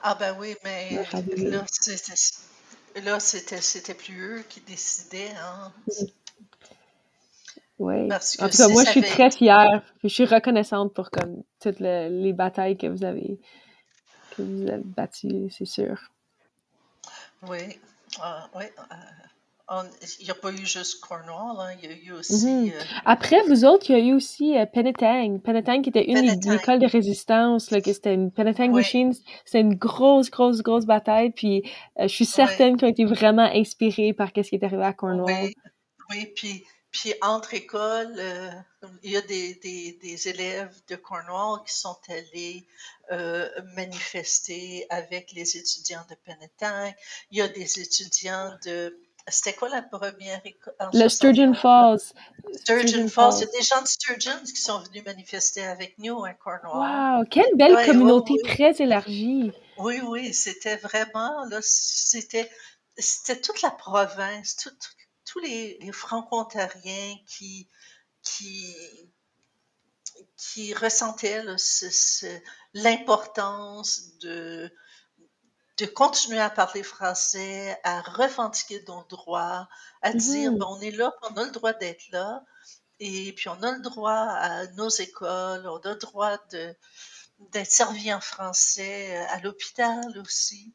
Ah 0.02 0.16
ben 0.16 0.36
oui, 0.40 0.56
mais 0.64 1.04
là, 1.38 1.66
c'était, 1.72 3.02
là, 3.02 3.20
c'était, 3.20 3.62
c'était 3.62 3.94
plus 3.94 4.22
eux 4.22 4.44
qui 4.48 4.62
décidaient, 4.62 5.32
hein. 5.42 5.72
Oui. 7.82 8.08
Parce 8.10 8.38
En 8.40 8.48
tout 8.50 8.58
cas, 8.58 8.68
si 8.68 8.72
moi, 8.74 8.84
je 8.86 8.90
suis 8.92 9.02
très 9.02 9.32
fière. 9.32 9.82
puis 10.00 10.10
Je 10.10 10.14
suis 10.14 10.26
reconnaissante 10.26 10.94
pour 10.94 11.10
comme 11.10 11.42
toutes 11.60 11.80
le- 11.80 12.10
les 12.10 12.32
batailles 12.34 12.78
que 12.78 12.86
vous 12.88 13.04
avez 13.04 13.40
que 14.38 14.44
vous 14.44 14.68
avez 14.70 14.84
battues, 14.84 15.50
c'est 15.50 15.66
sûr. 15.66 15.98
Oui, 17.48 17.58
ah, 18.22 18.48
oui. 18.56 18.66
euh, 18.66 18.96
on- 19.70 19.84
il 20.20 20.26
n'y 20.26 20.30
a 20.32 20.36
pas 20.36 20.52
eu 20.52 20.64
juste 20.66 21.04
Cornwall, 21.04 21.58
hein, 21.60 21.76
il 21.82 21.90
y 21.90 21.92
a 21.92 21.98
eu 21.98 22.12
aussi 22.12 22.72
euh, 22.72 22.80
Après, 23.04 23.42
vous 23.48 23.66
autres, 23.66 23.90
il 23.90 23.98
y 23.98 24.00
a 24.00 24.06
eu 24.06 24.14
aussi 24.14 24.56
euh, 24.56 24.66
Penetang. 24.68 25.40
Penetang 25.40 25.82
qui 25.82 25.90
était 25.90 26.06
une 26.06 26.18
é- 26.18 26.28
Penetang. 26.40 26.52
l'école 26.52 26.80
de 26.80 26.86
résistance, 26.88 27.72
là, 27.72 27.82
que 27.82 27.92
c'était 27.92 28.14
une 28.14 28.32
Penetang 28.32 28.68
Oui, 28.70 28.82
Machine. 28.82 29.12
C'était 29.44 29.62
une 29.62 29.74
grosse, 29.76 30.30
grosse, 30.30 30.62
grosse 30.62 30.86
bataille. 30.86 31.32
Puis 31.32 31.64
je 32.00 32.08
suis 32.08 32.26
oui, 32.26 32.32
certaine 32.32 32.78
qu'ils 32.78 32.88
ont 32.88 32.92
été 32.92 33.06
vraiment 33.06 33.50
inspirés 33.54 34.14
par 34.14 34.28
ce 34.36 34.42
qui 34.42 34.56
est 34.56 34.64
arrivé 34.64 34.84
à 34.84 34.94
Cornwall. 34.94 35.32
oui, 35.32 35.56
oui. 36.12 36.32
Puis, 36.36 36.64
puis 36.92 37.14
entre 37.22 37.54
écoles, 37.54 38.16
euh, 38.18 38.52
il 39.04 39.12
y 39.12 39.18
a 39.18 39.22
des, 39.22 39.56
des, 39.56 39.94
des 40.02 40.28
élèves 40.28 40.76
de 40.90 40.96
Cornwall 40.96 41.64
qui 41.66 41.74
sont 41.74 41.98
allés 42.10 42.68
euh, 43.12 43.50
manifester 43.76 44.86
avec 44.90 45.32
les 45.32 45.58
étudiants 45.58 46.06
de 46.10 46.16
Penetang. 46.16 46.94
Il 47.32 47.38
y 47.38 47.42
a 47.42 47.48
des 47.48 47.80
étudiants 47.80 48.58
de... 48.66 48.98
C'était 49.28 49.54
quoi 49.54 49.70
la 49.70 49.84
première 49.84 50.42
école 50.46 50.74
Le 50.94 51.08
Sturgeon 51.08 51.54
71? 51.54 51.56
Falls. 51.56 52.00
Sturgeon 52.56 52.88
Sturgeon 52.88 53.08
Falls. 53.08 53.34
Il 53.38 53.40
y 53.42 53.44
a 53.44 53.60
des 53.60 53.62
gens 53.62 53.82
de 53.82 53.88
Sturgeon 53.88 54.44
qui 54.44 54.62
sont 54.62 54.80
venus 54.80 55.06
manifester 55.06 55.64
avec 55.64 55.98
nous 56.00 56.26
à 56.26 56.34
Cornwall. 56.34 57.20
Wow, 57.20 57.26
quelle 57.30 57.56
belle 57.56 57.86
communauté 57.86 58.34
très 58.44 58.82
élargie. 58.82 59.52
Oui, 59.78 60.02
oui, 60.04 60.34
c'était 60.34 60.76
vraiment, 60.78 61.46
c'était, 61.62 62.50
toute 63.44 63.62
la 63.62 63.72
province, 63.72 64.56
tout- 64.58 64.72
tous 65.32 65.40
les, 65.40 65.78
les 65.82 65.92
franco-ontariens 65.92 67.16
qui, 67.28 67.70
qui, 68.24 68.76
qui 70.38 70.74
ressentaient 70.74 71.44
l'importance 72.74 74.18
de, 74.20 74.72
de 75.78 75.86
continuer 75.86 76.40
à 76.40 76.50
parler 76.50 76.82
français, 76.84 77.78
à 77.84 78.02
revendiquer 78.02 78.84
nos 78.88 79.04
droits, 79.10 79.68
à 80.02 80.14
dire, 80.14 80.52
Mhm. 80.52 80.58
ben, 80.58 80.66
on 80.70 80.80
est 80.82 80.92
là, 80.92 81.14
on 81.24 81.36
a 81.38 81.44
le 81.46 81.52
droit 81.52 81.74
d'être 81.74 82.04
là, 82.12 82.44
Et 83.00 83.34
puis, 83.34 83.50
on 83.50 83.62
a 83.64 83.74
le 83.74 83.82
droit 83.82 84.14
à 84.14 84.68
nos 84.70 84.90
écoles, 84.90 85.68
on 85.68 85.80
a 85.80 85.90
le 85.94 85.98
droit 86.00 86.38
d'être 87.52 87.72
servi 87.72 88.14
en 88.14 88.22
français 88.22 89.18
à 89.30 89.40
l'hôpital 89.42 90.18
aussi. 90.20 90.74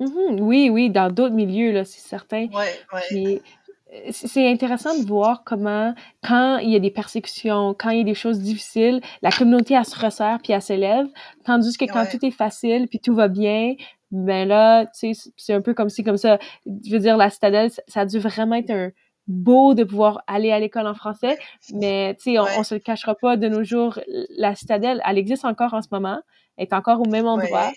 Mhm. 0.00 0.40
Oui, 0.40 0.70
oui, 0.70 0.90
dans 0.90 1.12
d'autres 1.12 1.34
milieux, 1.34 1.72
là, 1.72 1.84
c'est 1.84 2.00
certain. 2.00 2.46
Ouais, 2.46 2.72
ouais. 2.92 3.42
Euh, 3.94 4.10
c'est 4.10 4.48
intéressant 4.50 4.98
de 4.98 5.06
voir 5.06 5.44
comment, 5.44 5.94
quand 6.22 6.58
il 6.58 6.70
y 6.70 6.76
a 6.76 6.80
des 6.80 6.90
persécutions, 6.90 7.74
quand 7.78 7.90
il 7.90 7.98
y 7.98 8.00
a 8.00 8.04
des 8.04 8.14
choses 8.14 8.40
difficiles, 8.40 9.00
la 9.22 9.30
communauté, 9.30 9.74
elle 9.74 9.84
se 9.84 9.98
resserre 9.98 10.38
puis 10.42 10.52
elle 10.52 10.62
s'élève, 10.62 11.06
tandis 11.44 11.76
que 11.76 11.84
quand 11.84 12.04
tout 12.10 12.24
est 12.24 12.32
facile 12.32 12.88
puis 12.88 12.98
tout 12.98 13.14
va 13.14 13.28
bien, 13.28 13.74
ben 14.10 14.48
là, 14.48 14.86
tu 14.86 15.14
sais, 15.14 15.30
c'est 15.36 15.54
un 15.54 15.60
peu 15.60 15.74
comme 15.74 15.90
si, 15.90 16.02
comme 16.02 16.16
ça, 16.16 16.38
je 16.66 16.90
veux 16.90 16.98
dire, 16.98 17.16
la 17.16 17.30
citadelle, 17.30 17.70
ça 17.86 18.00
a 18.00 18.06
dû 18.06 18.18
vraiment 18.18 18.56
être 18.56 18.70
un 18.70 18.90
beau 19.26 19.74
de 19.74 19.84
pouvoir 19.84 20.22
aller 20.26 20.50
à 20.50 20.58
l'école 20.58 20.86
en 20.86 20.94
français, 20.94 21.38
mais 21.72 22.14
tu 22.16 22.34
sais, 22.34 22.38
on, 22.38 22.62
se 22.62 22.74
le 22.74 22.80
cachera 22.80 23.14
pas, 23.14 23.36
de 23.36 23.48
nos 23.48 23.64
jours, 23.64 23.98
la 24.36 24.54
citadelle, 24.54 25.00
elle 25.06 25.18
existe 25.18 25.44
encore 25.44 25.72
en 25.72 25.82
ce 25.82 25.88
moment, 25.90 26.20
elle 26.56 26.64
est 26.64 26.72
encore 26.72 27.00
au 27.00 27.08
même 27.08 27.26
endroit, 27.26 27.72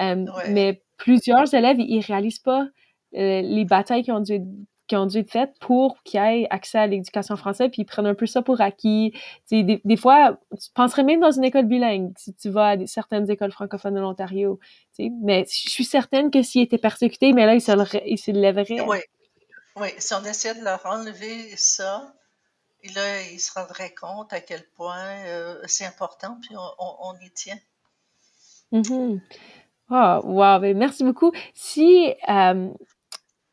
euh, 0.00 0.24
mais 0.48 0.82
plusieurs 0.98 1.52
élèves, 1.54 1.78
ils 1.78 2.00
réalisent 2.00 2.40
pas 2.40 2.66
euh, 3.14 3.40
les 3.40 3.64
batailles 3.64 4.02
qui 4.02 4.12
ont 4.12 4.20
dû 4.20 4.40
qui 4.88 4.96
ont 4.96 5.04
dû 5.06 5.18
être 5.18 5.30
faites 5.30 5.52
pour 5.60 6.02
qu'ils 6.02 6.18
aient 6.18 6.46
accès 6.48 6.78
à 6.78 6.86
l'éducation 6.86 7.36
française, 7.36 7.68
puis 7.70 7.82
ils 7.82 7.84
prennent 7.84 8.06
un 8.06 8.14
peu 8.14 8.24
ça 8.24 8.40
pour 8.40 8.62
acquis. 8.62 9.12
Des, 9.50 9.82
des, 9.84 9.96
fois, 9.98 10.40
tu 10.50 10.70
penserais 10.74 11.04
même 11.04 11.20
dans 11.20 11.30
une 11.30 11.44
école 11.44 11.66
bilingue, 11.66 12.12
si 12.16 12.34
tu 12.34 12.48
vas 12.48 12.70
à 12.70 12.86
certaines 12.86 13.30
écoles 13.30 13.52
francophones 13.52 13.94
de 13.94 14.00
l'Ontario. 14.00 14.58
Mais 14.98 15.44
je 15.44 15.68
suis 15.68 15.84
certaine 15.84 16.30
que 16.30 16.40
s'ils 16.40 16.62
étaient 16.62 16.78
persécutés, 16.78 17.34
mais 17.34 17.44
là, 17.44 17.54
ils 17.54 17.60
se, 17.60 18.30
lèveraient. 18.30 18.80
Oui. 18.80 18.98
oui, 19.76 19.88
si 19.98 20.14
on 20.14 20.24
essayait 20.24 20.54
de 20.54 20.64
leur 20.64 20.84
enlever 20.86 21.54
ça, 21.56 22.14
là, 22.94 23.22
ils 23.30 23.40
se 23.40 23.52
rendraient 23.52 23.94
compte 23.94 24.32
à 24.32 24.40
quel 24.40 24.64
point 24.70 25.26
euh, 25.26 25.60
c'est 25.66 25.84
important, 25.84 26.38
puis 26.40 26.54
on, 26.56 27.14
y 27.20 27.30
tient. 27.32 27.58
Mm-hmm. 28.72 29.20
Ah, 29.90 30.20
wow, 30.22 30.60
ben, 30.60 30.76
merci 30.76 31.02
beaucoup. 31.02 31.32
Si, 31.54 32.14
euh, 32.28 32.68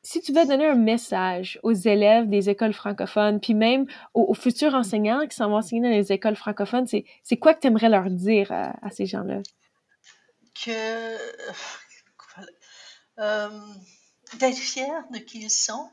si 0.03 0.21
tu 0.21 0.33
veux 0.33 0.45
donner 0.45 0.67
un 0.67 0.75
message 0.75 1.59
aux 1.63 1.71
élèves 1.71 2.27
des 2.27 2.49
écoles 2.49 2.73
francophones, 2.73 3.39
puis 3.39 3.53
même 3.53 3.85
aux, 4.13 4.33
futurs 4.33 4.75
enseignants 4.75 5.25
qui 5.27 5.35
s'en 5.35 5.49
vont 5.49 5.57
enseigner 5.57 5.81
dans 5.81 5.95
les 5.95 6.11
écoles 6.11 6.35
francophones, 6.35 6.87
c'est 6.87 7.37
quoi 7.37 7.53
que 7.53 7.61
tu 7.61 7.67
aimerais 7.67 7.89
leur 7.89 8.09
dire 8.09 8.51
à, 8.51 8.89
ces 8.91 9.05
gens-là? 9.05 9.41
Que 10.63 11.17
euh, 13.19 13.49
d'être 14.39 14.57
fiers 14.57 15.03
de 15.11 15.19
qui 15.19 15.39
ils 15.39 15.49
sont, 15.49 15.89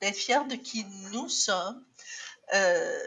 d'être 0.00 0.16
fiers 0.16 0.46
de 0.48 0.56
qui 0.56 0.86
nous 1.12 1.28
sommes. 1.28 1.84
Euh, 2.54 2.98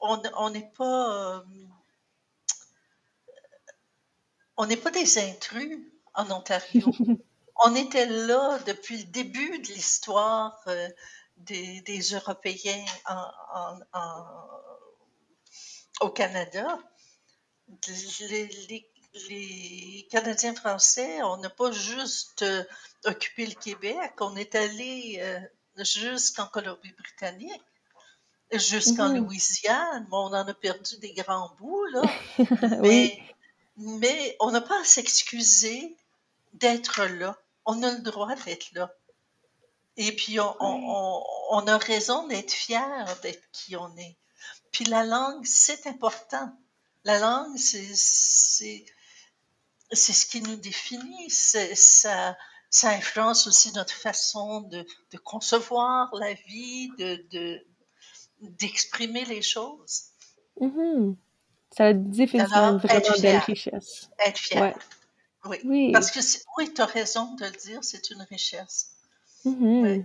on 0.00 0.50
n'est 0.50 0.70
pas 0.76 1.44
on 4.62 4.66
n'est 4.66 4.76
pas 4.76 4.92
des 4.92 5.18
intrus 5.18 5.80
en 6.14 6.30
Ontario. 6.30 6.86
on 7.64 7.74
était 7.74 8.06
là 8.06 8.60
depuis 8.64 8.98
le 8.98 9.04
début 9.04 9.58
de 9.58 9.66
l'histoire 9.66 10.56
euh, 10.68 10.88
des, 11.36 12.00
Européens 12.12 12.84
au 16.00 16.10
Canada. 16.10 16.78
Les, 17.88 18.88
Canadiens 20.12 20.54
français, 20.54 21.22
on 21.24 21.38
n'a 21.38 21.50
pas 21.50 21.72
juste 21.72 22.42
euh, 22.42 22.62
occupé 23.04 23.46
le 23.46 23.54
Québec, 23.54 24.12
on 24.20 24.36
est 24.36 24.54
allé 24.54 25.18
euh, 25.20 25.40
jusqu'en 25.84 26.46
Colombie-Britannique, 26.46 27.64
jusqu'en 28.52 29.08
mhm. 29.08 29.24
Louisiane. 29.24 30.06
on 30.12 30.32
en 30.32 30.46
a 30.46 30.54
perdu 30.54 30.98
des 30.98 31.14
grands 31.14 31.52
bouts, 31.58 31.84
là. 31.86 32.02
mais, 32.80 33.20
mais 33.76 34.36
on 34.40 34.50
n'a 34.50 34.60
pas 34.60 34.80
à 34.80 34.84
s'excuser 34.84 35.96
d'être 36.54 37.04
là 37.04 37.36
on 37.64 37.82
a 37.82 37.92
le 37.92 38.00
droit 38.00 38.34
d'être 38.34 38.72
là. 38.72 38.94
Et 39.96 40.12
puis, 40.12 40.38
on, 40.40 41.66
a 41.66 41.78
raison 41.78 42.26
d'être 42.26 42.52
fier 42.52 43.20
d'être 43.22 43.42
qui 43.52 43.76
on 43.76 43.94
est. 43.96 44.16
Puis 44.70 44.84
la 44.86 45.04
langue, 45.04 45.44
c'est 45.44 45.86
important. 45.86 46.50
La 47.04 47.18
langue, 47.18 47.56
c'est 47.58 47.94
ce 49.94 50.26
qui 50.26 50.40
nous 50.40 50.56
définit. 50.56 51.30
Ça, 51.30 52.36
ça 52.70 52.88
influence 52.88 53.46
aussi 53.46 53.70
notre 53.72 53.94
façon 53.94 54.62
de, 54.62 54.86
concevoir 55.24 56.14
la 56.14 56.34
vie, 56.34 56.90
de 56.98 57.64
d'exprimer 58.40 59.24
les 59.24 59.42
choses. 59.42 60.06
Mm-hmm. 60.60 61.14
Ça 61.72 61.86
a 61.86 61.92
définitivement 61.92 62.76
vraiment 62.76 63.20
belle 63.20 63.38
richesse. 63.38 64.10
Être 64.26 64.38
fier. 64.38 64.74
Oui. 65.64 65.90
Parce 65.92 66.10
que 66.10 66.20
oui, 66.58 66.72
tu 66.72 66.80
as 66.80 66.86
raison 66.86 67.34
de 67.34 67.44
le 67.44 67.50
dire, 67.50 67.78
c'est 67.82 68.10
une 68.10 68.22
richesse. 68.30 68.92
Mm-hmm. 69.44 70.04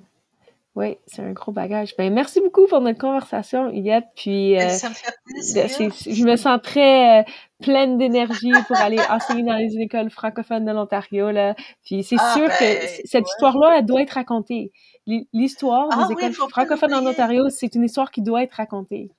Oui, 0.78 0.97
c'est 1.07 1.24
un 1.24 1.32
gros 1.32 1.51
bagage. 1.51 1.95
Ben, 1.97 2.13
merci 2.13 2.39
beaucoup 2.39 2.68
pour 2.68 2.82
notre 2.82 2.99
conversation, 2.99 3.72
Yette. 3.72 4.05
Puis, 4.15 4.53
ben, 4.55 4.70
euh, 4.70 4.70
ça 4.70 4.89
me 4.89 4.93
fait 4.93 5.11
plaisir. 5.26 5.68
je 5.68 6.24
me 6.24 6.36
sens 6.36 6.59
très 6.61 7.22
euh, 7.22 7.24
pleine 7.63 7.97
d'énergie 7.97 8.51
pour 8.68 8.78
aller 8.78 8.99
enseigner 9.09 9.41
dans 9.41 9.55
les 9.55 9.76
écoles 9.80 10.11
francophones 10.11 10.65
de 10.65 10.72
l'Ontario. 10.72 11.30
Puis 11.84 12.03
c'est 12.03 12.18
ah, 12.20 12.34
sûr 12.36 12.47
que 12.47 12.59
ben, 12.59 12.89
cette 13.05 13.28
histoire-là, 13.28 13.80
elle 13.80 13.86
doit 13.86 14.03
être 14.03 14.11
racontée. 14.11 14.72
L'histoire 15.07 15.89
des 15.89 15.95
ah 15.97 16.11
écoles 16.11 16.34
francophones 16.34 16.93
en 16.93 17.07
Ontario, 17.07 17.49
c'est 17.49 17.74
une 17.74 17.84
histoire 17.84 18.11
qui 18.11 18.22
doit 18.22 18.43
être 18.43 18.53
racontée. 18.53 19.09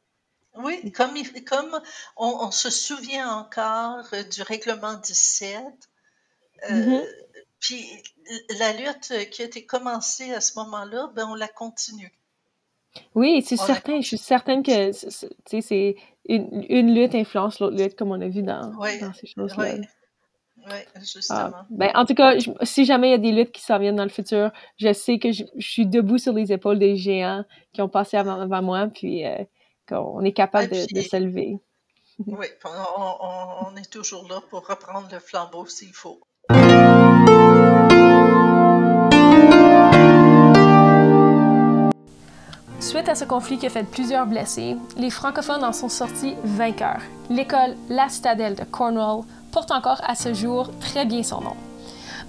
Oui, 0.59 0.93
comme, 0.93 1.15
comme 1.47 1.81
on, 2.17 2.51
se 2.51 2.71
souvient 2.71 3.31
encore 3.31 4.05
euh, 4.13 4.23
du 4.25 4.43
règlement 4.43 4.95
17, 4.95 5.63
Mm-hmm. 6.71 6.93
Euh, 6.93 7.05
puis 7.61 7.85
la 8.59 8.73
lutte 8.73 9.31
qui 9.31 9.43
a 9.43 9.45
été 9.45 9.65
commencée 9.65 10.33
à 10.33 10.41
ce 10.41 10.59
moment-là, 10.59 11.11
ben 11.15 11.27
on 11.29 11.35
la 11.35 11.49
continue. 11.49 12.13
Oui, 13.15 13.43
c'est 13.47 13.57
certain. 13.57 14.01
Je 14.01 14.07
suis 14.07 14.19
certaine 14.19 14.63
que 14.63 14.93
c'est 14.93 15.97
une, 16.29 16.65
une, 16.69 16.95
lutte 16.95 17.15
influence 17.15 17.61
l'autre 17.61 17.77
lutte, 17.77 17.97
comme 17.97 18.11
on 18.11 18.21
a 18.21 18.29
vu 18.29 18.43
dans, 18.43 18.71
dans 18.71 19.13
ces 19.15 19.27
choses-là. 19.27 19.75
Oui, 19.75 19.87
ouais, 20.71 20.87
justement. 21.01 21.51
Ah, 21.55 21.67
ben, 21.71 21.91
en 21.95 22.05
tout 22.05 22.15
cas, 22.15 22.35
si 22.63 22.85
jamais 22.85 23.09
il 23.09 23.11
y 23.13 23.15
a 23.15 23.19
des 23.19 23.33
luttes 23.33 23.53
qui 23.53 23.63
s'en 23.63 23.79
viennent 23.79 23.97
dans 23.97 24.05
le 24.05 24.11
futur, 24.11 24.51
je 24.79 24.93
sais 24.93 25.19
que 25.19 25.33
je, 25.33 25.45
suis 25.59 25.87
debout 25.87 26.19
sur 26.19 26.33
les 26.33 26.53
épaules 26.53 26.79
des 26.79 26.97
géants 26.97 27.45
qui 27.73 27.83
ont 27.83 27.89
passé 27.89 28.17
avant, 28.17 28.63
moi, 28.63 28.89
puis 28.93 29.25
euh, 29.27 29.37
qu'on 29.89 30.23
est 30.23 30.33
capable 30.33 30.69
de, 30.69 30.95
de 30.95 31.01
s'élever. 31.01 31.59
Oui, 32.27 32.47
on, 32.65 33.69
on, 33.71 33.77
est 33.77 33.89
toujours 33.89 34.27
là 34.29 34.41
pour 34.51 34.67
reprendre 34.67 35.07
le 35.13 35.21
flambeau 35.21 35.67
s'il 35.67 35.93
faut. 35.93 36.19
Suite 42.81 43.09
à 43.09 43.15
ce 43.15 43.25
conflit 43.25 43.59
qui 43.59 43.67
a 43.67 43.71
fait 43.71 43.85
plusieurs 43.85 44.27
blessés, 44.27 44.77
les 44.97 45.11
francophones 45.11 45.63
en 45.63 45.73
sont 45.73 45.89
sortis 45.89 46.35
vainqueurs. 46.43 47.03
L'école 47.31 47.77
La 47.89 48.09
Citadelle 48.09 48.57
de 48.57 48.65
Cornwall 48.65 49.25
porte 49.53 49.71
encore 49.71 50.01
à 50.03 50.17
ce 50.17 50.35
jour 50.35 50.71
très 50.81 51.05
bien 51.05 51.23
son 51.23 51.41
nom. 51.41 51.57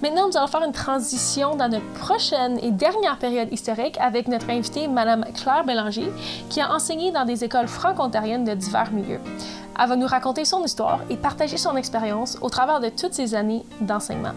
Maintenant, 0.02 0.28
nous 0.28 0.36
allons 0.38 0.46
faire 0.46 0.62
une 0.62 0.72
transition 0.72 1.56
dans 1.56 1.68
notre 1.68 1.92
prochaine 1.92 2.58
et 2.62 2.70
dernière 2.70 3.18
période 3.18 3.52
historique 3.52 3.98
avec 4.00 4.28
notre 4.28 4.48
invitée, 4.48 4.88
Madame 4.88 5.26
Claire 5.34 5.62
Bélanger, 5.64 6.10
qui 6.48 6.62
a 6.62 6.72
enseigné 6.72 7.12
dans 7.12 7.26
des 7.26 7.44
écoles 7.44 7.68
franco-ontariennes 7.68 8.44
de 8.44 8.54
divers 8.54 8.92
milieux. 8.92 9.20
Elle 9.78 9.88
va 9.88 9.96
nous 9.96 10.06
raconter 10.06 10.46
son 10.46 10.64
histoire 10.64 11.00
et 11.10 11.18
partager 11.18 11.58
son 11.58 11.76
expérience 11.76 12.38
au 12.40 12.48
travers 12.48 12.80
de 12.80 12.88
toutes 12.88 13.12
ces 13.12 13.34
années 13.34 13.62
d'enseignement. 13.82 14.32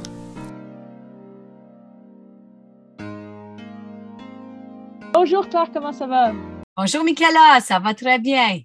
Bonjour 5.14 5.47
Claire, 5.47 5.70
comment 5.74 5.93
ça 5.93 6.07
va? 6.07 6.32
Bonjour 6.76 7.05
Michaela, 7.05 7.61
ça 7.61 7.80
va 7.80 7.93
très 7.93 8.20
bien. 8.20 8.59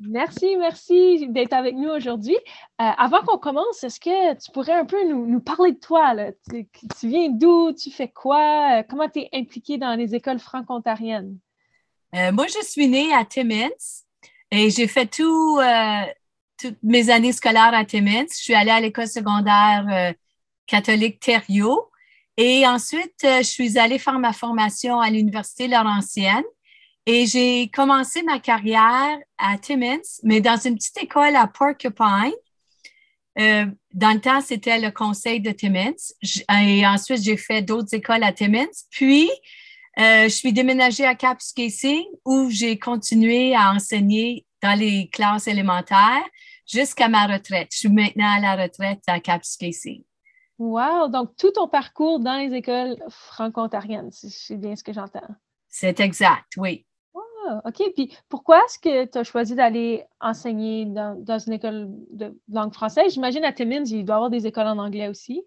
Merci, 0.00 0.56
merci 0.56 1.28
d'être 1.28 1.52
avec 1.52 1.76
nous 1.76 1.88
aujourd'hui. 1.88 2.34
Euh, 2.34 2.84
avant 2.98 3.22
qu'on 3.22 3.38
commence, 3.38 3.84
est-ce 3.84 4.00
que 4.00 4.34
tu 4.34 4.50
pourrais 4.50 4.72
un 4.72 4.84
peu 4.84 5.02
nous, 5.08 5.40
parler 5.40 5.72
de 5.72 5.78
toi? 5.78 6.14
Tu, 6.50 7.08
viens 7.08 7.28
d'où? 7.28 7.72
Tu 7.72 7.90
fais 7.90 8.08
quoi? 8.08 8.80
Euh, 8.80 8.82
comment 8.88 9.08
tu 9.08 9.20
es 9.20 9.28
impliquée 9.32 9.78
dans 9.78 9.94
les 9.94 10.14
écoles 10.14 10.40
franco-ontariennes? 10.40 11.38
Euh, 12.14 12.32
moi, 12.32 12.46
je 12.48 12.64
suis 12.66 12.88
née 12.88 13.14
à 13.14 13.24
Timmins 13.24 13.68
et 14.50 14.70
j'ai 14.70 14.88
fait 14.88 15.06
tout, 15.06 15.60
toutes 16.60 16.82
mes 16.82 17.10
années 17.10 17.32
scolaires 17.32 17.74
à 17.74 17.84
Timmins. 17.84 18.26
Je 18.30 18.42
suis 18.42 18.54
allée 18.54 18.70
à 18.70 18.80
l'école 18.80 19.08
secondaire 19.08 20.14
catholique 20.66 21.20
Thériault. 21.20 21.90
Et 22.36 22.66
ensuite, 22.66 23.20
je 23.22 23.42
suis 23.42 23.78
allée 23.78 23.98
faire 23.98 24.18
ma 24.18 24.32
formation 24.32 25.00
à 25.00 25.10
l'Université 25.10 25.68
Laurentienne. 25.68 26.44
Et 27.06 27.26
j'ai 27.26 27.68
commencé 27.68 28.22
ma 28.22 28.38
carrière 28.38 29.18
à 29.38 29.58
Timmins, 29.58 30.00
mais 30.22 30.40
dans 30.40 30.56
une 30.56 30.76
petite 30.76 30.96
école 31.02 31.36
à 31.36 31.46
Porcupine. 31.46 32.32
Euh, 33.38 33.66
dans 33.92 34.12
le 34.12 34.20
temps, 34.20 34.40
c'était 34.40 34.78
le 34.78 34.90
conseil 34.90 35.40
de 35.40 35.50
Timmins. 35.50 35.92
Et 36.50 36.86
ensuite, 36.86 37.22
j'ai 37.22 37.36
fait 37.36 37.62
d'autres 37.62 37.94
écoles 37.94 38.22
à 38.22 38.32
Timmins. 38.32 38.74
Puis, 38.90 39.30
Euh, 39.96 40.24
je 40.24 40.34
suis 40.34 40.52
déménagée 40.52 41.04
à 41.04 41.14
Kapuskasing 41.14 42.04
où 42.24 42.50
j'ai 42.50 42.80
continué 42.80 43.54
à 43.54 43.70
enseigner 43.70 44.44
dans 44.60 44.76
les 44.76 45.08
classes 45.08 45.46
élémentaires 45.46 46.24
jusqu'à 46.66 47.08
ma 47.08 47.28
retraite. 47.28 47.68
Je 47.70 47.78
suis 47.78 47.88
maintenant 47.88 48.34
à 48.36 48.40
la 48.40 48.56
retraite 48.60 49.02
à 49.06 49.20
Kapuskasing. 49.20 50.02
Wow! 50.58 51.06
Donc, 51.10 51.36
tout 51.36 51.52
ton 51.52 51.68
parcours 51.68 52.18
dans 52.18 52.38
les 52.38 52.52
écoles 52.56 52.96
franco-ontariennes, 53.08 54.10
c'est 54.10 54.56
bien 54.56 54.74
ce 54.74 54.82
que 54.82 54.92
j'entends. 54.92 55.28
C'est 55.68 56.00
exact, 56.00 56.56
oui. 56.56 56.84
Ah, 57.46 57.62
OK. 57.64 57.82
Puis 57.94 58.16
pourquoi 58.28 58.58
est-ce 58.64 58.78
que 58.78 59.04
tu 59.06 59.18
as 59.18 59.24
choisi 59.24 59.54
d'aller 59.54 60.04
enseigner 60.20 60.86
dans, 60.86 61.18
dans, 61.22 61.38
une 61.38 61.52
école 61.52 61.88
de 62.10 62.38
langue 62.50 62.72
française? 62.72 63.12
J'imagine 63.12 63.44
à 63.44 63.52
Timmins, 63.52 63.84
il 63.84 64.04
doit 64.04 64.14
y 64.14 64.16
avoir 64.16 64.30
des 64.30 64.46
écoles 64.46 64.66
en 64.66 64.78
anglais 64.78 65.08
aussi. 65.08 65.44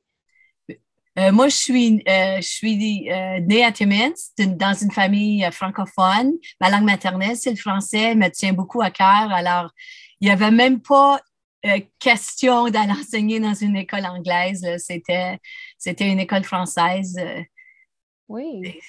Euh, 1.18 1.32
moi, 1.32 1.50
je 1.50 1.56
suis, 1.56 2.04
euh, 2.08 2.38
je 2.38 2.48
suis 2.48 3.10
euh, 3.10 3.40
née 3.40 3.64
à 3.64 3.72
Timmins, 3.72 4.14
dans 4.38 4.74
une 4.74 4.92
famille 4.92 5.48
francophone. 5.52 6.34
Ma 6.62 6.70
langue 6.70 6.84
maternelle, 6.84 7.36
c'est 7.36 7.50
le 7.50 7.56
français, 7.56 8.12
elle 8.12 8.20
me 8.20 8.30
tient 8.30 8.54
beaucoup 8.54 8.82
à 8.82 8.92
cœur. 8.92 9.32
Alors, 9.32 9.72
il 10.22 10.28
n'y 10.28 10.32
avait 10.32 10.52
même 10.52 10.80
pas 10.80 11.20
question 12.00 12.70
d'aller 12.70 12.92
enseigner 13.00 13.40
dans 13.40 13.56
une 13.56 13.76
école 13.76 14.06
anglaise. 14.06 14.64
C'était, 14.78 15.40
c'était 15.78 16.10
une 16.10 16.20
école 16.20 16.44
française. 16.44 17.20
oui. 18.28 18.80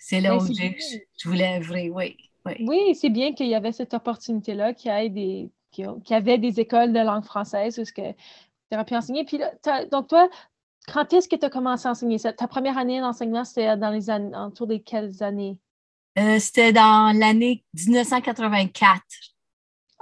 C'est 0.00 0.20
là 0.20 0.36
où 0.36 0.46
je 0.46 1.28
voulais 1.28 1.56
œuvrer, 1.56 1.88
oui. 1.88 2.16
Oui, 2.46 2.54
oui 2.60 2.94
c'est 2.94 3.10
bien 3.10 3.32
qu'il 3.32 3.46
y 3.46 3.54
avait 3.54 3.72
cette 3.72 3.94
opportunité-là, 3.94 4.74
qu'il 4.74 4.92
y, 4.92 5.10
des, 5.10 5.50
qu'il 5.70 5.86
y 6.10 6.14
avait 6.14 6.38
des 6.38 6.60
écoles 6.60 6.92
de 6.92 7.00
langue 7.00 7.24
française 7.24 7.78
où 7.78 7.84
tu 7.84 8.02
aurais 8.72 8.84
pu 8.84 8.96
enseigner. 8.96 9.24
Puis 9.24 9.40
donc, 9.90 10.08
toi, 10.08 10.28
quand 10.92 11.12
est-ce 11.12 11.28
que 11.28 11.36
tu 11.36 11.46
as 11.46 11.50
commencé 11.50 11.88
à 11.88 11.92
enseigner? 11.92 12.18
Ta 12.18 12.46
première 12.46 12.78
année 12.78 13.00
d'enseignement, 13.00 13.44
c'était 13.44 13.76
dans 13.76 13.90
les 13.90 14.10
années, 14.10 14.36
autour 14.36 14.66
de 14.66 14.76
quelles 14.76 15.22
années? 15.22 15.58
Euh, 16.18 16.38
c'était 16.38 16.72
dans 16.72 17.16
l'année 17.18 17.64
1984. 17.74 19.02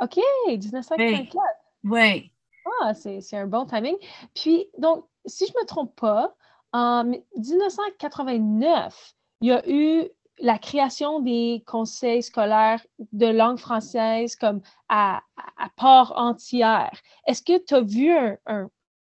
OK, 0.01 0.19
1984. 0.49 1.37
Oui. 1.85 2.33
Ah, 2.83 2.95
c'est 2.95 3.23
un 3.35 3.47
bon 3.47 3.67
timing. 3.67 3.97
Puis, 4.35 4.67
donc, 4.79 5.05
si 5.27 5.47
je 5.47 5.53
ne 5.53 5.61
me 5.61 5.67
trompe 5.67 5.95
pas, 5.99 6.35
en 6.73 7.05
1989, 7.05 9.15
il 9.41 9.49
y 9.49 9.53
a 9.53 9.69
eu 9.69 10.09
la 10.43 10.59
création 10.59 11.21
des 11.21 11.63
conseils 11.67 12.23
scolaires 12.23 12.85
de 13.13 13.27
langue 13.27 13.59
française 13.59 14.35
comme 14.37 14.61
à, 14.89 15.23
part 15.77 16.13
entière. 16.17 17.01
Est-ce 17.27 17.43
que 17.43 17.65
tu 17.65 17.75
as 17.75 17.81
vu 17.81 18.13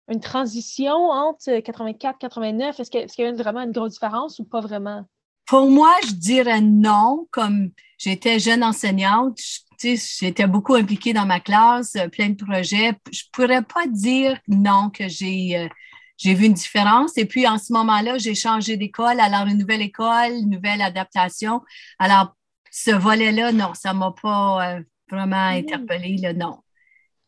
une 0.08 0.20
transition 0.20 0.94
entre 0.94 1.60
84 1.60 2.18
89? 2.18 2.80
Est-ce 2.80 2.90
qu'il 2.90 3.24
y 3.24 3.28
a 3.28 3.32
vraiment 3.32 3.60
une 3.60 3.72
grosse 3.72 3.92
différence 3.92 4.38
ou 4.38 4.44
pas 4.44 4.60
vraiment? 4.60 5.04
Pour 5.46 5.70
moi, 5.70 5.94
je 6.06 6.12
dirais 6.12 6.62
non. 6.62 7.28
Comme 7.30 7.70
j'étais 7.98 8.38
jeune 8.38 8.64
enseignante, 8.64 9.38
j'étais 9.78 10.46
beaucoup 10.46 10.74
impliquée 10.74 11.12
dans 11.12 11.26
ma 11.26 11.38
classe, 11.38 11.94
euh, 11.96 12.08
plein 12.08 12.30
de 12.30 12.42
projets. 12.42 12.94
Je 13.12 13.22
pourrais 13.32 13.62
pas 13.62 13.86
dire 13.86 14.38
non 14.48 14.90
que 14.90 15.06
j'ai 15.06 15.56
euh, 15.56 15.68
j'ai 16.16 16.34
vu 16.34 16.46
une 16.46 16.54
différence. 16.54 17.16
Et 17.18 17.26
puis, 17.26 17.46
en 17.46 17.58
ce 17.58 17.72
moment-là, 17.72 18.18
j'ai 18.18 18.34
changé 18.34 18.76
d'école. 18.76 19.20
Alors, 19.20 19.46
une 19.46 19.58
nouvelle 19.58 19.82
école, 19.82 20.32
une 20.32 20.50
nouvelle 20.50 20.82
adaptation. 20.82 21.62
Alors, 21.98 22.34
ce 22.70 22.90
volet-là, 22.90 23.52
non, 23.52 23.72
ça 23.74 23.92
ne 23.92 23.98
m'a 23.98 24.14
pas 24.20 24.76
euh, 24.76 24.80
vraiment 25.10 25.50
mm. 25.50 25.56
interpellé, 25.56 26.16
là, 26.16 26.32
non. 26.32 26.58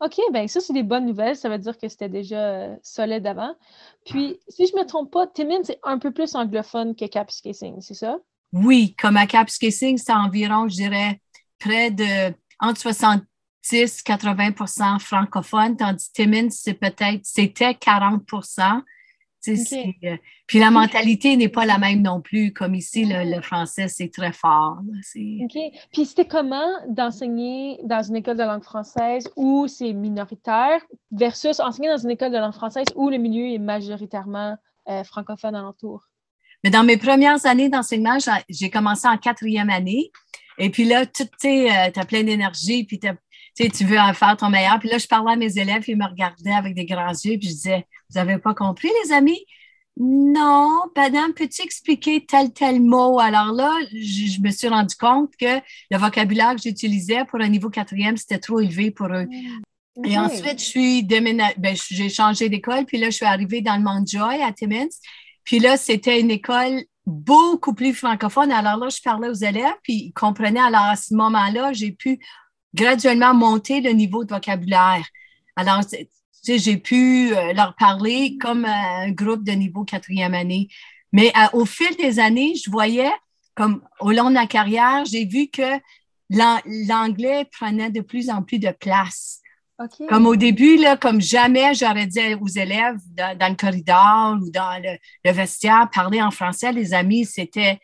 OK, 0.00 0.16
bien, 0.32 0.46
ça, 0.46 0.60
c'est 0.60 0.72
des 0.72 0.84
bonnes 0.84 1.06
nouvelles. 1.06 1.36
Ça 1.36 1.48
veut 1.48 1.58
dire 1.58 1.76
que 1.76 1.88
c'était 1.88 2.08
déjà 2.08 2.38
euh, 2.38 2.76
solide 2.82 3.26
avant. 3.26 3.54
Puis, 4.06 4.38
si 4.48 4.66
je 4.66 4.76
ne 4.76 4.82
me 4.82 4.86
trompe 4.86 5.10
pas, 5.10 5.26
Timmins, 5.26 5.64
c'est 5.64 5.80
un 5.82 5.98
peu 5.98 6.12
plus 6.12 6.34
anglophone 6.34 6.94
que 6.94 7.04
Kapuskasing, 7.06 7.80
c'est 7.80 7.94
ça? 7.94 8.18
Oui, 8.52 8.94
comme 9.00 9.16
à 9.16 9.26
Kapuskasing, 9.26 9.98
c'est 9.98 10.12
environ, 10.12 10.68
je 10.68 10.76
dirais, 10.76 11.20
près 11.58 11.90
de 11.90 12.32
entre 12.60 12.80
60 12.80 13.22
80% 13.76 14.98
francophones, 14.98 15.76
tandis 15.76 16.08
que 16.08 16.22
Timmins, 16.22 16.50
c'est 16.50 16.74
peut-être, 16.74 17.20
c'était 17.24 17.72
40% 17.72 18.82
euh, 19.46 20.16
puis 20.46 20.58
la 20.58 20.70
mentalité 20.70 21.36
n'est 21.36 21.48
pas 21.48 21.64
la 21.64 21.78
même 21.78 22.02
non 22.02 22.20
plus. 22.20 22.52
Comme 22.52 22.74
ici, 22.74 23.04
le, 23.06 23.40
français, 23.40 23.88
c'est 23.88 24.08
très 24.08 24.32
fort. 24.32 24.78
OK. 24.84 25.58
Puis 25.92 26.06
c'était 26.06 26.26
comment 26.26 26.68
d'enseigner 26.88 27.78
dans 27.84 28.02
une 28.02 28.16
école 28.16 28.36
de 28.36 28.42
langue 28.42 28.62
française 28.62 29.28
où 29.36 29.66
c'est 29.68 29.92
minoritaire 29.92 30.80
versus 31.12 31.60
enseigner 31.60 31.88
dans 31.88 31.98
une 31.98 32.10
école 32.10 32.32
de 32.32 32.38
langue 32.38 32.54
française 32.54 32.86
où 32.96 33.10
le 33.10 33.18
milieu 33.18 33.46
est 33.54 33.58
majoritairement 33.58 34.56
euh, 34.88 35.04
francophone 35.04 35.54
alentour? 35.54 36.02
Mais 36.64 36.70
dans 36.70 36.82
mes 36.82 36.96
premières 36.96 37.46
années 37.46 37.68
d'enseignement, 37.68 38.18
j'ai 38.48 38.70
commencé 38.70 39.06
en 39.06 39.16
quatrième 39.16 39.70
année. 39.70 40.10
Et 40.58 40.70
puis 40.70 40.84
là, 40.84 41.06
tu 41.06 41.22
sais, 41.38 41.70
euh, 41.70 41.90
tu 41.92 42.00
as 42.00 42.04
plein 42.04 42.24
d'énergie, 42.24 42.82
puis 42.84 42.98
tu 42.98 43.06
tu 43.66 43.84
veux 43.84 43.98
en 43.98 44.12
faire 44.14 44.36
ton 44.36 44.50
meilleur. 44.50 44.78
Puis 44.78 44.88
là, 44.88 44.98
je 44.98 45.06
parlais 45.06 45.32
à 45.32 45.36
mes 45.36 45.58
élèves, 45.58 45.84
ils 45.88 45.96
me 45.96 46.06
regardaient 46.06 46.52
avec 46.52 46.74
des 46.74 46.86
grands 46.86 47.10
yeux, 47.10 47.38
puis 47.38 47.48
je 47.48 47.54
disais, 47.54 47.86
vous 48.10 48.18
n'avez 48.18 48.38
pas 48.38 48.54
compris, 48.54 48.88
les 49.04 49.12
amis? 49.12 49.44
Non, 50.00 50.82
madame, 50.96 51.34
peux-tu 51.34 51.62
expliquer 51.62 52.24
tel, 52.24 52.52
tel 52.52 52.80
mot? 52.80 53.18
Alors 53.18 53.52
là, 53.52 53.76
je, 53.92 54.40
me 54.40 54.50
suis 54.50 54.68
rendu 54.68 54.94
compte 54.94 55.32
que 55.36 55.58
le 55.90 55.98
vocabulaire 55.98 56.54
que 56.54 56.62
j'utilisais 56.62 57.24
pour 57.24 57.40
un 57.40 57.48
niveau 57.48 57.68
quatrième, 57.68 58.16
c'était 58.16 58.38
trop 58.38 58.60
élevé 58.60 58.92
pour 58.92 59.08
eux. 59.08 59.26
Mm. 59.96 60.04
Et 60.04 60.16
ensuite, 60.16 60.60
je 60.60 60.64
suis 60.64 61.02
ben, 61.02 61.76
j'ai 61.90 62.08
changé 62.08 62.48
d'école, 62.48 62.84
puis 62.84 62.98
là, 62.98 63.10
je 63.10 63.16
suis 63.16 63.26
arrivée 63.26 63.60
dans 63.60 63.76
le 63.76 63.82
Mont 63.82 64.04
Joy 64.06 64.40
à 64.40 64.52
Timmins. 64.52 64.86
Puis 65.42 65.58
là, 65.58 65.76
c'était 65.76 66.20
une 66.20 66.30
école 66.30 66.84
beaucoup 67.04 67.74
plus 67.74 67.94
francophone. 67.94 68.52
Alors 68.52 68.76
là, 68.76 68.90
je 68.90 69.00
parlais 69.02 69.28
aux 69.28 69.34
élèves, 69.34 69.74
puis 69.82 69.94
ils 69.94 70.12
comprenaient. 70.12 70.60
Alors 70.60 70.84
à 70.84 70.96
ce 70.96 71.14
moment-là, 71.14 71.72
j'ai 71.72 71.90
pu 71.90 72.20
graduellement 72.74 73.34
monter 73.34 73.80
le 73.80 73.90
niveau 73.90 74.24
de 74.24 74.32
vocabulaire. 74.32 75.04
Alors, 75.56 75.80
j'ai 76.46 76.76
pu 76.76 77.34
euh, 77.34 77.52
leur 77.52 77.74
parler 77.74 78.38
comme 78.40 78.64
un 78.64 79.10
groupe 79.10 79.44
de 79.44 79.52
niveau 79.52 79.84
quatrième 79.84 80.34
année. 80.34 80.68
Mais 81.12 81.32
au 81.52 81.64
fil 81.64 81.94
des 81.96 82.18
années, 82.18 82.54
je 82.54 82.70
voyais, 82.70 83.10
comme 83.54 83.82
au 84.00 84.12
long 84.12 84.28
de 84.28 84.34
ma 84.34 84.46
carrière, 84.46 85.04
j'ai 85.04 85.24
vu 85.24 85.48
que 85.48 85.80
l'anglais 86.30 87.46
prenait 87.50 87.90
de 87.90 88.02
plus 88.02 88.28
en 88.30 88.42
plus 88.42 88.58
de 88.58 88.70
place. 88.70 89.40
Comme 90.08 90.26
au 90.26 90.36
début, 90.36 90.76
là, 90.76 90.96
comme 90.96 91.20
jamais 91.20 91.72
j'aurais 91.72 92.06
dit 92.06 92.34
aux 92.40 92.48
élèves 92.48 92.98
dans, 93.16 93.48
le 93.48 93.54
corridor 93.54 94.36
ou 94.42 94.50
dans 94.50 94.82
le, 94.82 94.98
le, 95.24 95.32
vestiaire, 95.32 95.88
parler 95.92 96.20
en 96.20 96.32
français, 96.32 96.72
les 96.72 96.92
amis, 96.94 97.24
c'était 97.24 97.78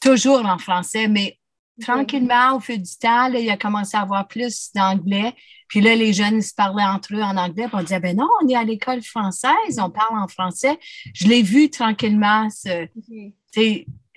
toujours 0.00 0.44
en 0.44 0.58
français, 0.58 1.08
mais 1.08 1.39
tranquillement, 1.80 2.56
au 2.56 2.60
fil 2.60 2.80
du 2.80 2.96
temps, 2.98 3.26
il 3.26 3.50
a 3.50 3.56
commencé 3.56 3.96
à 3.96 4.02
avoir 4.02 4.28
plus 4.28 4.70
d'anglais. 4.74 5.34
Puis 5.68 5.80
là, 5.80 5.94
les 5.94 6.12
jeunes 6.12 6.42
se 6.42 6.54
parlaient 6.54 6.84
entre 6.84 7.14
eux 7.14 7.22
en 7.22 7.36
anglais. 7.36 7.66
Puis 7.68 7.76
on 7.76 7.82
disait, 7.82 8.00
ben 8.00 8.16
non, 8.16 8.28
on 8.42 8.48
est 8.48 8.56
à 8.56 8.64
l'école 8.64 9.02
française, 9.02 9.78
on 9.78 9.90
parle 9.90 10.18
en 10.18 10.28
français. 10.28 10.78
Je 11.14 11.28
l'ai 11.28 11.42
vu 11.42 11.70
tranquillement, 11.70 12.48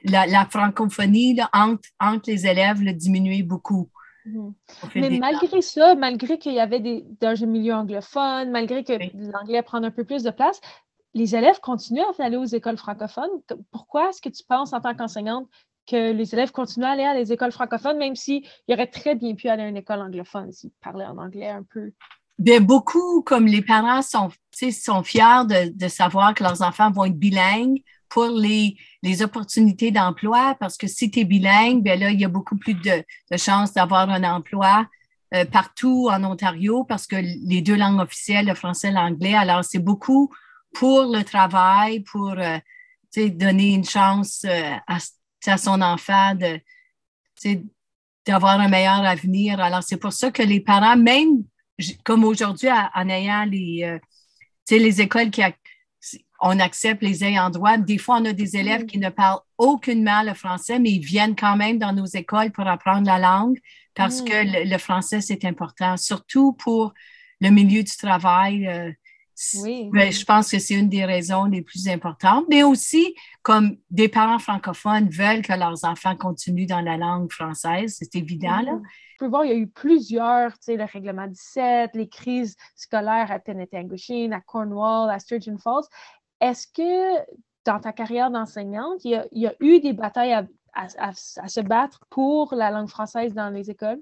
la, 0.04 0.46
francophonie 0.50 1.40
entre, 1.54 1.90
entre, 2.00 2.30
les 2.30 2.48
élèves 2.48 2.82
le 2.82 2.94
diminuer 2.94 3.44
beaucoup. 3.44 3.90
Mhm. 4.26 4.54
Mais 4.96 5.10
malgré 5.12 5.62
ça, 5.62 5.96
malgré 5.96 6.38
qu'il 6.38 6.54
y 6.54 6.60
avait 6.60 6.80
des, 6.80 7.06
dans 7.20 7.44
un 7.44 7.46
milieu 7.46 7.74
anglophone, 7.74 8.52
malgré 8.52 8.84
que 8.84 8.94
l'anglais 9.14 9.62
prend 9.62 9.84
un 9.84 9.92
peu 9.92 10.06
plus 10.06 10.24
de 10.24 10.32
place, 10.32 10.60
les 11.14 11.36
élèves 11.36 11.60
continuent 11.60 12.02
à 12.18 12.24
aller 12.24 12.38
aux 12.38 12.46
écoles 12.46 12.78
francophones. 12.78 13.30
Pourquoi 13.72 14.10
est-ce 14.10 14.22
que 14.22 14.30
tu 14.30 14.44
penses 14.44 14.74
en 14.74 14.82
tant 14.82 14.96
qu'enseignante 14.96 15.48
que 15.86 16.12
les 16.12 16.34
élèves 16.34 16.52
continuent 16.52 16.86
à 16.86 16.92
aller 16.92 17.04
à 17.04 17.16
des 17.16 17.32
écoles 17.32 17.52
francophones, 17.52 17.98
même 17.98 18.16
s'ils 18.16 18.44
auraient 18.70 18.88
très 18.88 19.16
bien 19.16 19.36
pu 19.36 19.50
aller 19.50 19.64
à 19.64 19.68
une 19.68 19.78
école 19.78 20.02
anglophone 20.02 20.52
s'ils 20.52 20.72
parlaient 20.82 21.06
en 21.06 21.18
anglais 21.18 21.50
un 21.50 21.64
peu. 21.64 21.92
Bien, 22.40 22.62
beaucoup, 22.62 23.22
comme 23.22 23.46
les 23.46 23.62
parents 23.62 24.02
sont, 24.02 24.30
sont 24.52 25.04
fiers 25.04 25.46
de, 25.76 25.88
savoir 25.88 26.34
que 26.34 26.44
leurs 26.44 26.62
enfants 26.62 26.92
vont 26.92 27.06
être 27.06 27.18
bilingues 27.18 27.82
pour 28.10 28.26
les, 28.26 28.76
les 29.02 29.22
opportunités 29.22 29.92
d'emploi, 29.92 30.56
parce 30.60 30.78
que 30.78 30.88
si 30.88 31.12
tu 31.12 31.20
es 31.20 31.24
bilingue, 31.26 31.84
bien 31.84 31.96
là, 31.96 32.12
il 32.12 32.20
y 32.20 32.26
a 32.26 32.30
beaucoup 32.30 32.58
plus 32.58 32.74
de, 32.74 33.04
de 33.32 33.38
chances 33.38 33.74
d'avoir 33.74 34.10
un 34.10 34.24
emploi 34.24 34.88
euh, 35.34 35.46
partout 35.46 36.10
en 36.12 36.24
Ontario, 36.24 36.84
parce 36.84 37.08
que 37.08 37.16
les 37.16 37.62
deux 37.62 37.76
langues 37.76 38.00
officielles, 38.00 38.46
le 38.46 38.54
français 38.54 38.90
et 38.90 38.92
l'anglais, 38.92 39.34
alors 39.34 39.64
c'est 39.64 39.80
beaucoup 39.80 40.32
pour 40.74 41.06
le 41.06 41.24
travail, 41.24 42.02
pour 42.02 42.36
euh, 42.38 42.58
donner 43.16 43.74
une 43.74 43.86
chance 43.86 44.46
euh, 44.46 44.74
à 44.88 44.98
à 45.52 45.58
son 45.58 45.82
enfant 45.82 46.36
de, 46.36 46.60
d'avoir 48.26 48.60
un 48.60 48.68
meilleur 48.68 49.04
avenir. 49.06 49.60
Alors, 49.60 49.84
c'est 49.84 49.98
pour 49.98 50.14
ça 50.14 50.32
que 50.32 50.44
les 50.44 50.60
parents, 50.60 50.98
même 50.98 51.44
comme 52.04 52.24
aujourd'hui, 52.24 52.70
en 52.70 53.10
ayant 53.10 53.46
les, 53.46 53.84
euh, 53.84 54.00
les 54.70 55.02
écoles 55.02 55.32
qui 55.32 55.42
on 56.46 56.60
accepte 56.60 57.02
les 57.02 57.24
ayants 57.24 57.50
droit, 57.50 57.78
des 57.78 57.98
fois, 57.98 58.18
on 58.20 58.26
a 58.26 58.34
des 58.34 58.58
élèves 58.58 58.86
qui 58.86 58.98
ne 58.98 59.10
parlent 59.10 59.40
aucunement 59.58 60.24
le 60.24 60.34
français, 60.34 60.78
mais 60.78 60.92
ils 60.92 61.06
viennent 61.06 61.38
quand 61.38 61.56
même 61.56 61.80
dans 61.80 61.94
nos 61.94 62.06
écoles 62.06 62.52
pour 62.52 62.68
apprendre 62.68 63.08
la 63.08 63.18
langue 63.18 63.58
parce 63.96 64.22
que 64.22 64.70
le, 64.70 64.78
français, 64.78 65.22
c'est 65.22 65.46
important, 65.46 65.98
surtout 65.98 66.54
pour 66.54 66.94
le 67.40 67.50
milieu 67.50 67.84
du 67.84 67.96
travail. 67.96 68.68
Euh, 68.68 68.92
Oui. 69.62 69.90
Ben, 69.92 70.12
je 70.12 70.24
pense 70.26 70.52
que 70.52 70.60
c'est 70.60 70.76
une 70.76 70.90
des 70.90 71.06
raisons 71.06 71.46
les 71.46 71.62
plus 71.62 71.88
importantes, 71.88 72.46
mais 72.50 72.64
aussi 72.64 73.16
comme 73.42 73.78
des 73.90 74.08
parents 74.08 74.40
francophones 74.40 75.10
veulent 75.10 75.42
que 75.42 75.54
leurs 75.54 75.84
enfants 75.86 76.16
continuent 76.16 76.68
dans 76.68 76.82
la 76.82 76.98
langue 76.98 77.32
française, 77.32 77.98
c'est 78.00 78.16
évident. 78.16 78.62
Là. 78.62 78.80
Peux 79.20 79.28
voir, 79.28 79.46
il 79.46 79.50
y 79.50 79.54
a 79.54 79.58
eu 79.58 79.68
plusieurs, 79.68 80.54
tu 80.54 80.66
sais, 80.66 80.78
le 80.78 80.86
règlement 80.86 81.28
17, 81.28 81.92
les 81.94 82.10
crises 82.10 82.56
scolaires 82.76 83.32
à 83.32 83.40
Tennessee, 83.40 84.32
à 84.32 84.42
Cornwall, 84.42 85.10
à 85.10 85.20
Sturgeon 85.20 85.58
Falls. 85.58 85.86
Est-ce 86.40 86.68
que 86.68 87.24
dans 87.66 87.80
ta 87.80 87.94
carrière 87.94 88.30
d'enseignante, 88.30 89.04
il, 89.04 89.26
y 89.32 89.48
a 89.48 89.54
eu 89.60 89.80
des 89.80 89.94
batailles 89.94 90.34
à, 90.34 90.46
à, 90.74 91.14
se 91.14 91.62
battre 91.62 92.02
pour 92.10 92.54
la 92.56 92.72
langue 92.72 92.90
française 92.90 93.34
dans 93.34 93.50
les 93.50 93.70
écoles? 93.70 94.02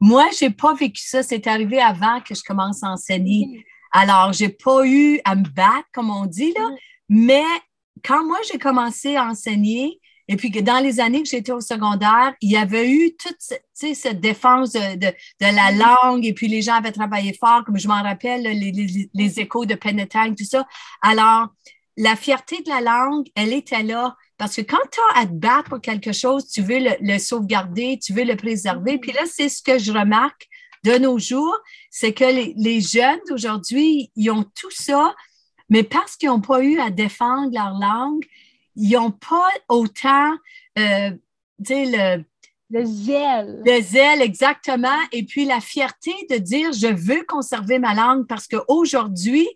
Moi, 0.00 0.26
je 0.38 0.46
n'ai 0.46 0.50
pas 0.50 0.72
vécu 0.74 1.02
ça. 1.02 1.22
C'est 1.22 1.46
arrivé 1.46 1.80
avant 1.80 2.20
que 2.20 2.34
je 2.34 2.42
commence 2.42 2.82
à 2.82 2.88
enseigner. 2.88 3.64
Alors, 3.92 4.32
je 4.32 4.44
n'ai 4.44 4.50
pas 4.50 4.86
eu 4.86 5.20
à 5.24 5.34
me 5.34 5.48
battre, 5.48 5.88
comme 5.92 6.10
on 6.10 6.26
dit, 6.26 6.52
là. 6.56 6.68
Mm. 6.68 6.76
Mais 7.08 7.44
quand 8.04 8.24
moi, 8.24 8.38
j'ai 8.50 8.58
commencé 8.58 9.16
à 9.16 9.26
enseigner, 9.26 10.00
et 10.28 10.36
puis 10.36 10.52
que 10.52 10.60
dans 10.60 10.78
les 10.78 11.00
années 11.00 11.22
que 11.22 11.28
j'étais 11.28 11.50
au 11.50 11.60
secondaire, 11.60 12.34
il 12.40 12.52
y 12.52 12.56
avait 12.56 12.88
eu 12.88 13.16
toute 13.16 13.36
cette 13.72 14.20
défense 14.20 14.72
de, 14.72 14.96
de, 14.96 15.12
la 15.40 15.72
mm. 15.72 15.78
langue, 15.78 16.26
et 16.26 16.32
puis 16.32 16.46
les 16.46 16.62
gens 16.62 16.74
avaient 16.74 16.92
travaillé 16.92 17.36
fort, 17.38 17.64
comme 17.64 17.78
je 17.78 17.88
m'en 17.88 18.02
rappelle, 18.02 18.42
les, 18.42 19.08
les, 19.12 19.40
échos 19.40 19.66
de 19.66 19.74
Penetang, 19.74 20.34
tout 20.34 20.44
ça. 20.44 20.66
Alors, 21.02 21.48
la 21.96 22.16
fierté 22.16 22.62
de 22.62 22.68
la 22.68 22.80
langue, 22.80 23.26
elle 23.34 23.52
était 23.52 23.82
là. 23.82 24.16
Parce 24.38 24.56
que 24.56 24.62
quand 24.62 24.78
tu 24.90 24.98
as 25.12 25.20
à 25.20 25.26
te 25.26 25.32
battre 25.32 25.68
pour 25.68 25.80
quelque 25.82 26.12
chose, 26.12 26.48
tu 26.48 26.62
veux 26.62 26.78
le, 27.00 27.18
sauvegarder, 27.18 27.98
tu 28.02 28.14
veux 28.14 28.24
le 28.24 28.36
préserver. 28.36 28.96
Puis 28.96 29.12
là, 29.12 29.20
c'est 29.26 29.50
ce 29.50 29.62
que 29.62 29.78
je 29.78 29.92
remarque 29.92 30.48
de 30.84 30.98
nos 30.98 31.18
jours, 31.18 31.56
c'est 31.90 32.12
que 32.12 32.24
les, 32.24 32.80
jeunes 32.80 33.20
d'aujourd'hui, 33.28 34.10
ils 34.16 34.30
ont 34.30 34.44
tout 34.44 34.70
ça, 34.70 35.14
mais 35.68 35.82
parce 35.82 36.16
qu'ils 36.16 36.28
n'ont 36.28 36.40
pas 36.40 36.62
eu 36.62 36.78
à 36.80 36.90
défendre 36.90 37.52
leur 37.52 37.78
langue, 37.78 38.24
ils 38.76 38.92
n'ont 38.92 39.10
pas 39.10 39.48
autant, 39.68 40.32
euh, 40.78 41.10
tu 41.64 41.66
sais, 41.66 41.84
le, 41.86 42.24
le 42.70 42.84
zèle. 42.84 43.62
Le 43.66 43.82
zèle, 43.82 44.22
exactement. 44.22 44.98
Et 45.12 45.24
puis 45.24 45.44
la 45.44 45.60
fierté 45.60 46.12
de 46.30 46.36
dire, 46.36 46.72
je 46.72 46.86
veux 46.86 47.24
conserver 47.24 47.78
ma 47.78 47.94
langue 47.94 48.26
parce 48.26 48.46
qu'aujourd'hui, 48.46 49.48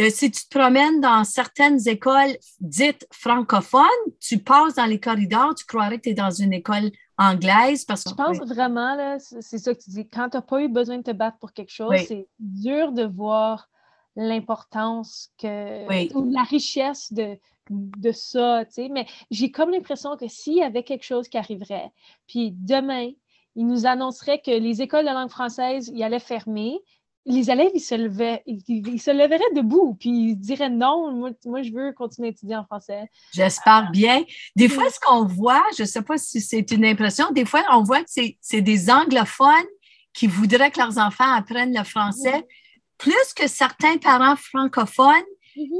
euh, 0.00 0.10
si 0.10 0.30
tu 0.30 0.44
te 0.44 0.58
promènes 0.58 1.00
dans 1.00 1.24
certaines 1.24 1.86
écoles 1.88 2.36
dites 2.60 3.06
francophones, 3.12 3.84
tu 4.20 4.38
passes 4.38 4.74
dans 4.74 4.86
les 4.86 4.98
corridors, 4.98 5.54
tu 5.54 5.64
croirais 5.64 5.98
que 5.98 6.04
tu 6.04 6.10
es 6.10 6.14
dans 6.14 6.30
une 6.30 6.52
école 6.52 6.90
anglaise. 7.20 7.84
Parce 7.84 8.04
que, 8.04 8.10
je 8.10 8.14
pense 8.14 8.38
vraiment, 8.38 9.18
c'est 9.18 9.58
ça 9.58 9.74
que 9.74 9.80
tu 9.80 9.90
dis, 9.90 10.08
quand 10.08 10.30
tu 10.30 10.36
n'as 10.36 10.42
pas 10.42 10.62
eu 10.62 10.68
besoin 10.68 10.98
de 10.98 11.02
te 11.02 11.10
battre 11.12 11.38
pour 11.38 11.52
quelque 11.52 11.72
chose, 11.72 11.94
c'est 12.08 12.26
dur 12.38 12.92
de 12.92 13.04
voir 13.04 13.68
l'importance 14.16 15.30
que 15.38 16.14
ou 16.14 16.30
la 16.30 16.42
richesse 16.42 17.12
de, 17.12 17.38
de 17.68 18.12
ça, 18.12 18.64
tu 18.64 18.72
sais. 18.72 18.88
Mais 18.88 19.06
j'ai 19.30 19.50
comme 19.50 19.70
l'impression 19.70 20.16
que 20.16 20.26
s'il 20.26 20.56
y 20.56 20.62
avait 20.62 20.82
quelque 20.82 21.04
chose 21.04 21.28
qui 21.28 21.38
arriverait, 21.38 21.92
puis 22.26 22.52
demain, 22.52 23.10
il 23.56 23.66
nous 23.66 23.86
annoncerait 23.86 24.40
que 24.40 24.50
les 24.50 24.82
écoles 24.82 25.04
de 25.04 25.10
langue 25.10 25.30
française, 25.30 25.90
y 25.94 26.02
allaient 26.02 26.18
fermer, 26.18 26.80
les 27.26 27.50
élèves, 27.50 27.70
ils 27.74 27.80
se, 27.80 27.94
levaient, 27.94 28.42
ils, 28.46 29.00
se 29.00 29.10
leveraient 29.10 29.54
debout, 29.54 29.96
puis 29.98 30.30
ils 30.30 30.36
diraient 30.36 30.70
non, 30.70 31.12
moi, 31.12 31.62
je 31.62 31.72
veux 31.72 31.92
continuer 31.92 32.28
à 32.28 32.30
étudier 32.30 32.56
en 32.56 32.64
français. 32.64 33.10
J'espère 33.32 33.90
bien. 33.90 34.24
Des 34.56 34.68
fois, 34.68 34.88
ce 34.90 34.98
qu'on 35.00 35.26
voit, 35.26 35.62
je 35.76 35.82
ne 35.82 35.86
sais 35.86 36.02
pas 36.02 36.16
si 36.16 36.40
c'est 36.40 36.70
une 36.70 36.84
impression, 36.84 37.30
des 37.30 37.44
fois, 37.44 37.62
on 37.72 37.82
voit 37.82 38.02
que 38.02 38.10
c'est 38.40 38.62
des 38.62 38.90
anglophones 38.90 39.68
qui 40.12 40.26
voudraient 40.26 40.70
que 40.70 40.80
leurs 40.80 40.98
enfants 40.98 41.30
apprennent 41.32 41.76
le 41.76 41.84
français, 41.84 42.46
plus 42.96 43.34
que 43.36 43.46
certains 43.48 43.98
parents 43.98 44.36
francophones 44.36 45.14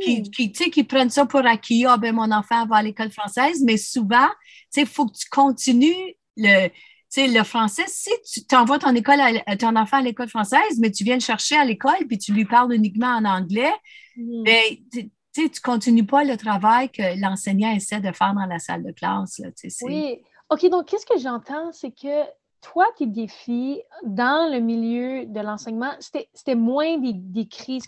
qui, 0.02 0.22
qui, 0.30 0.52
qui, 0.52 0.84
prennent 0.84 1.10
ça 1.10 1.26
pour 1.26 1.46
acquis. 1.46 1.86
Ah, 1.86 1.96
ben, 1.96 2.14
mon 2.14 2.30
enfant 2.30 2.66
va 2.66 2.76
à 2.76 2.82
l'école 2.82 3.10
française, 3.10 3.62
mais 3.64 3.76
souvent, 3.76 4.28
il 4.76 4.86
faut 4.86 5.06
que 5.06 5.16
tu 5.16 5.28
continues 5.30 6.16
le, 6.36 6.68
sais, 7.10 7.28
le 7.28 7.44
français, 7.44 7.84
si 7.86 8.10
tu 8.24 8.44
t'envoies 8.44 8.78
ton 8.78 8.94
école 8.94 9.18
ton 9.58 9.76
enfant 9.76 9.98
à 9.98 10.02
l'école 10.02 10.28
française, 10.28 10.78
mais 10.78 10.90
tu 10.90 11.04
viens 11.04 11.16
le 11.16 11.20
chercher 11.20 11.56
à 11.56 11.64
l'école 11.64 12.06
puis 12.08 12.18
tu 12.18 12.32
lui 12.32 12.44
parles 12.44 12.72
uniquement 12.72 13.08
en 13.08 13.24
anglais, 13.24 13.72
mm. 14.16 14.44
ben, 14.44 14.76
tu 14.92 15.10
tu 15.32 15.60
continues 15.62 16.06
pas 16.06 16.24
le 16.24 16.36
travail 16.36 16.90
que 16.90 17.20
l'enseignant 17.20 17.72
essaie 17.72 18.00
de 18.00 18.12
faire 18.12 18.34
dans 18.34 18.46
la 18.46 18.58
salle 18.58 18.82
de 18.82 18.90
classe. 18.90 19.38
Là, 19.38 19.48
oui. 19.82 20.20
OK, 20.50 20.68
donc 20.68 20.86
qu'est-ce 20.86 21.06
que 21.06 21.18
j'entends, 21.18 21.70
c'est 21.72 21.92
que 21.92 22.24
toi, 22.60 22.84
tes 22.96 23.06
défis 23.06 23.80
dans 24.04 24.52
le 24.52 24.58
milieu 24.58 25.24
de 25.26 25.40
l'enseignement, 25.40 25.92
c'était 26.00 26.54
moins 26.56 26.98
des, 26.98 27.12
des 27.14 27.46
crises, 27.46 27.84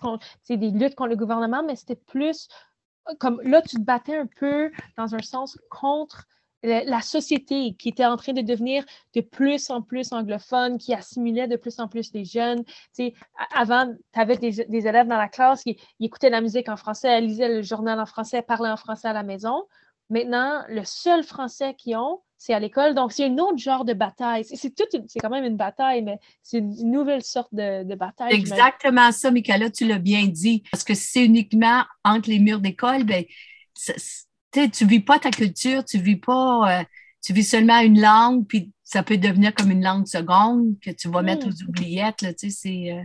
des 0.48 0.70
luttes 0.70 0.94
contre 0.94 1.10
le 1.10 1.16
gouvernement, 1.16 1.62
mais 1.66 1.74
c'était 1.74 1.96
plus 1.96 2.48
comme 3.18 3.40
là, 3.42 3.62
tu 3.62 3.76
te 3.76 3.82
battais 3.82 4.16
un 4.16 4.26
peu 4.26 4.70
dans 4.96 5.14
un 5.14 5.22
sens 5.22 5.58
contre 5.70 6.26
la 6.62 7.00
société 7.00 7.74
qui 7.74 7.88
était 7.88 8.06
en 8.06 8.16
train 8.16 8.32
de 8.32 8.40
devenir 8.40 8.84
de 9.14 9.20
plus 9.20 9.70
en 9.70 9.82
plus 9.82 10.12
anglophone, 10.12 10.78
qui 10.78 10.94
assimilait 10.94 11.48
de 11.48 11.56
plus 11.56 11.78
en 11.80 11.88
plus 11.88 12.12
les 12.14 12.24
jeunes. 12.24 12.62
Tu 12.94 13.12
avant, 13.54 13.92
tu 14.12 14.20
avais 14.20 14.36
des, 14.36 14.60
élèves 14.60 15.08
dans 15.08 15.18
la 15.18 15.28
classe 15.28 15.62
qui, 15.62 15.76
écoutaient 16.00 16.30
la 16.30 16.40
musique 16.40 16.68
en 16.68 16.76
français, 16.76 17.20
lisaient 17.20 17.48
le 17.48 17.62
journal 17.62 17.98
en 17.98 18.06
français, 18.06 18.42
parlaient 18.42 18.70
en 18.70 18.76
français 18.76 19.08
à 19.08 19.12
la 19.12 19.22
maison. 19.22 19.64
Maintenant, 20.10 20.62
le 20.68 20.82
seul 20.84 21.24
français 21.24 21.74
qu'ils 21.74 21.96
ont, 21.96 22.20
c'est 22.36 22.52
à 22.52 22.60
l'école. 22.60 22.94
Donc, 22.94 23.12
c'est 23.12 23.24
un 23.24 23.38
autre 23.38 23.58
genre 23.58 23.84
de 23.84 23.94
bataille. 23.94 24.44
C'est 24.44 24.56
c'est 24.56 25.20
quand 25.20 25.30
même 25.30 25.44
une 25.44 25.56
bataille, 25.56 26.02
mais 26.02 26.18
c'est 26.42 26.58
une 26.58 26.90
nouvelle 26.90 27.22
sorte 27.22 27.54
de, 27.54 27.94
bataille. 27.94 28.34
Exactement 28.34 29.10
ça, 29.10 29.30
Michaela, 29.30 29.70
tu 29.70 29.86
l'as 29.86 29.98
bien 29.98 30.26
dit. 30.26 30.64
Parce 30.70 30.84
que 30.84 30.94
si 30.94 31.04
c'est 31.12 31.24
uniquement 31.24 31.84
entre 32.04 32.28
les 32.28 32.40
murs 32.40 32.60
d'école, 32.60 33.04
ben, 33.04 33.24
tu 34.52 34.86
vis 34.86 35.00
pas 35.00 35.18
ta 35.18 35.30
culture, 35.30 35.84
tu 35.84 35.98
vis 35.98 36.16
pas, 36.16 36.80
euh, 36.80 36.84
tu 37.22 37.32
vis 37.32 37.44
seulement 37.44 37.78
une 37.80 38.00
langue, 38.00 38.46
puis 38.46 38.72
ça 38.82 39.02
peut 39.02 39.16
devenir 39.16 39.54
comme 39.54 39.70
une 39.70 39.82
langue 39.82 40.06
seconde 40.06 40.78
que 40.80 40.90
tu 40.90 41.08
vas 41.08 41.22
mettre 41.22 41.46
hmm. 41.46 41.50
aux 41.50 41.68
oubliettes, 41.68 42.16
tu 42.18 42.26
sais, 42.36 42.50
c'est... 42.50 42.92
Euh, 42.92 43.02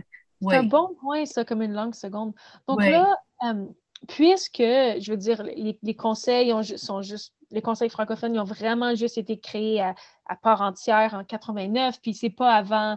un 0.50 0.62
bon 0.62 0.94
point, 1.00 1.24
ça, 1.24 1.44
comme 1.44 1.62
une 1.62 1.72
langue 1.72 1.94
seconde. 1.94 2.32
Donc 2.68 2.80
là, 2.80 3.16
euh, 3.44 3.66
puisque, 4.06 4.58
je 4.60 5.10
veux 5.10 5.16
dire, 5.16 5.42
les, 5.42 5.94
conseils 5.96 6.54
sont 6.78 7.02
juste, 7.02 7.34
les 7.50 7.60
conseils 7.60 7.90
francophones, 7.90 8.34
ils 8.34 8.38
ont 8.38 8.44
vraiment 8.44 8.94
juste 8.94 9.18
été 9.18 9.40
créés 9.40 9.80
à, 9.80 9.94
part 10.40 10.60
entière 10.60 11.14
en 11.14 11.24
89, 11.24 12.00
puis 12.00 12.14
c'est 12.14 12.30
pas 12.30 12.54
avant 12.54 12.96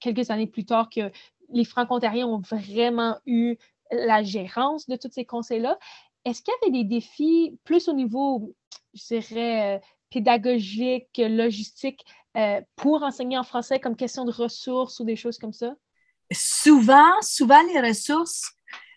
quelques 0.00 0.30
années 0.30 0.48
plus 0.48 0.64
tard 0.64 0.88
que 0.90 1.12
les 1.50 1.64
franco-ontariens 1.64 2.26
ont 2.26 2.40
vraiment 2.40 3.16
eu 3.26 3.56
la 3.92 4.22
gérance 4.22 4.88
de 4.88 4.96
tous 4.96 5.10
ces 5.12 5.24
conseils-là. 5.24 5.78
Est-ce 6.24 6.42
qu'il 6.42 6.54
y 6.62 6.64
avait 6.64 6.82
des 6.82 6.88
défis 6.88 7.58
plus 7.64 7.88
au 7.88 7.92
niveau, 7.92 8.54
je 8.94 9.18
dirais, 9.18 9.76
euh, 9.76 9.78
pédagogique, 10.10 11.08
logistique, 11.18 12.04
euh, 12.36 12.60
pour 12.76 13.02
enseigner 13.02 13.36
en 13.36 13.42
français 13.42 13.80
comme 13.80 13.96
question 13.96 14.24
de 14.24 14.32
ressources 14.32 15.00
ou 15.00 15.04
des 15.04 15.16
choses 15.16 15.38
comme 15.38 15.52
ça? 15.52 15.74
Souvent, 16.32 17.12
souvent, 17.20 17.60
les 17.74 17.80
ressources 17.80 18.52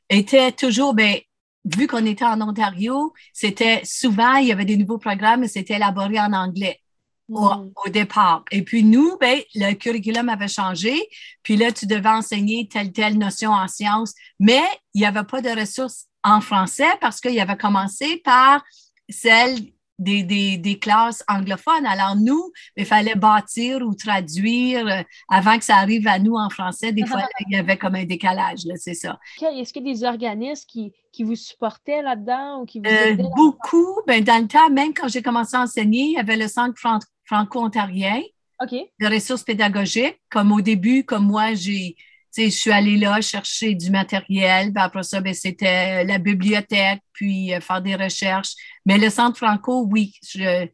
étaient 0.10 0.52
toujours, 0.52 0.94
bien, 0.94 1.18
vu 1.66 1.88
qu'on 1.88 2.06
était 2.06 2.26
en 2.26 2.40
Ontario, 2.42 3.14
c'était 3.34 3.82
souvent, 3.84 4.36
il 4.36 4.48
y 4.48 4.52
avait 4.52 4.66
des 4.66 4.78
nouveaux 4.78 5.00
programmes, 5.00 5.42
mais 5.42 5.48
c'était 5.48 5.76
élaboré 5.76 6.20
en 6.20 6.32
anglais. 6.32 6.80
Au, 7.28 7.50
hmm. 7.50 7.72
au, 7.84 7.90
départ. 7.90 8.46
Et 8.52 8.62
puis 8.62 8.84
nous, 8.84 9.18
ben, 9.20 9.42
le 9.56 9.74
curriculum 9.74 10.30
avait 10.30 10.48
changé, 10.48 10.96
puis 11.42 11.58
là, 11.58 11.72
tu 11.72 11.88
devais 11.88 12.10
enseigner 12.10 12.68
telle, 12.68 12.92
telle 12.92 13.18
notion 13.18 13.50
en 13.50 13.68
sciences, 13.68 14.14
mais 14.40 14.62
il 14.94 15.02
n'y 15.02 15.08
avait 15.08 15.24
pas 15.24 15.42
de 15.42 15.50
ressources 15.50 16.06
en 16.26 16.42
français 16.42 16.90
parce 17.00 17.22
qu'il 17.22 17.40
avait 17.40 17.56
commencé 17.56 18.18
par 18.18 18.66
celle 19.08 19.58
des, 19.98 20.58
des, 20.58 20.80
classes 20.80 21.24
anglophones. 21.30 21.86
Alors, 21.86 22.18
nous, 22.18 22.52
il 22.76 22.86
fallait 22.86 23.16
bâtir 23.16 23.82
ou 23.82 23.94
traduire 23.94 24.86
euh, 24.88 25.02
avant 25.30 25.58
que 25.58 25.64
ça 25.64 25.78
arrive 25.78 26.06
à 26.08 26.20
nous 26.20 26.36
en 26.36 26.50
français. 26.50 26.92
Des 26.92 27.06
fois, 27.06 27.22
il 27.48 27.56
y 27.56 27.58
avait 27.58 27.78
comme 27.78 27.96
un 27.96 28.04
décalage, 28.04 28.60
c'est 28.76 28.94
ça. 28.94 29.18
Est-ce 29.42 29.72
qu'il 29.72 29.88
y 29.88 29.92
a 29.92 29.94
des 29.94 30.04
organismes 30.04 30.66
qui, 30.68 30.92
qui 31.14 31.24
vous 31.24 31.36
supportaient 31.36 32.02
là-dedans 32.02 32.62
ou 32.62 32.66
qui 32.66 32.80
vous 32.80 32.90
euh, 32.90 33.16
Beaucoup. 33.36 34.02
Ben, 34.06 34.22
dans 34.22 34.42
le 34.42 34.48
temps, 34.48 34.70
même 34.70 34.94
quand 34.94 35.08
j'ai 35.08 35.22
commencé 35.22 35.56
à 35.56 35.62
enseigner, 35.62 36.04
il 36.04 36.14
y 36.14 36.20
avait 36.20 36.38
le 36.38 36.50
Centre 36.50 36.76
franco-ontarien 37.24 38.22
de 38.62 39.14
ressources 39.14 39.44
pédagogiques. 39.44 40.20
Comme 40.30 40.52
au 40.52 40.62
début, 40.62 41.06
comme 41.06 41.26
moi, 41.26 41.54
j'ai 41.54 41.96
je 42.36 42.50
suis 42.50 42.72
allée 42.72 42.98
là 42.98 43.22
chercher 43.22 43.76
du 43.76 43.90
matériel. 43.90 44.74
Puis 44.74 44.84
après 44.84 45.04
ça, 45.04 45.22
ben, 45.22 45.34
c'était 45.34 46.04
la 46.04 46.18
bibliothèque, 46.18 47.02
puis 47.14 47.54
euh, 47.54 47.62
faire 47.62 47.82
des 47.82 47.96
recherches. 47.96 48.54
Mais 48.86 48.98
le 48.98 49.10
centre 49.10 49.38
franco, 49.38 49.88
oui. 49.90 50.14
Je, 50.24 50.68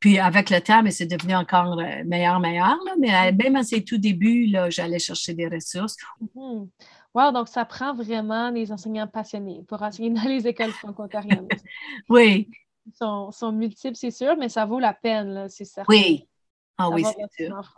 puis 0.00 0.18
avec 0.18 0.50
le 0.50 0.60
temps, 0.60 0.82
mais 0.82 0.92
c'est 0.92 1.06
devenu 1.06 1.34
encore 1.34 1.78
euh, 1.78 2.04
meilleur, 2.06 2.38
meilleur. 2.38 2.76
Là, 2.84 2.94
mais 2.98 3.12
euh, 3.14 3.32
même 3.36 3.56
à 3.56 3.64
ses 3.64 3.82
tout 3.82 3.98
débuts, 3.98 4.54
j'allais 4.68 4.98
chercher 4.98 5.34
des 5.34 5.48
ressources. 5.48 5.96
Mm-hmm. 6.22 6.68
Wow, 7.14 7.32
donc 7.32 7.48
ça 7.48 7.64
prend 7.64 7.94
vraiment 7.94 8.52
des 8.52 8.70
enseignants 8.70 9.08
passionnés 9.08 9.64
pour 9.66 9.82
enseigner 9.82 10.10
dans 10.10 10.28
les 10.28 10.46
écoles 10.46 10.70
franco-ontariennes. 10.70 11.48
oui. 12.08 12.48
Ils 12.86 12.94
sont, 12.94 13.32
sont 13.32 13.52
multiples, 13.52 13.96
c'est 13.96 14.10
sûr, 14.10 14.36
mais 14.36 14.48
ça 14.48 14.66
vaut 14.66 14.78
la 14.78 14.94
peine, 14.94 15.48
c'est 15.48 15.64
certain. 15.64 15.92
Oui. 15.92 16.28
Ah 16.76 16.90
oui, 16.90 17.04
c'est 17.04 17.46
sûr. 17.46 17.74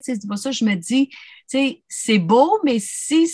C'est 0.00 0.26
pour 0.26 0.38
ça 0.38 0.50
que 0.50 0.56
je 0.56 0.64
me 0.64 0.74
dis, 0.74 1.10
c'est 1.88 2.18
beau, 2.18 2.58
mais 2.64 2.78
si 2.78 3.26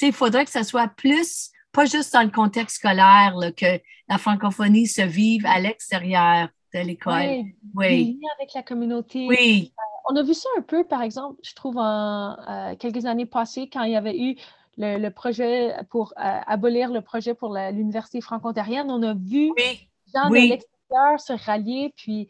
il 0.00 0.12
faudrait 0.12 0.44
que 0.44 0.50
ça 0.50 0.64
soit 0.64 0.88
plus, 0.88 1.50
pas 1.72 1.86
juste 1.86 2.12
dans 2.12 2.22
le 2.22 2.30
contexte 2.30 2.76
scolaire, 2.76 3.34
que 3.56 3.80
la 4.08 4.18
francophonie 4.18 4.86
se 4.86 5.02
vive 5.02 5.46
à 5.46 5.60
l'extérieur 5.60 6.48
de 6.74 6.80
l'école. 6.80 7.44
Oui, 7.74 8.18
avec 8.38 8.54
la 8.54 8.62
communauté. 8.62 9.26
Oui. 9.28 9.72
Euh, 9.78 9.82
on 10.10 10.16
a 10.16 10.22
vu 10.22 10.34
ça 10.34 10.48
un 10.58 10.62
peu, 10.62 10.84
par 10.84 11.02
exemple, 11.02 11.40
je 11.42 11.54
trouve, 11.54 11.76
en 11.78 12.36
euh, 12.48 12.74
quelques 12.76 13.06
années 13.06 13.26
passées, 13.26 13.68
quand 13.72 13.82
il 13.82 13.92
y 13.92 13.96
avait 13.96 14.18
eu 14.18 14.36
le, 14.78 15.08
projet 15.10 15.74
pour 15.90 16.12
euh, 16.18 16.40
abolir 16.46 16.90
le 16.90 17.02
projet 17.02 17.34
pour 17.34 17.54
l'Université 17.54 18.20
franco-ontarienne. 18.20 18.90
On 18.90 19.02
a 19.02 19.14
vu 19.14 19.52
les 19.56 19.88
gens 20.12 20.28
de 20.28 20.34
l'extérieur 20.34 21.20
se 21.20 21.32
rallier, 21.32 21.92
puis 21.96 22.28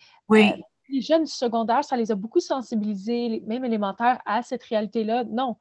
les 0.93 1.01
jeunes 1.01 1.27
secondaires, 1.27 1.85
ça 1.85 1.97
les 1.97 2.11
a 2.13 2.15
beaucoup 2.15 2.41
sensibilisés, 2.41 3.43
même 3.47 3.65
élémentaires, 3.65 4.21
à 4.27 4.43
cette 4.43 4.63
réalité-là. 4.63 5.25
Non, 5.25 5.57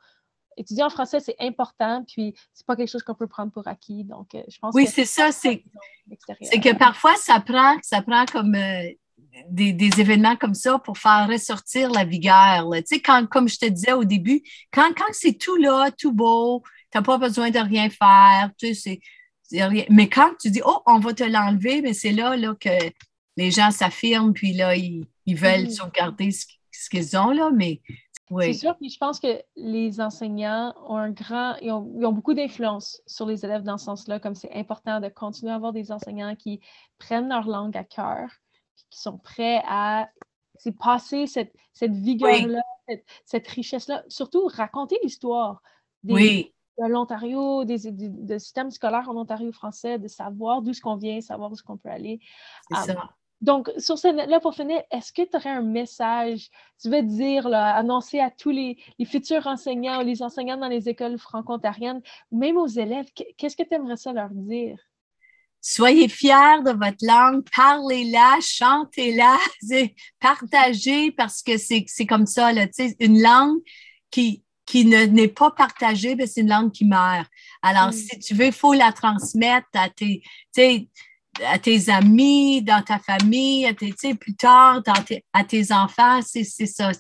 étudier 0.58 0.84
en 0.84 0.90
français, 0.90 1.20
c'est 1.20 1.36
important, 1.40 2.04
puis 2.08 2.34
c'est 2.54 2.66
pas 2.66 2.76
quelque 2.76 2.90
chose 2.90 3.04
qu'on 3.04 3.16
peut 3.16 3.28
prendre 3.28 3.52
pour 3.52 3.68
acquis. 3.68 4.04
Donc, 4.04 4.30
je 4.34 4.60
pense 4.60 4.74
oui, 4.76 4.88
c'est 4.88 5.06
ça. 5.06 5.32
C'est 5.32 5.64
que 5.64 6.76
parfois, 6.76 7.16
ça 7.16 7.40
prend, 7.40 7.78
ça 7.82 8.02
prend 8.02 8.26
comme 8.26 8.56
des, 9.50 9.90
événements 10.00 10.36
comme 10.36 10.54
ça 10.54 10.80
pour 10.80 10.98
faire 10.98 11.28
ressortir 11.28 11.90
la 11.92 12.06
vigueur. 12.06 12.70
Tu 12.74 12.82
sais, 12.86 13.00
quand, 13.00 13.28
comme 13.28 13.48
je 13.48 13.58
te 13.58 13.66
disais 13.66 13.94
au 13.94 14.04
début, 14.04 14.42
quand, 14.72 14.92
quand 14.96 15.12
c'est 15.12 15.38
tout 15.38 15.56
là, 15.58 15.90
tout 15.92 16.14
beau, 16.14 16.64
tu 16.92 16.98
n'as 16.98 17.04
pas 17.04 17.18
besoin 17.18 17.50
de 17.50 17.60
rien 17.60 17.90
faire, 17.90 18.52
tu 18.58 18.74
sais, 18.76 19.00
rien. 19.52 19.86
Mais 19.90 20.10
quand 20.10 20.32
tu 20.40 20.50
dis, 20.50 20.62
oh, 20.66 20.82
on 20.86 21.00
va 21.00 21.14
te 21.14 21.24
l'enlever, 21.24 21.82
mais 21.82 21.94
c'est 21.94 22.12
là, 22.12 22.36
là 22.36 22.56
que 22.60 22.70
les 23.38 23.52
gens 23.52 23.72
s'affirment, 23.72 24.34
puis 24.34 24.54
là, 24.54 24.76
ils, 24.76 25.08
veulent 25.38 25.66
mm-hmm. 25.66 25.76
sauvegarder 25.76 26.32
ce, 26.32 26.90
qu'ils 26.90 27.18
ont, 27.18 27.32
là, 27.32 27.52
mais 27.52 27.82
oui. 28.32 28.54
C'est 28.54 28.60
sûr, 28.60 28.78
puis 28.78 28.90
je 28.90 28.98
pense 28.98 29.20
que 29.20 29.42
les 29.58 30.00
enseignants 30.00 30.74
ont 30.88 30.96
un 30.96 31.12
grand, 31.12 31.56
ils 31.62 31.72
ont, 31.72 31.94
ils 32.00 32.06
ont 32.06 32.14
beaucoup 32.14 32.34
d'influence 32.34 33.02
sur 33.06 33.26
les 33.26 33.44
élèves 33.44 33.64
dans 33.64 33.78
ce 33.78 33.86
sens-là, 33.86 34.22
comme 34.22 34.36
c'est 34.36 34.54
important 34.54 35.02
de 35.02 35.10
continuer 35.10 35.52
à 35.52 35.56
avoir 35.56 35.74
des 35.74 35.92
enseignants 35.92 36.36
qui 36.36 36.62
prennent 36.98 37.28
leur 37.28 37.46
langue 37.46 37.76
à 37.76 37.84
cœur, 37.84 38.30
qui 38.90 39.00
sont 39.02 39.18
prêts 39.18 39.62
à 39.68 40.10
passer 40.80 41.28
cette, 41.28 41.54
cette 41.74 41.94
vigueur-là, 41.94 42.62
cette, 43.26 43.48
richesse-là, 43.48 44.04
surtout 44.08 44.48
raconter 44.48 44.98
l'histoire 45.04 45.62
de 46.04 46.46
l'Ontario, 46.78 47.66
des, 47.66 47.92
des, 47.92 48.40
systèmes 48.40 48.72
scolaires 48.72 49.10
en 49.10 49.18
Ontario 49.18 49.52
français, 49.52 50.00
de 50.00 50.08
savoir 50.08 50.62
d'où 50.62 50.74
ce 50.74 50.82
qu'on 50.82 50.96
vient, 50.96 51.20
savoir 51.22 51.52
où 51.52 51.56
ce 51.56 51.64
qu'on 51.64 51.78
peut 51.78 51.90
aller. 51.90 52.20
C'est 52.70 52.94
ça. 52.94 53.10
Donc, 53.42 53.72
sur 53.78 53.98
ce 53.98 54.08
là 54.08 54.40
pour 54.40 54.54
finir, 54.54 54.84
est-ce 54.92 55.12
que 55.12 55.24
tu 55.24 55.36
aurais 55.36 55.50
un 55.50 55.64
message, 55.64 56.50
tu 56.80 56.90
veux 56.90 57.02
dire, 57.02 57.50
là, 57.50 57.76
annoncer 57.76 58.20
à 58.20 58.30
tous 58.30 58.52
les, 58.52 58.78
les, 59.00 59.06
futurs 59.06 59.48
enseignants 59.48 60.02
ou 60.02 60.06
les 60.06 60.22
enseignants 60.22 60.58
dans 60.58 60.68
les 60.68 60.88
écoles 60.88 61.18
franco-ontariennes, 61.18 62.02
même 62.32 62.58
aux 62.58 62.68
élèves, 62.68 63.08
qu'est-ce 63.38 63.58
que 63.58 63.64
tu 63.64 63.74
aimerais 63.74 63.98
ça 63.98 64.14
leur 64.14 64.30
dire? 64.30 64.78
Soyez 65.60 66.08
fiers 66.08 66.62
de 66.66 66.72
votre 66.72 67.04
langue, 67.06 67.44
parlez-la, 67.56 68.38
chantez-la, 68.42 69.38
partagez 70.20 71.12
parce 71.12 71.42
que 71.42 71.58
c'est 71.58 72.06
comme 72.08 72.26
ça, 72.28 72.52
là, 72.54 72.68
une 73.00 73.22
langue 73.22 73.60
qui, 74.12 74.44
qui 74.66 74.86
n'est 74.86 75.28
pas 75.28 75.52
partagée, 75.52 76.16
ben, 76.16 76.28
c'est 76.28 76.42
une 76.42 76.50
langue 76.50 76.72
qui 76.72 76.86
meurt. 76.86 77.30
Alors, 77.62 77.90
mm. 77.90 77.94
si 77.94 78.20
tu 78.20 78.34
veux, 78.34 78.46
il 78.46 78.54
faut 78.54 78.74
la 78.74 78.92
transmettre 78.92 79.68
à 79.74 79.90
tes, 79.90 80.22
à 81.46 81.60
tes 81.60 81.90
amis, 81.90 82.62
dans 82.62 82.82
ta 82.84 83.00
famille, 83.00 83.66
à 83.66 83.74
tes, 83.74 84.16
plus 84.16 84.36
tard, 84.36 84.82
à 85.34 85.44
tes 85.44 85.72
enfants, 85.72 86.22
c'est 86.22 86.44
ça. 86.44 86.92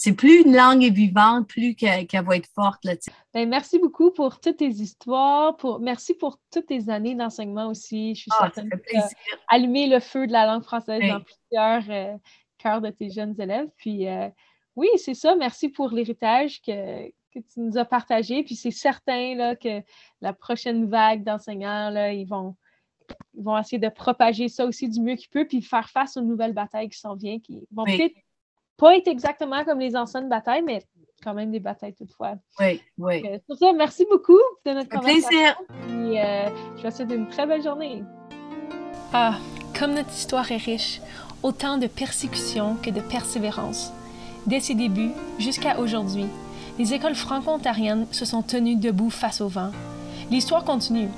C'est 0.00 0.12
plus 0.12 0.42
une 0.42 0.54
langue 0.54 0.84
est 0.84 0.90
vivante, 0.90 1.48
plus 1.48 1.74
qu'elle 1.74 2.06
va 2.24 2.36
être 2.36 2.48
forte. 2.54 2.84
Là, 2.84 2.94
ben, 3.34 3.48
merci 3.48 3.80
beaucoup 3.80 4.12
pour 4.12 4.38
toutes 4.38 4.58
tes 4.58 4.68
histoires. 4.68 5.56
Pour, 5.56 5.80
merci 5.80 6.14
pour 6.14 6.38
toutes 6.52 6.66
tes 6.66 6.88
années 6.88 7.16
d'enseignement 7.16 7.66
aussi. 7.66 8.14
Je 8.14 8.20
suis 8.20 8.30
ah, 8.38 8.44
certaine 8.44 8.70
que 8.70 8.76
allumer 9.48 9.88
le 9.88 9.98
feu 9.98 10.28
de 10.28 10.32
la 10.32 10.46
langue 10.46 10.62
française 10.62 11.02
dans 11.02 11.20
plusieurs 11.20 11.82
euh, 11.90 12.16
cœurs 12.58 12.80
de 12.80 12.90
tes 12.90 13.10
jeunes 13.10 13.34
élèves. 13.40 13.68
Puis 13.76 14.06
euh, 14.06 14.28
oui, 14.76 14.86
c'est 14.98 15.14
ça. 15.14 15.34
Merci 15.34 15.68
pour 15.68 15.90
l'héritage 15.90 16.62
que, 16.62 17.08
que, 17.34 17.40
tu 17.40 17.58
nous 17.58 17.76
as 17.76 17.84
partagé. 17.84 18.44
Puis 18.44 18.54
c'est 18.54 18.70
certain 18.70 19.34
là, 19.34 19.56
que 19.56 19.82
la 20.20 20.32
prochaine 20.32 20.88
vague 20.88 21.24
d'enseignants, 21.24 21.92
ils 22.08 22.24
vont, 22.24 22.54
ils 23.34 23.42
vont 23.44 23.58
essayer 23.58 23.78
de 23.78 23.88
propager 23.88 24.48
ça 24.48 24.66
aussi 24.66 24.88
du 24.88 25.00
mieux 25.00 25.14
qu'ils 25.14 25.28
peuvent, 25.28 25.46
puis 25.46 25.62
faire 25.62 25.88
face 25.88 26.16
aux 26.16 26.22
nouvelles 26.22 26.52
batailles 26.52 26.88
qui 26.88 26.98
s'en 26.98 27.14
viennent, 27.14 27.40
qui 27.40 27.66
vont 27.72 27.84
peut-être 27.84 28.14
pas 28.76 28.96
être 28.96 29.08
exactement 29.08 29.64
comme 29.64 29.80
les 29.80 29.96
anciennes 29.96 30.28
batailles, 30.28 30.62
mais 30.62 30.82
quand 31.22 31.34
même 31.34 31.50
des 31.50 31.60
batailles 31.60 31.94
toutefois. 31.94 32.34
Oui, 32.60 32.80
oui. 32.96 33.22
Pour 33.46 33.56
ça, 33.56 33.72
merci 33.72 34.06
beaucoup 34.08 34.38
de 34.64 34.72
notre 34.72 34.96
Un 34.96 35.00
plaisir. 35.00 35.60
Et, 35.88 36.20
euh, 36.20 36.48
je 36.76 36.82
vous 36.86 36.90
souhaite 36.90 37.10
une 37.10 37.28
très 37.28 37.46
belle 37.46 37.62
journée. 37.62 38.02
Ah, 39.12 39.38
comme 39.78 39.94
notre 39.94 40.12
histoire 40.12 40.50
est 40.52 40.56
riche, 40.56 41.00
autant 41.42 41.78
de 41.78 41.86
persécutions 41.86 42.76
que 42.76 42.90
de 42.90 43.00
persévérance. 43.00 43.92
Dès 44.46 44.60
ses 44.60 44.74
débuts 44.74 45.12
jusqu'à 45.38 45.78
aujourd'hui, 45.78 46.26
les 46.78 46.94
écoles 46.94 47.14
franco-ontariennes 47.14 48.06
se 48.12 48.24
sont 48.24 48.42
tenues 48.42 48.76
debout 48.76 49.10
face 49.10 49.40
au 49.40 49.48
vent. 49.48 49.72
L'histoire 50.30 50.64
continue, 50.64 51.08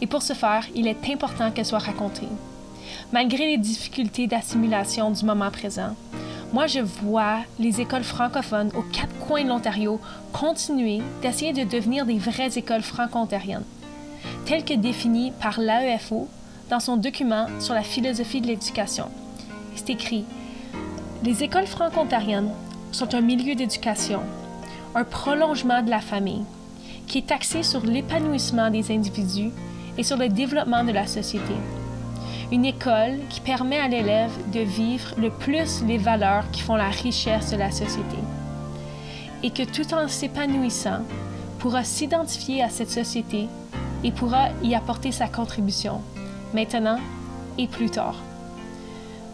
et 0.00 0.06
pour 0.06 0.22
ce 0.22 0.32
faire, 0.32 0.66
il 0.74 0.86
est 0.86 1.10
important 1.10 1.50
qu'elle 1.50 1.66
soit 1.66 1.78
racontée. 1.78 2.28
Malgré 3.12 3.46
les 3.46 3.58
difficultés 3.58 4.26
d'assimilation 4.26 5.10
du 5.10 5.24
moment 5.24 5.50
présent, 5.50 5.94
moi, 6.52 6.66
je 6.66 6.80
vois 6.80 7.40
les 7.58 7.82
écoles 7.82 8.04
francophones 8.04 8.70
aux 8.74 8.82
quatre 8.82 9.14
coins 9.18 9.44
de 9.44 9.48
l'Ontario 9.48 10.00
continuer 10.32 11.02
d'essayer 11.20 11.52
de 11.52 11.64
devenir 11.64 12.06
des 12.06 12.18
vraies 12.18 12.56
écoles 12.56 12.82
franco-ontariennes, 12.82 13.64
telles 14.46 14.64
que 14.64 14.72
définies 14.72 15.32
par 15.42 15.60
l'AEFO 15.60 16.26
dans 16.70 16.80
son 16.80 16.96
document 16.96 17.46
sur 17.60 17.74
la 17.74 17.82
philosophie 17.82 18.40
de 18.40 18.46
l'éducation. 18.46 19.08
C'est 19.74 19.90
écrit 19.90 20.24
Les 21.22 21.42
écoles 21.42 21.66
franco-ontariennes 21.66 22.50
sont 22.92 23.14
un 23.14 23.20
milieu 23.20 23.54
d'éducation, 23.54 24.20
un 24.94 25.04
prolongement 25.04 25.82
de 25.82 25.90
la 25.90 26.00
famille, 26.00 26.44
qui 27.06 27.18
est 27.18 27.32
axé 27.32 27.62
sur 27.62 27.84
l'épanouissement 27.84 28.70
des 28.70 28.90
individus 28.90 29.50
et 29.98 30.02
sur 30.02 30.16
le 30.16 30.28
développement 30.28 30.84
de 30.84 30.92
la 30.92 31.06
société 31.06 31.54
une 32.50 32.64
école 32.64 33.18
qui 33.28 33.40
permet 33.40 33.78
à 33.78 33.88
l'élève 33.88 34.32
de 34.52 34.60
vivre 34.60 35.08
le 35.18 35.28
plus 35.28 35.82
les 35.84 35.98
valeurs 35.98 36.50
qui 36.50 36.62
font 36.62 36.76
la 36.76 36.88
richesse 36.88 37.50
de 37.50 37.56
la 37.56 37.70
société 37.70 38.16
et 39.42 39.50
que 39.50 39.62
tout 39.62 39.94
en 39.94 40.08
s'épanouissant, 40.08 41.02
pourra 41.58 41.84
s'identifier 41.84 42.62
à 42.62 42.68
cette 42.68 42.90
société 42.90 43.48
et 44.04 44.12
pourra 44.12 44.48
y 44.62 44.74
apporter 44.74 45.12
sa 45.12 45.28
contribution, 45.28 46.00
maintenant 46.54 46.98
et 47.56 47.66
plus 47.66 47.90
tard. 47.90 48.16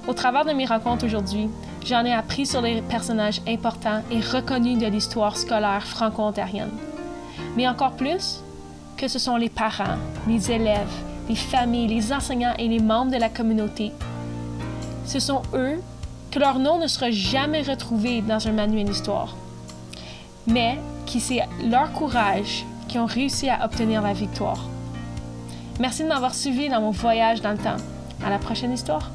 Au 0.09 0.12
travers 0.12 0.45
de 0.45 0.53
mes 0.53 0.67
rencontres 0.67 1.07
aujourd'hui, 1.07 1.49
j'en 1.85 2.05
ai 2.05 2.12
appris 2.12 2.47
sur 2.47 2.61
les 2.61 2.83
personnages 2.83 3.41
importants 3.47 4.03
et 4.11 4.21
reconnus 4.21 4.79
de 4.79 4.87
l'histoire 4.87 5.37
scolaire 5.37 5.87
franco-ontarienne. 5.87 6.73
Mais 7.57 7.69
encore 7.69 7.93
plus, 7.93 8.43
ce 9.09 9.18
sont 9.18 9.36
les 9.36 9.48
parents, 9.48 9.96
les 10.26 10.50
élèves, 10.50 10.92
les 11.28 11.36
familles, 11.36 11.88
les 11.88 12.12
enseignants 12.12 12.55
et 12.59 12.68
les 12.68 12.80
membres 12.80 13.12
de 13.12 13.16
la 13.16 13.28
communauté. 13.28 13.92
Ce 15.07 15.20
sont 15.20 15.42
eux 15.55 15.80
que 16.30 16.38
leur 16.38 16.59
nom 16.59 16.78
ne 16.78 16.86
sera 16.86 17.11
jamais 17.11 17.62
retrouvé 17.62 18.20
dans 18.22 18.46
un 18.48 18.52
manuel 18.52 18.86
d'histoire, 18.86 19.36
mais 20.46 20.78
qui 21.07 21.20
c'est 21.20 21.42
leur 21.64 21.92
courage 21.92 22.64
qui 22.88 22.98
ont 22.98 23.07
réussi 23.07 23.48
à 23.48 23.64
obtenir 23.64 24.02
la 24.02 24.12
victoire. 24.12 24.68
Merci 25.80 26.02
de 26.05 26.09
m'avoir 26.09 26.34
suivi 26.34 26.68
dans 26.68 26.80
mon 26.80 26.90
voyage 26.90 27.40
dans 27.40 27.52
le 27.52 27.59
temps. 27.59 27.76
À 28.24 28.30
la 28.30 28.38
prochaine 28.38 28.72
histoire. 28.72 29.11